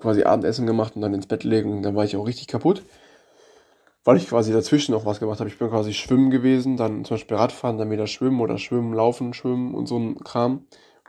quasi 0.00 0.24
Abendessen 0.24 0.66
gemacht 0.66 0.96
und 0.96 1.02
dann 1.02 1.14
ins 1.14 1.26
Bett 1.26 1.44
legen 1.44 1.72
und 1.72 1.82
dann 1.82 1.96
war 1.96 2.04
ich 2.04 2.16
auch 2.16 2.26
richtig 2.26 2.48
kaputt 2.48 2.82
weil 4.06 4.16
ich 4.18 4.28
quasi 4.28 4.52
dazwischen 4.52 4.92
noch 4.92 5.04
was 5.04 5.18
gemacht 5.18 5.40
habe. 5.40 5.50
Ich 5.50 5.58
bin 5.58 5.68
quasi 5.68 5.92
schwimmen 5.92 6.30
gewesen, 6.30 6.76
dann 6.76 7.04
zum 7.04 7.16
Beispiel 7.16 7.36
Radfahren, 7.36 7.76
dann 7.76 7.90
wieder 7.90 8.06
schwimmen 8.06 8.40
oder 8.40 8.56
schwimmen, 8.56 8.94
laufen, 8.94 9.34
schwimmen 9.34 9.74
und 9.74 9.86
so 9.86 9.98
ein 9.98 10.22
Kram. 10.22 10.64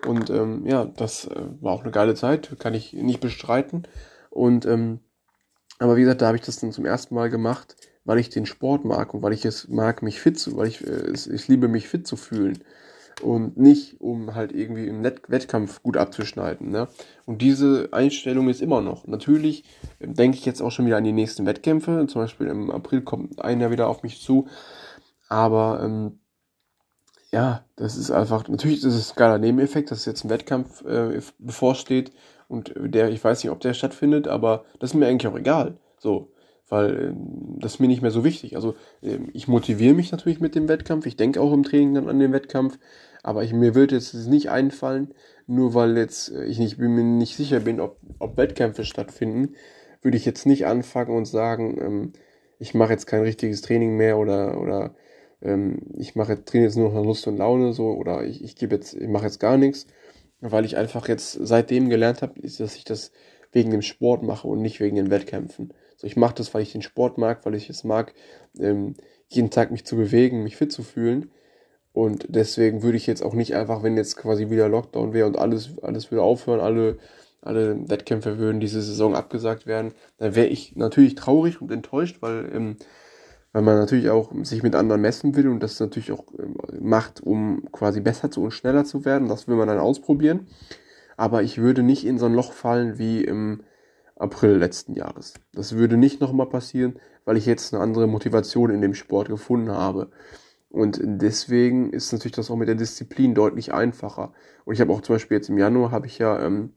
Und 0.06 0.32
ähm, 0.32 0.65
ja, 0.65 0.86
das 0.86 1.26
äh, 1.26 1.43
war 1.62 1.73
auch 1.73 1.84
eine 1.84 1.91
geile 1.91 2.15
Zeit, 2.15 2.56
kann 2.58 2.73
ich 2.73 2.93
nicht 2.93 3.19
bestreiten. 3.19 3.84
Und 4.32 4.65
ähm, 4.65 5.00
aber 5.78 5.95
wie 5.95 6.02
gesagt, 6.02 6.23
da 6.23 6.28
habe 6.28 6.38
ich 6.38 6.43
das 6.43 6.60
dann 6.60 6.71
zum 6.71 6.86
ersten 6.86 7.13
Mal 7.13 7.30
gemacht, 7.30 7.76
weil 8.04 8.17
ich 8.17 8.30
den 8.30 8.47
Sport 8.47 8.84
mag 8.84 9.13
und 9.13 9.21
weil 9.21 9.34
ich 9.34 9.45
es 9.45 9.67
mag, 9.67 10.02
mich 10.02 10.19
fit 10.19 10.39
zu, 10.39 10.58
weil 10.58 10.67
ich 10.67 10.86
äh, 10.86 11.12
ich 11.12 11.47
liebe 11.47 11.67
mich 11.67 11.88
fit 11.88 12.08
zu 12.08 12.15
fühlen 12.15 12.63
und 13.21 13.58
nicht, 13.58 13.99
um 13.99 14.36
halt 14.36 14.51
irgendwie 14.51 14.88
im 14.88 15.01
Net 15.01 15.21
Wettkampf 15.27 15.82
gut 15.82 15.97
abzuschneiden. 15.97 16.69
Ne? 16.69 16.88
Und 17.25 17.41
diese 17.41 17.89
Einstellung 17.91 18.49
ist 18.49 18.62
immer 18.62 18.82
noch. 18.82 19.08
Natürlich 19.08 19.63
ähm, 19.99 20.13
denke 20.13 20.38
ich 20.38 20.45
jetzt 20.45 20.62
auch 20.62 20.71
schon 20.71 20.86
wieder 20.86 20.97
an 20.97 21.03
die 21.03 21.13
nächsten 21.13 21.45
Wettkämpfe. 21.45 22.06
Zum 22.08 22.21
Beispiel 22.21 22.47
im 22.47 22.69
April 22.69 23.01
kommt 23.01 23.41
einer 23.43 23.71
wieder 23.71 23.88
auf 23.88 24.03
mich 24.03 24.21
zu. 24.21 24.47
Aber 25.30 25.82
ähm, 25.84 26.19
ja, 27.32 27.65
das 27.75 27.97
ist 27.97 28.12
einfach, 28.12 28.47
natürlich 28.47 28.77
ist 28.77 28.93
es 28.93 29.12
ein 29.12 29.15
geiler 29.17 29.38
Nebeneffekt, 29.38 29.91
dass 29.91 30.06
jetzt 30.06 30.23
ein 30.23 30.30
Wettkampf 30.30 30.86
äh, 30.86 31.19
bevorsteht 31.39 32.12
und 32.47 32.73
der, 32.77 33.10
ich 33.10 33.23
weiß 33.23 33.43
nicht, 33.43 33.51
ob 33.51 33.60
der 33.60 33.73
stattfindet, 33.73 34.27
aber 34.27 34.63
das 34.80 34.91
ist 34.91 34.93
mir 34.93 35.08
eigentlich 35.08 35.32
auch 35.32 35.38
egal. 35.38 35.77
So, 35.97 36.32
weil 36.69 36.95
äh, 36.95 37.13
das 37.60 37.75
ist 37.75 37.80
mir 37.80 37.88
nicht 37.88 38.01
mehr 38.01 38.12
so 38.12 38.23
wichtig. 38.23 38.56
Also 38.56 38.75
äh, 39.01 39.19
ich 39.34 39.47
motiviere 39.47 39.93
mich 39.93 40.12
natürlich 40.12 40.39
mit 40.39 40.56
dem 40.56 40.69
Wettkampf, 40.69 41.06
ich 41.06 41.17
denke 41.17 41.41
auch 41.41 41.53
im 41.53 41.63
Training 41.63 41.95
dann 41.95 42.10
an 42.10 42.19
den 42.19 42.34
Wettkampf, 42.34 42.77
aber 43.27 43.43
ich, 43.43 43.51
mir 43.51 43.75
würde 43.75 43.95
jetzt 43.95 44.13
nicht 44.13 44.49
einfallen, 44.49 45.13
nur 45.47 45.73
weil 45.73 45.97
jetzt 45.97 46.31
äh, 46.31 46.45
ich 46.45 46.59
nicht, 46.59 46.77
bin 46.77 46.95
mir 46.95 47.03
nicht 47.03 47.35
sicher 47.35 47.59
bin, 47.59 47.81
ob, 47.81 47.97
ob 48.19 48.37
Wettkämpfe 48.37 48.85
stattfinden, 48.85 49.55
würde 50.01 50.15
ich 50.15 50.23
jetzt 50.23 50.45
nicht 50.45 50.65
anfangen 50.65 51.13
und 51.13 51.25
sagen, 51.25 51.77
ähm, 51.81 52.13
ich 52.57 52.73
mache 52.73 52.93
jetzt 52.93 53.05
kein 53.05 53.23
richtiges 53.23 53.61
Training 53.61 53.97
mehr 53.97 54.17
oder, 54.17 54.61
oder 54.61 54.95
ähm, 55.41 55.79
ich 55.97 56.15
mache 56.15 56.43
trainiere 56.45 56.69
jetzt 56.69 56.77
nur 56.77 56.89
noch 56.89 57.03
Lust 57.03 57.27
und 57.27 57.35
Laune 57.35 57.73
so 57.73 57.91
oder 57.91 58.23
ich, 58.23 58.41
ich 58.41 58.55
gebe 58.55 58.75
jetzt, 58.75 58.93
ich 58.93 59.09
mache 59.09 59.25
jetzt 59.25 59.41
gar 59.41 59.57
nichts, 59.57 59.87
weil 60.39 60.63
ich 60.63 60.77
einfach 60.77 61.09
jetzt 61.09 61.33
seitdem 61.33 61.89
gelernt 61.89 62.21
habe, 62.21 62.39
dass 62.41 62.75
ich 62.77 62.85
das 62.85 63.11
wegen 63.51 63.71
dem 63.71 63.81
Sport 63.81 64.23
mache 64.23 64.47
und 64.47 64.61
nicht 64.61 64.79
wegen 64.79 64.95
den 64.95 65.11
Wettkämpfen. 65.11 65.73
So, 65.97 66.07
ich 66.07 66.15
mache 66.15 66.35
das, 66.35 66.53
weil 66.53 66.61
ich 66.61 66.71
den 66.71 66.81
Sport 66.81 67.17
mag, 67.17 67.45
weil 67.45 67.55
ich 67.55 67.69
es 67.69 67.83
mag, 67.83 68.13
ähm, 68.57 68.95
jeden 69.27 69.49
Tag 69.49 69.71
mich 69.71 69.83
zu 69.83 69.97
bewegen, 69.97 70.43
mich 70.43 70.55
fit 70.55 70.71
zu 70.71 70.83
fühlen. 70.83 71.29
Und 71.97 72.27
deswegen 72.29 72.83
würde 72.83 72.95
ich 72.95 73.07
jetzt 73.07 73.23
auch 73.23 73.33
nicht 73.33 73.55
einfach, 73.55 73.81
wenn 73.81 73.97
jetzt 73.97 74.17
quasi 74.17 74.51
wieder 74.51 74.69
Lockdown 74.69 75.13
wäre 75.13 75.25
und 75.25 75.36
alles, 75.36 75.79
alles 75.81 76.12
würde 76.12 76.21
aufhören, 76.21 76.60
alle, 76.60 76.99
alle 77.41 77.89
Wettkämpfe 77.89 78.38
würden 78.38 78.60
diese 78.60 78.83
Saison 78.83 79.15
abgesagt 79.15 79.65
werden, 79.65 79.93
dann 80.19 80.36
wäre 80.36 80.45
ich 80.45 80.75
natürlich 80.75 81.15
traurig 81.15 81.60
und 81.60 81.71
enttäuscht, 81.71 82.17
weil, 82.21 82.51
ähm, 82.53 82.75
weil 83.51 83.63
man 83.63 83.79
natürlich 83.79 84.12
auch 84.12 84.31
sich 84.43 84.62
mit 84.62 84.75
anderen 84.75 85.01
messen 85.01 85.36
will 85.36 85.47
und 85.47 85.63
das 85.63 85.79
natürlich 85.79 86.12
auch 86.12 86.25
ähm, 86.38 86.57
macht, 86.79 87.19
um 87.23 87.67
quasi 87.71 87.99
besser 87.99 88.29
zu 88.29 88.43
und 88.43 88.51
schneller 88.51 88.86
zu 88.86 89.03
werden. 89.03 89.27
Das 89.27 89.47
will 89.47 89.55
man 89.55 89.67
dann 89.67 89.79
ausprobieren. 89.79 90.45
Aber 91.15 91.41
ich 91.41 91.57
würde 91.57 91.81
nicht 91.81 92.05
in 92.05 92.19
so 92.19 92.27
ein 92.27 92.36
Loch 92.36 92.53
fallen 92.53 92.99
wie 92.99 93.23
im 93.23 93.63
April 94.15 94.57
letzten 94.57 94.93
Jahres. 94.93 95.33
Das 95.51 95.75
würde 95.75 95.97
nicht 95.97 96.21
nochmal 96.21 96.47
passieren, 96.47 96.99
weil 97.25 97.38
ich 97.38 97.47
jetzt 97.47 97.73
eine 97.73 97.81
andere 97.81 98.05
Motivation 98.05 98.69
in 98.69 98.81
dem 98.81 98.93
Sport 98.93 99.29
gefunden 99.29 99.71
habe. 99.71 100.12
Und 100.69 100.99
deswegen 101.01 101.91
ist 101.91 102.12
natürlich 102.12 102.36
das 102.36 102.51
auch 102.51 102.56
mit 102.56 102.67
der 102.67 102.75
Disziplin 102.75 103.34
deutlich 103.34 103.73
einfacher. 103.73 104.34
Und 104.65 104.73
ich 104.73 104.82
habe 104.82 104.91
auch 104.91 105.01
zum 105.01 105.15
Beispiel 105.15 105.38
jetzt 105.38 105.49
im 105.49 105.58
Januar 105.58 105.91
habe 105.91 106.08
ich 106.08 106.17
ja 106.17 106.45
ähm, 106.45 106.73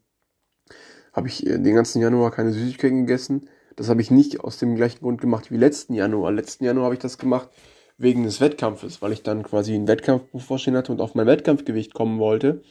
habe 1.12 1.28
ich 1.28 1.46
äh, 1.46 1.58
den 1.58 1.74
ganzen 1.74 2.00
Januar 2.00 2.30
keine 2.30 2.52
Süßigkeiten 2.52 3.06
gegessen. 3.06 3.48
Das 3.76 3.88
habe 3.88 4.00
ich 4.00 4.10
nicht 4.10 4.40
aus 4.40 4.58
dem 4.58 4.76
gleichen 4.76 5.00
Grund 5.00 5.20
gemacht 5.20 5.50
wie 5.50 5.56
letzten 5.56 5.94
Januar. 5.94 6.32
Letzten 6.32 6.64
Januar 6.64 6.84
habe 6.86 6.94
ich 6.94 7.00
das 7.00 7.18
gemacht 7.18 7.50
wegen 7.98 8.22
des 8.24 8.40
Wettkampfes, 8.40 9.02
weil 9.02 9.12
ich 9.12 9.22
dann 9.22 9.42
quasi 9.42 9.74
einen 9.74 9.88
Wettkampf 9.88 10.30
bevorstehen 10.32 10.76
hatte 10.76 10.92
und 10.92 11.00
auf 11.00 11.14
mein 11.14 11.26
Wettkampfgewicht 11.26 11.92
kommen 11.92 12.18
wollte. 12.18 12.62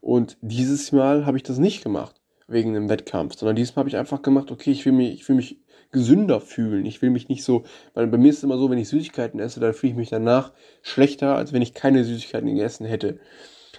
Und 0.00 0.38
dieses 0.40 0.92
Mal 0.92 1.26
habe 1.26 1.36
ich 1.36 1.42
das 1.42 1.58
nicht 1.58 1.82
gemacht 1.82 2.23
wegen 2.46 2.76
einem 2.76 2.88
Wettkampf, 2.88 3.36
sondern 3.36 3.56
dieses 3.56 3.74
Mal 3.74 3.80
habe 3.80 3.88
ich 3.88 3.96
einfach 3.96 4.22
gemacht, 4.22 4.50
okay, 4.50 4.70
ich 4.70 4.84
will 4.84 4.92
mich, 4.92 5.14
ich 5.14 5.28
will 5.28 5.36
mich 5.36 5.58
gesünder 5.94 6.40
fühlen. 6.40 6.84
Ich 6.84 7.00
will 7.00 7.10
mich 7.10 7.28
nicht 7.30 7.44
so, 7.44 7.62
weil 7.94 8.06
bei 8.08 8.18
mir 8.18 8.28
ist 8.28 8.38
es 8.38 8.42
immer 8.42 8.58
so, 8.58 8.68
wenn 8.68 8.78
ich 8.78 8.88
Süßigkeiten 8.88 9.40
esse, 9.40 9.60
dann 9.60 9.72
fühle 9.72 9.92
ich 9.92 9.96
mich 9.96 10.10
danach 10.10 10.52
schlechter, 10.82 11.36
als 11.36 11.54
wenn 11.54 11.62
ich 11.62 11.72
keine 11.72 12.04
Süßigkeiten 12.04 12.48
gegessen 12.48 12.84
hätte. 12.84 13.20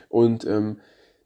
Und 0.07 0.45
ähm, 0.45 0.79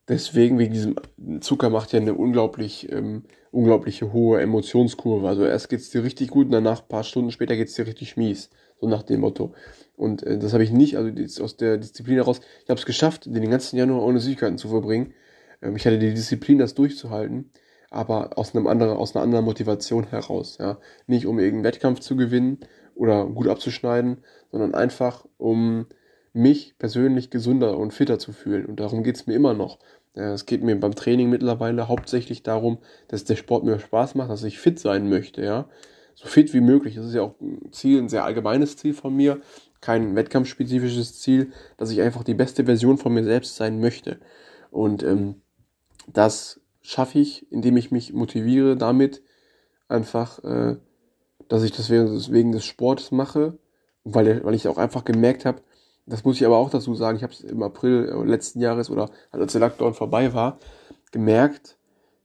deswegen, 0.08 0.58
wegen 0.58 0.74
diesem 0.74 0.96
Zucker 1.42 1.70
macht 1.70 1.94
ja 1.94 2.00
eine 2.00 2.16
unglaublich, 2.16 2.92
ähm, 2.92 3.24
unglaubliche 3.52 4.12
hohe 4.12 4.42
Emotionskurve. 4.42 5.28
Also 5.28 5.46
erst 5.46 5.70
geht's 5.70 5.92
dir 5.92 6.04
richtig 6.04 6.32
gut 6.32 6.48
und 6.48 6.52
danach, 6.52 6.88
paar 6.88 7.04
Stunden 7.04 7.32
später 7.32 7.56
geht's 7.56 7.76
dir 7.76 7.86
richtig 7.86 8.18
mies. 8.18 8.50
So 8.82 8.88
nach 8.88 9.04
dem 9.04 9.20
Motto. 9.20 9.54
Und 9.96 10.24
äh, 10.24 10.40
das 10.40 10.54
habe 10.54 10.64
ich 10.64 10.72
nicht, 10.72 10.98
also 10.98 11.44
aus 11.44 11.56
der 11.56 11.78
Disziplin 11.78 12.16
heraus, 12.16 12.42
ich 12.64 12.70
habe 12.70 12.80
es 12.80 12.86
geschafft, 12.86 13.28
den 13.28 13.50
ganzen 13.50 13.78
Januar 13.78 14.04
ohne 14.04 14.20
Süßigkeiten 14.20 14.58
zu 14.58 14.70
verbringen. 14.70 15.14
Ähm, 15.62 15.76
ich 15.76 15.86
hatte 15.86 16.00
die 16.00 16.14
Disziplin, 16.14 16.58
das 16.58 16.76
durchzuhalten, 16.76 17.52
aber 17.90 18.38
aus 18.38 18.56
einem 18.56 18.68
anderen, 18.68 18.98
aus 18.98 19.16
einer 19.16 19.24
anderen 19.24 19.46
Motivation 19.46 20.08
heraus, 20.08 20.58
ja. 20.60 20.80
Nicht 21.08 21.26
um 21.26 21.40
irgendeinen 21.40 21.64
Wettkampf 21.66 22.00
zu 22.00 22.16
gewinnen 22.16 22.60
oder 22.96 23.26
gut 23.26 23.48
abzuschneiden, 23.48 24.24
sondern 24.52 24.76
einfach 24.76 25.26
um 25.38 25.88
mich 26.34 26.78
persönlich 26.78 27.30
gesünder 27.30 27.78
und 27.78 27.94
fitter 27.94 28.20
zu 28.20 28.34
fühlen. 28.34 28.66
Und 28.66 28.80
darum 28.80 29.04
geht's 29.04 29.26
mir 29.28 29.34
immer 29.34 29.54
noch. 29.54 29.80
Es 30.14 30.46
geht 30.46 30.64
mir 30.64 30.80
beim 30.80 30.96
Training 30.96 31.30
mittlerweile 31.30 31.88
hauptsächlich 31.88 32.44
darum, 32.44 32.80
dass 33.08 33.24
der 33.24 33.36
Sport 33.36 33.64
mir 33.64 33.80
Spaß 33.80 34.16
macht, 34.16 34.30
dass 34.30 34.44
ich 34.44 34.60
fit 34.60 34.80
sein 34.80 35.10
möchte, 35.10 35.44
ja. 35.44 35.70
So 36.16 36.28
fit 36.28 36.54
wie 36.54 36.60
möglich. 36.60 36.96
Das 36.96 37.06
ist 37.06 37.14
ja 37.14 37.22
auch 37.22 37.40
ein 37.40 37.72
Ziel, 37.72 38.00
ein 38.00 38.10
sehr 38.10 38.26
allgemeines 38.26 38.76
Ziel 38.76 38.94
von 38.94 39.16
mir. 39.16 39.40
Kein 39.80 40.16
wettkampfspezifisches 40.16 41.20
Ziel, 41.20 41.54
dass 41.78 41.92
ich 41.92 42.02
einfach 42.02 42.26
die 42.26 42.34
beste 42.34 42.66
Version 42.66 42.98
von 42.98 43.14
mir 43.14 43.24
selbst 43.24 43.56
sein 43.56 43.80
möchte. 43.80 44.20
Und 44.70 45.02
ähm, 45.04 45.36
das 46.14 46.60
schaffe 46.82 47.20
ich, 47.20 47.52
indem 47.52 47.78
ich 47.78 47.92
mich 47.92 48.14
motiviere 48.14 48.76
damit, 48.76 49.22
einfach, 49.88 50.44
äh, 50.44 50.78
dass 51.48 51.64
ich 51.64 51.72
das 51.72 51.90
wegen 51.90 52.52
des 52.52 52.66
Sports 52.66 53.12
mache, 53.12 53.58
weil, 54.04 54.44
weil 54.44 54.54
ich 54.54 54.68
auch 54.68 54.78
einfach 54.78 55.04
gemerkt 55.04 55.46
habe, 55.46 55.62
das 56.06 56.24
muss 56.24 56.38
ich 56.38 56.46
aber 56.46 56.58
auch 56.58 56.70
dazu 56.70 56.96
sagen, 56.96 57.18
ich 57.18 57.24
habe 57.24 57.34
es 57.34 57.42
im 57.42 57.62
April 57.62 58.12
letzten 58.26 58.60
Jahres 58.60 58.90
oder 58.90 59.10
als 59.32 59.52
der 59.52 59.62
Lockdown 59.62 59.94
vorbei 59.94 60.34
war, 60.34 60.58
gemerkt, 61.12 61.78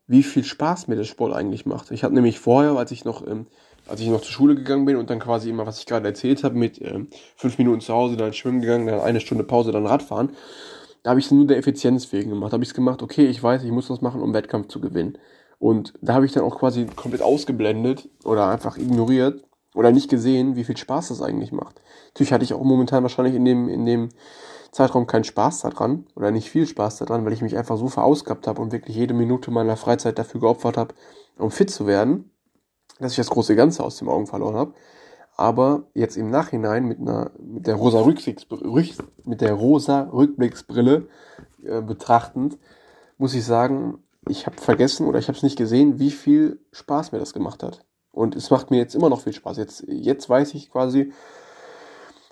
wie 0.06 0.22
viel 0.22 0.44
Spaß 0.44 0.88
mir 0.88 0.96
der 0.96 1.04
Sport 1.04 1.34
eigentlich 1.34 1.66
macht. 1.66 1.90
Ich 1.90 2.04
habe 2.04 2.14
nämlich 2.14 2.38
vorher, 2.38 2.76
als 2.76 2.92
ich 2.92 3.04
noch, 3.04 3.26
ähm, 3.26 3.46
als 3.86 4.00
ich 4.00 4.08
noch 4.08 4.20
zur 4.20 4.32
Schule 4.32 4.54
gegangen 4.54 4.84
bin 4.86 4.96
und 4.96 5.10
dann 5.10 5.18
quasi 5.18 5.50
immer, 5.50 5.66
was 5.66 5.78
ich 5.78 5.86
gerade 5.86 6.06
erzählt 6.06 6.44
habe, 6.44 6.56
mit 6.56 6.80
ähm, 6.80 7.08
fünf 7.36 7.58
Minuten 7.58 7.80
zu 7.80 7.92
Hause, 7.92 8.16
dann 8.16 8.32
schwimmen 8.32 8.60
gegangen, 8.60 8.86
dann 8.86 9.00
eine 9.00 9.20
Stunde 9.20 9.44
Pause, 9.44 9.72
dann 9.72 9.86
Radfahren, 9.86 10.30
da 11.04 11.10
habe 11.10 11.20
ich 11.20 11.26
es 11.26 11.32
nur 11.32 11.46
der 11.46 11.58
Effizienz 11.58 12.10
wegen 12.12 12.30
gemacht. 12.30 12.52
Da 12.52 12.54
habe 12.54 12.64
ich 12.64 12.70
es 12.70 12.74
gemacht, 12.74 13.02
okay, 13.02 13.26
ich 13.26 13.40
weiß, 13.40 13.62
ich 13.62 13.70
muss 13.70 13.88
das 13.88 14.00
machen, 14.00 14.22
um 14.22 14.32
Wettkampf 14.32 14.68
zu 14.68 14.80
gewinnen. 14.80 15.18
Und 15.58 15.92
da 16.00 16.14
habe 16.14 16.26
ich 16.26 16.32
dann 16.32 16.42
auch 16.42 16.58
quasi 16.58 16.86
komplett 16.96 17.22
ausgeblendet 17.22 18.08
oder 18.24 18.48
einfach 18.48 18.78
ignoriert 18.78 19.44
oder 19.74 19.92
nicht 19.92 20.08
gesehen, 20.08 20.56
wie 20.56 20.64
viel 20.64 20.78
Spaß 20.78 21.08
das 21.08 21.20
eigentlich 21.20 21.52
macht. 21.52 21.82
Natürlich 22.08 22.32
hatte 22.32 22.44
ich 22.44 22.54
auch 22.54 22.62
momentan 22.62 23.02
wahrscheinlich 23.02 23.34
in 23.34 23.44
dem, 23.44 23.68
in 23.68 23.84
dem 23.84 24.08
Zeitraum 24.72 25.06
keinen 25.06 25.24
Spaß 25.24 25.60
daran 25.60 26.06
oder 26.16 26.30
nicht 26.30 26.48
viel 26.48 26.66
Spaß 26.66 26.96
daran, 26.96 27.24
weil 27.26 27.34
ich 27.34 27.42
mich 27.42 27.56
einfach 27.56 27.76
so 27.76 27.88
verausgabt 27.88 28.46
habe 28.46 28.62
und 28.62 28.72
wirklich 28.72 28.96
jede 28.96 29.12
Minute 29.12 29.50
meiner 29.50 29.76
Freizeit 29.76 30.18
dafür 30.18 30.40
geopfert 30.40 30.78
habe, 30.78 30.94
um 31.36 31.50
fit 31.50 31.70
zu 31.70 31.86
werden, 31.86 32.30
dass 32.98 33.12
ich 33.12 33.18
das 33.18 33.30
große 33.30 33.54
Ganze 33.56 33.84
aus 33.84 33.98
den 33.98 34.08
Augen 34.08 34.26
verloren 34.26 34.56
habe. 34.56 34.74
Aber 35.36 35.84
jetzt 35.94 36.16
im 36.16 36.30
Nachhinein 36.30 36.84
mit 36.84 37.00
einer 37.00 37.32
mit 37.38 37.66
der 37.66 37.74
rosa 37.74 38.00
Rückblicksbrille, 38.00 38.94
mit 39.24 39.40
der 39.40 39.52
rosa 39.52 40.08
Rückblicksbrille 40.12 41.08
äh, 41.64 41.82
betrachtend, 41.82 42.58
muss 43.18 43.34
ich 43.34 43.44
sagen, 43.44 43.98
ich 44.28 44.46
habe 44.46 44.56
vergessen 44.56 45.06
oder 45.06 45.18
ich 45.18 45.28
habe 45.28 45.36
es 45.36 45.42
nicht 45.42 45.58
gesehen, 45.58 45.98
wie 45.98 46.10
viel 46.10 46.60
Spaß 46.72 47.12
mir 47.12 47.18
das 47.18 47.32
gemacht 47.32 47.62
hat. 47.62 47.84
Und 48.12 48.36
es 48.36 48.50
macht 48.50 48.70
mir 48.70 48.78
jetzt 48.78 48.94
immer 48.94 49.10
noch 49.10 49.20
viel 49.20 49.32
Spaß. 49.32 49.56
Jetzt, 49.56 49.84
jetzt 49.88 50.28
weiß 50.28 50.54
ich 50.54 50.70
quasi, 50.70 51.12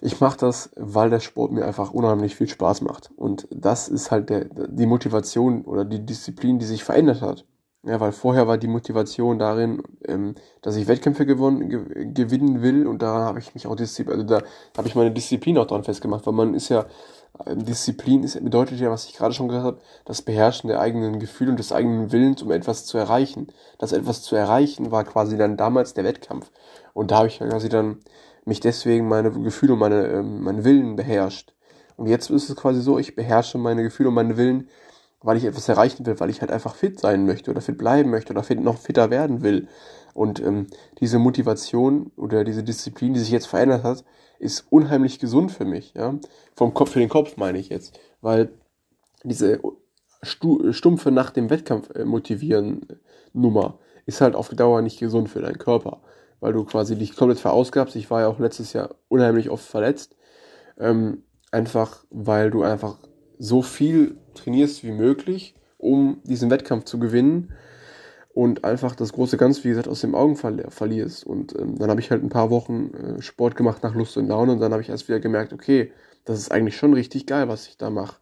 ich 0.00 0.20
mache 0.20 0.38
das, 0.38 0.70
weil 0.76 1.10
der 1.10 1.20
Sport 1.20 1.52
mir 1.52 1.64
einfach 1.64 1.92
unheimlich 1.92 2.36
viel 2.36 2.48
Spaß 2.48 2.82
macht. 2.82 3.10
Und 3.16 3.48
das 3.50 3.88
ist 3.88 4.10
halt 4.10 4.30
der, 4.30 4.44
die 4.44 4.86
Motivation 4.86 5.64
oder 5.64 5.84
die 5.84 6.04
Disziplin, 6.04 6.58
die 6.58 6.66
sich 6.66 6.84
verändert 6.84 7.20
hat. 7.20 7.44
Ja, 7.84 7.98
weil 7.98 8.12
vorher 8.12 8.46
war 8.46 8.58
die 8.58 8.68
Motivation 8.68 9.40
darin, 9.40 9.82
ähm, 10.06 10.36
dass 10.60 10.76
ich 10.76 10.86
Wettkämpfe 10.86 11.26
gewonnen, 11.26 11.68
ge 11.68 12.12
gewinnen 12.14 12.62
will 12.62 12.86
und 12.86 13.02
da 13.02 13.24
habe 13.24 13.40
ich 13.40 13.54
mich 13.54 13.66
auch 13.66 13.74
Disziplin, 13.74 14.20
also 14.20 14.26
da 14.26 14.42
habe 14.78 14.86
ich 14.86 14.94
meine 14.94 15.10
Disziplin 15.10 15.58
auch 15.58 15.66
dran 15.66 15.82
festgemacht, 15.82 16.24
weil 16.24 16.32
man 16.32 16.54
ist 16.54 16.68
ja, 16.68 16.86
äh, 17.44 17.56
Disziplin 17.56 18.22
ist, 18.22 18.42
bedeutet 18.42 18.78
ja, 18.78 18.88
was 18.90 19.06
ich 19.06 19.14
gerade 19.14 19.34
schon 19.34 19.48
gesagt 19.48 19.66
habe, 19.66 19.80
das 20.04 20.22
Beherrschen 20.22 20.68
der 20.68 20.80
eigenen 20.80 21.18
Gefühle 21.18 21.50
und 21.50 21.58
des 21.58 21.72
eigenen 21.72 22.12
Willens, 22.12 22.42
um 22.42 22.52
etwas 22.52 22.86
zu 22.86 22.98
erreichen. 22.98 23.48
Das 23.78 23.90
etwas 23.92 24.22
zu 24.22 24.36
erreichen 24.36 24.92
war 24.92 25.02
quasi 25.02 25.36
dann 25.36 25.56
damals 25.56 25.92
der 25.94 26.04
Wettkampf. 26.04 26.52
Und 26.94 27.10
da 27.10 27.18
habe 27.18 27.28
ich 27.28 27.38
quasi 27.40 27.68
dann 27.68 27.98
mich 28.44 28.60
deswegen 28.60 29.08
meine 29.08 29.32
Gefühle 29.32 29.72
und 29.72 29.80
meine, 29.80 30.06
ähm, 30.06 30.42
meinen 30.42 30.64
Willen 30.64 30.94
beherrscht. 30.94 31.52
Und 31.96 32.06
jetzt 32.06 32.30
ist 32.30 32.48
es 32.48 32.56
quasi 32.56 32.80
so, 32.80 32.98
ich 32.98 33.16
beherrsche 33.16 33.58
meine 33.58 33.82
Gefühle 33.82 34.08
und 34.10 34.14
meine 34.14 34.36
Willen 34.36 34.68
weil 35.22 35.36
ich 35.36 35.44
etwas 35.44 35.68
erreichen 35.68 36.04
will, 36.06 36.18
weil 36.20 36.30
ich 36.30 36.40
halt 36.40 36.50
einfach 36.50 36.74
fit 36.74 37.00
sein 37.00 37.26
möchte 37.26 37.50
oder 37.50 37.60
fit 37.60 37.78
bleiben 37.78 38.10
möchte 38.10 38.32
oder 38.32 38.42
fit, 38.42 38.60
noch 38.60 38.78
fitter 38.78 39.10
werden 39.10 39.42
will. 39.42 39.68
Und 40.14 40.40
ähm, 40.40 40.66
diese 41.00 41.18
Motivation 41.18 42.10
oder 42.16 42.44
diese 42.44 42.62
Disziplin, 42.62 43.14
die 43.14 43.20
sich 43.20 43.30
jetzt 43.30 43.46
verändert 43.46 43.84
hat, 43.84 44.04
ist 44.38 44.66
unheimlich 44.70 45.18
gesund 45.18 45.52
für 45.52 45.64
mich. 45.64 45.94
Ja? 45.94 46.18
Vom 46.54 46.74
Kopf 46.74 46.90
für 46.90 46.98
den 46.98 47.08
Kopf 47.08 47.36
meine 47.36 47.58
ich 47.58 47.68
jetzt, 47.68 47.98
weil 48.20 48.50
diese 49.24 49.60
stumpfe 50.22 51.10
nach 51.10 51.30
dem 51.30 51.50
Wettkampf 51.50 51.90
äh, 51.94 52.04
motivieren 52.04 52.88
äh, 52.88 52.94
Nummer 53.32 53.78
ist 54.04 54.20
halt 54.20 54.34
auf 54.34 54.48
Dauer 54.50 54.82
nicht 54.82 54.98
gesund 54.98 55.28
für 55.28 55.40
deinen 55.40 55.58
Körper, 55.58 56.00
weil 56.40 56.52
du 56.52 56.64
quasi 56.64 56.96
dich 56.96 57.16
komplett 57.16 57.38
verausgabst. 57.38 57.96
Ich 57.96 58.10
war 58.10 58.22
ja 58.22 58.28
auch 58.28 58.38
letztes 58.38 58.72
Jahr 58.72 58.96
unheimlich 59.08 59.48
oft 59.48 59.64
verletzt, 59.64 60.16
ähm, 60.78 61.22
einfach 61.50 62.04
weil 62.10 62.50
du 62.50 62.62
einfach 62.62 62.98
so 63.42 63.60
viel 63.60 64.18
trainierst 64.34 64.84
wie 64.84 64.92
möglich, 64.92 65.56
um 65.76 66.20
diesen 66.22 66.48
Wettkampf 66.48 66.84
zu 66.84 67.00
gewinnen 67.00 67.52
und 68.32 68.64
einfach 68.64 68.94
das 68.94 69.12
große 69.12 69.36
Ganze, 69.36 69.64
wie 69.64 69.70
gesagt, 69.70 69.88
aus 69.88 70.02
den 70.02 70.14
Augen 70.14 70.36
verli 70.36 70.62
verlierst. 70.68 71.26
Und 71.26 71.58
ähm, 71.58 71.76
dann 71.76 71.90
habe 71.90 72.00
ich 72.00 72.12
halt 72.12 72.22
ein 72.22 72.28
paar 72.28 72.50
Wochen 72.50 72.92
äh, 72.94 73.20
Sport 73.20 73.56
gemacht 73.56 73.82
nach 73.82 73.96
Lust 73.96 74.16
und 74.16 74.28
Laune 74.28 74.52
und 74.52 74.60
dann 74.60 74.70
habe 74.70 74.80
ich 74.80 74.90
erst 74.90 75.08
wieder 75.08 75.18
gemerkt, 75.18 75.52
okay, 75.52 75.90
das 76.24 76.38
ist 76.38 76.52
eigentlich 76.52 76.76
schon 76.76 76.94
richtig 76.94 77.26
geil, 77.26 77.48
was 77.48 77.66
ich 77.66 77.76
da 77.76 77.90
mache. 77.90 78.18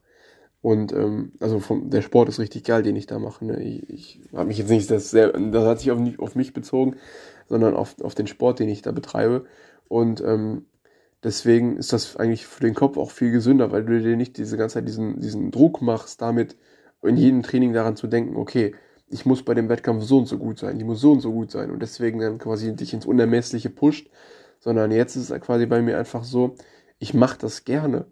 Und 0.62 0.90
ähm, 0.92 1.33
also 1.38 1.61
vom, 1.61 1.90
der 1.90 2.00
Sport 2.00 2.30
ist 2.30 2.40
richtig 2.40 2.64
geil, 2.64 2.83
den 2.83 2.96
ich 2.96 3.06
da 3.06 3.18
mache. 3.18 3.44
Ne? 3.44 3.62
Ich, 3.62 3.90
ich 3.90 4.20
habe 4.33 4.46
mich 4.46 4.56
jetzt 4.56 4.70
nicht 4.70 4.90
das 4.90 5.11
sehr, 5.11 5.33
das 5.33 5.66
hat 5.66 5.80
sich 5.80 5.90
auf, 5.90 6.00
auf 6.18 6.35
mich 6.35 6.54
bezogen, 6.54 6.96
sondern 7.46 7.74
auf, 7.74 7.94
auf 8.00 8.14
den 8.14 8.26
Sport, 8.26 8.59
den 8.59 8.70
ich 8.70 8.80
da 8.80 8.90
betreibe. 8.90 9.44
Und 9.87 10.22
ähm, 10.22 10.64
Deswegen 11.22 11.76
ist 11.76 11.92
das 11.92 12.16
eigentlich 12.16 12.46
für 12.46 12.62
den 12.62 12.74
Kopf 12.74 12.96
auch 12.96 13.11
viel 13.11 13.30
gesünder, 13.30 13.70
weil 13.72 13.85
du 13.85 14.00
dir 14.00 14.16
nicht 14.16 14.38
diese 14.38 14.56
ganze 14.56 14.74
Zeit 14.74 14.88
diesen, 14.88 15.20
diesen 15.20 15.50
Druck 15.50 15.83
machst, 15.83 16.22
damit 16.22 16.56
in 17.02 17.16
jedem 17.16 17.42
Training 17.42 17.72
daran 17.72 17.96
zu 17.96 18.06
denken, 18.06 18.37
okay, 18.37 18.74
ich 19.09 19.26
muss 19.26 19.42
bei 19.42 19.54
dem 19.54 19.68
Wettkampf 19.68 20.04
so 20.04 20.18
und 20.18 20.26
so 20.26 20.38
gut 20.38 20.59
sein, 20.59 20.78
ich 20.78 20.85
muss 20.85 21.00
so 21.00 21.12
und 21.12 21.20
so 21.20 21.33
gut 21.33 21.50
sein 21.50 21.70
und 21.70 21.80
deswegen 21.83 22.20
dann 22.20 22.38
quasi 22.38 22.74
dich 22.74 22.94
ins 22.94 23.06
Unermessliche 23.06 23.68
pusht, 23.68 24.09
sondern 24.61 24.90
jetzt 24.92 25.16
ist 25.16 25.30
es 25.30 25.40
quasi 25.40 25.66
bei 25.66 25.83
mir 25.83 25.98
einfach 25.98 26.24
so, 26.24 26.54
ich 26.98 27.12
mache 27.12 27.38
das 27.38 27.64
gerne 27.64 28.06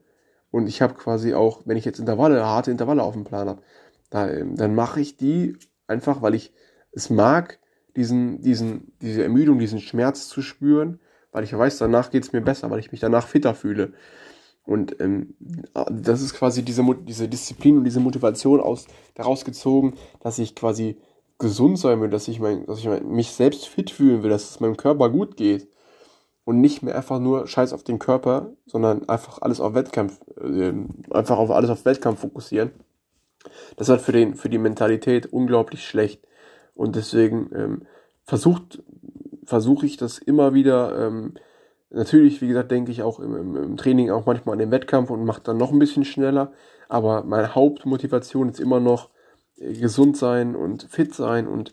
und 0.51 0.67
ich 0.67 0.83
habe 0.83 0.95
quasi 0.95 1.35
auch, 1.35 1.63
wenn 1.67 1.77
ich 1.77 1.85
jetzt 1.85 2.01
Intervalle, 2.01 2.45
harte 2.45 2.71
Intervalle 2.71 3.03
auf 3.03 3.15
dem 3.15 3.25
Plan 3.25 3.49
habe, 3.49 3.63
da, 4.11 4.29
ähm, 4.31 4.57
dann 4.57 4.75
mache 4.75 5.01
ich 5.01 5.17
die 5.17 5.57
einfach, 5.87 6.21
weil 6.21 6.35
ich 6.35 6.53
es 6.93 7.11
mag, 7.11 7.59
diesen, 7.97 8.43
diesen, 8.43 8.93
diese 9.01 9.23
Ermüdung, 9.23 9.59
diesen 9.59 9.81
Schmerz 9.81 10.29
zu 10.29 10.43
spüren 10.43 11.01
weil 11.39 11.45
ich 11.45 11.57
weiß, 11.57 11.79
danach 11.79 12.11
geht 12.11 12.25
es 12.25 12.33
mir 12.33 12.41
besser, 12.41 12.69
weil 12.69 12.81
ich 12.81 12.91
mich 12.91 13.01
danach 13.01 13.29
fitter 13.29 13.55
fühle. 13.55 13.93
Und 14.65 15.01
ähm, 15.01 15.37
das 15.89 16.21
ist 16.21 16.35
quasi 16.35 16.65
diese, 16.65 16.83
diese 17.07 17.29
Disziplin 17.29 17.79
und 17.79 17.85
diese 17.85 18.01
Motivation 18.01 18.61
aus, 18.61 18.89
daraus 19.15 19.45
gezogen, 19.45 19.95
dass 20.19 20.41
ich 20.41 20.57
quasi 20.57 20.97
gesund 21.39 21.79
sein 21.79 22.01
will, 22.01 22.11
dass 22.11 22.27
ich, 22.27 22.41
mein, 22.41 22.67
dass 22.67 22.81
ich 22.81 22.87
mein, 22.87 23.09
mich 23.09 23.31
selbst 23.31 23.69
fit 23.69 23.91
fühlen 23.91 24.25
will, 24.25 24.31
dass 24.31 24.51
es 24.51 24.59
meinem 24.59 24.77
Körper 24.77 25.11
gut 25.11 25.37
geht. 25.37 25.69
Und 26.43 26.61
nicht 26.61 26.83
mehr 26.83 26.97
einfach 26.97 27.21
nur 27.21 27.47
Scheiß 27.47 27.73
auf 27.73 27.85
den 27.85 28.01
Körper, 28.01 28.51
sondern 28.67 29.09
einfach 29.09 29.41
alles 29.41 29.61
auf 29.61 29.75
Wettkampf, 29.75 30.19
äh, 30.41 30.73
einfach 31.13 31.39
auf 31.39 31.53
alles 31.53 31.71
auf 31.71 31.85
Wettkampf 31.85 32.19
fokussieren. 32.19 32.73
Das 33.77 33.89
halt 33.89 34.01
für, 34.01 34.11
den, 34.11 34.35
für 34.35 34.49
die 34.49 34.59
Mentalität 34.59 35.27
unglaublich 35.27 35.87
schlecht. 35.87 36.21
Und 36.75 36.97
deswegen 36.97 37.49
ähm, 37.55 37.83
versucht, 38.25 38.83
versuche 39.49 39.87
ich 39.87 39.97
das 39.97 40.19
immer 40.19 40.53
wieder, 40.53 41.07
ähm, 41.07 41.35
natürlich, 41.91 42.43
wie 42.43 42.49
gesagt, 42.49 42.71
denke 42.71 42.93
ich 42.93 43.03
auch 43.03 43.19
im, 43.19 43.57
im, 43.57 43.77
Training 43.79 44.11
auch 44.11 44.27
manchmal 44.27 44.53
an 44.53 44.59
den 44.59 44.71
Wettkampf 44.71 45.11
und 45.11 45.25
mache 45.25 45.41
dann 45.43 45.57
noch 45.57 45.73
ein 45.73 45.79
bisschen 45.79 46.05
schneller, 46.05 46.53
aber 46.89 47.25
meine 47.25 47.55
Hauptmotivation 47.55 48.51
ist 48.51 48.61
immer 48.61 48.79
noch 48.79 49.09
äh, 49.57 49.73
gesund 49.73 50.19
sein 50.19 50.55
und 50.55 50.85
fit 50.91 51.15
sein 51.15 51.49
und 51.49 51.73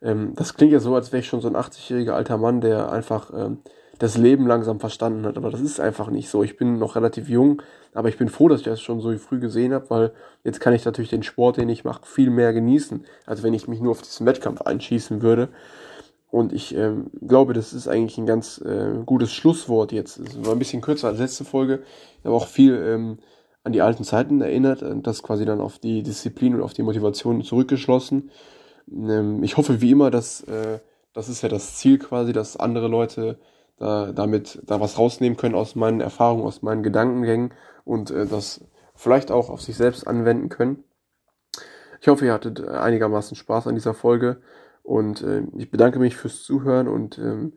ähm, 0.00 0.34
das 0.36 0.54
klingt 0.54 0.72
ja 0.72 0.78
so, 0.78 0.94
als 0.94 1.10
wäre 1.10 1.20
ich 1.20 1.26
schon 1.26 1.40
so 1.40 1.48
ein 1.48 1.56
80-jähriger 1.56 2.12
alter 2.12 2.38
Mann, 2.38 2.60
der 2.60 2.92
einfach 2.92 3.32
ähm, 3.34 3.58
das 3.98 4.16
Leben 4.16 4.46
langsam 4.46 4.78
verstanden 4.78 5.26
hat. 5.26 5.36
Aber 5.36 5.50
das 5.50 5.60
ist 5.60 5.80
einfach 5.80 6.08
nicht 6.08 6.28
so. 6.28 6.44
Ich 6.44 6.56
bin 6.56 6.78
noch 6.78 6.94
relativ 6.94 7.28
jung, 7.28 7.62
aber 7.94 8.08
ich 8.08 8.16
bin 8.16 8.28
froh, 8.28 8.48
dass 8.48 8.60
ich 8.60 8.66
das 8.66 8.80
schon 8.80 9.00
so 9.00 9.16
früh 9.18 9.40
gesehen 9.40 9.74
habe, 9.74 9.90
weil 9.90 10.12
jetzt 10.44 10.60
kann 10.60 10.72
ich 10.72 10.84
natürlich 10.84 11.10
den 11.10 11.24
Sport, 11.24 11.56
den 11.56 11.68
ich 11.68 11.82
mache, 11.82 12.06
viel 12.06 12.30
mehr 12.30 12.52
genießen, 12.52 13.04
als 13.26 13.42
wenn 13.42 13.54
ich 13.54 13.66
mich 13.66 13.80
nur 13.80 13.90
auf 13.90 14.02
diesen 14.02 14.24
Wettkampf 14.24 14.62
einschießen 14.62 15.20
würde. 15.20 15.48
Und 16.30 16.52
ich 16.52 16.74
ähm, 16.74 17.10
glaube, 17.26 17.54
das 17.54 17.72
ist 17.72 17.88
eigentlich 17.88 18.18
ein 18.18 18.26
ganz 18.26 18.58
äh, 18.58 19.02
gutes 19.06 19.32
Schlusswort 19.32 19.92
jetzt. 19.92 20.18
Es 20.18 20.44
war 20.44 20.52
ein 20.52 20.58
bisschen 20.58 20.82
kürzer 20.82 21.08
als 21.08 21.18
letzte 21.18 21.44
Folge, 21.44 21.82
aber 22.22 22.34
auch 22.34 22.46
viel 22.46 22.74
ähm, 22.74 23.18
an 23.64 23.72
die 23.72 23.80
alten 23.80 24.04
Zeiten 24.04 24.40
erinnert 24.40 24.82
und 24.82 25.06
das 25.06 25.22
quasi 25.22 25.46
dann 25.46 25.60
auf 25.60 25.78
die 25.78 26.02
Disziplin 26.02 26.54
und 26.54 26.62
auf 26.62 26.74
die 26.74 26.82
Motivation 26.82 27.42
zurückgeschlossen. 27.42 28.30
Ähm, 28.90 29.42
ich 29.42 29.56
hoffe 29.56 29.80
wie 29.80 29.90
immer, 29.90 30.10
dass 30.10 30.42
äh, 30.42 30.80
das 31.14 31.28
ist 31.28 31.42
ja 31.42 31.48
das 31.48 31.76
Ziel 31.76 31.98
quasi, 31.98 32.32
dass 32.32 32.56
andere 32.56 32.88
Leute 32.88 33.38
da, 33.78 34.12
damit 34.12 34.60
da 34.66 34.80
was 34.80 34.98
rausnehmen 34.98 35.36
können 35.36 35.54
aus 35.54 35.74
meinen 35.74 36.00
Erfahrungen, 36.00 36.44
aus 36.44 36.62
meinen 36.62 36.82
Gedankengängen 36.82 37.54
und 37.84 38.10
äh, 38.10 38.26
das 38.26 38.64
vielleicht 38.94 39.30
auch 39.30 39.48
auf 39.48 39.62
sich 39.62 39.76
selbst 39.76 40.06
anwenden 40.06 40.48
können. 40.48 40.84
Ich 42.00 42.08
hoffe, 42.08 42.26
ihr 42.26 42.32
hattet 42.32 42.66
einigermaßen 42.66 43.36
Spaß 43.36 43.66
an 43.66 43.74
dieser 43.74 43.94
Folge 43.94 44.40
und 44.88 45.22
äh, 45.22 45.42
ich 45.56 45.70
bedanke 45.70 45.98
mich 45.98 46.16
fürs 46.16 46.42
Zuhören 46.42 46.88
und 46.88 47.18
ähm, 47.18 47.52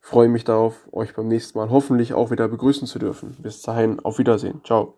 freue 0.00 0.28
mich 0.28 0.44
darauf, 0.44 0.86
euch 0.92 1.14
beim 1.14 1.26
nächsten 1.28 1.58
Mal 1.58 1.70
hoffentlich 1.70 2.12
auch 2.12 2.30
wieder 2.30 2.46
begrüßen 2.46 2.86
zu 2.86 2.98
dürfen. 2.98 3.36
Bis 3.40 3.62
dahin, 3.62 4.00
auf 4.00 4.18
Wiedersehen. 4.18 4.60
Ciao. 4.64 4.94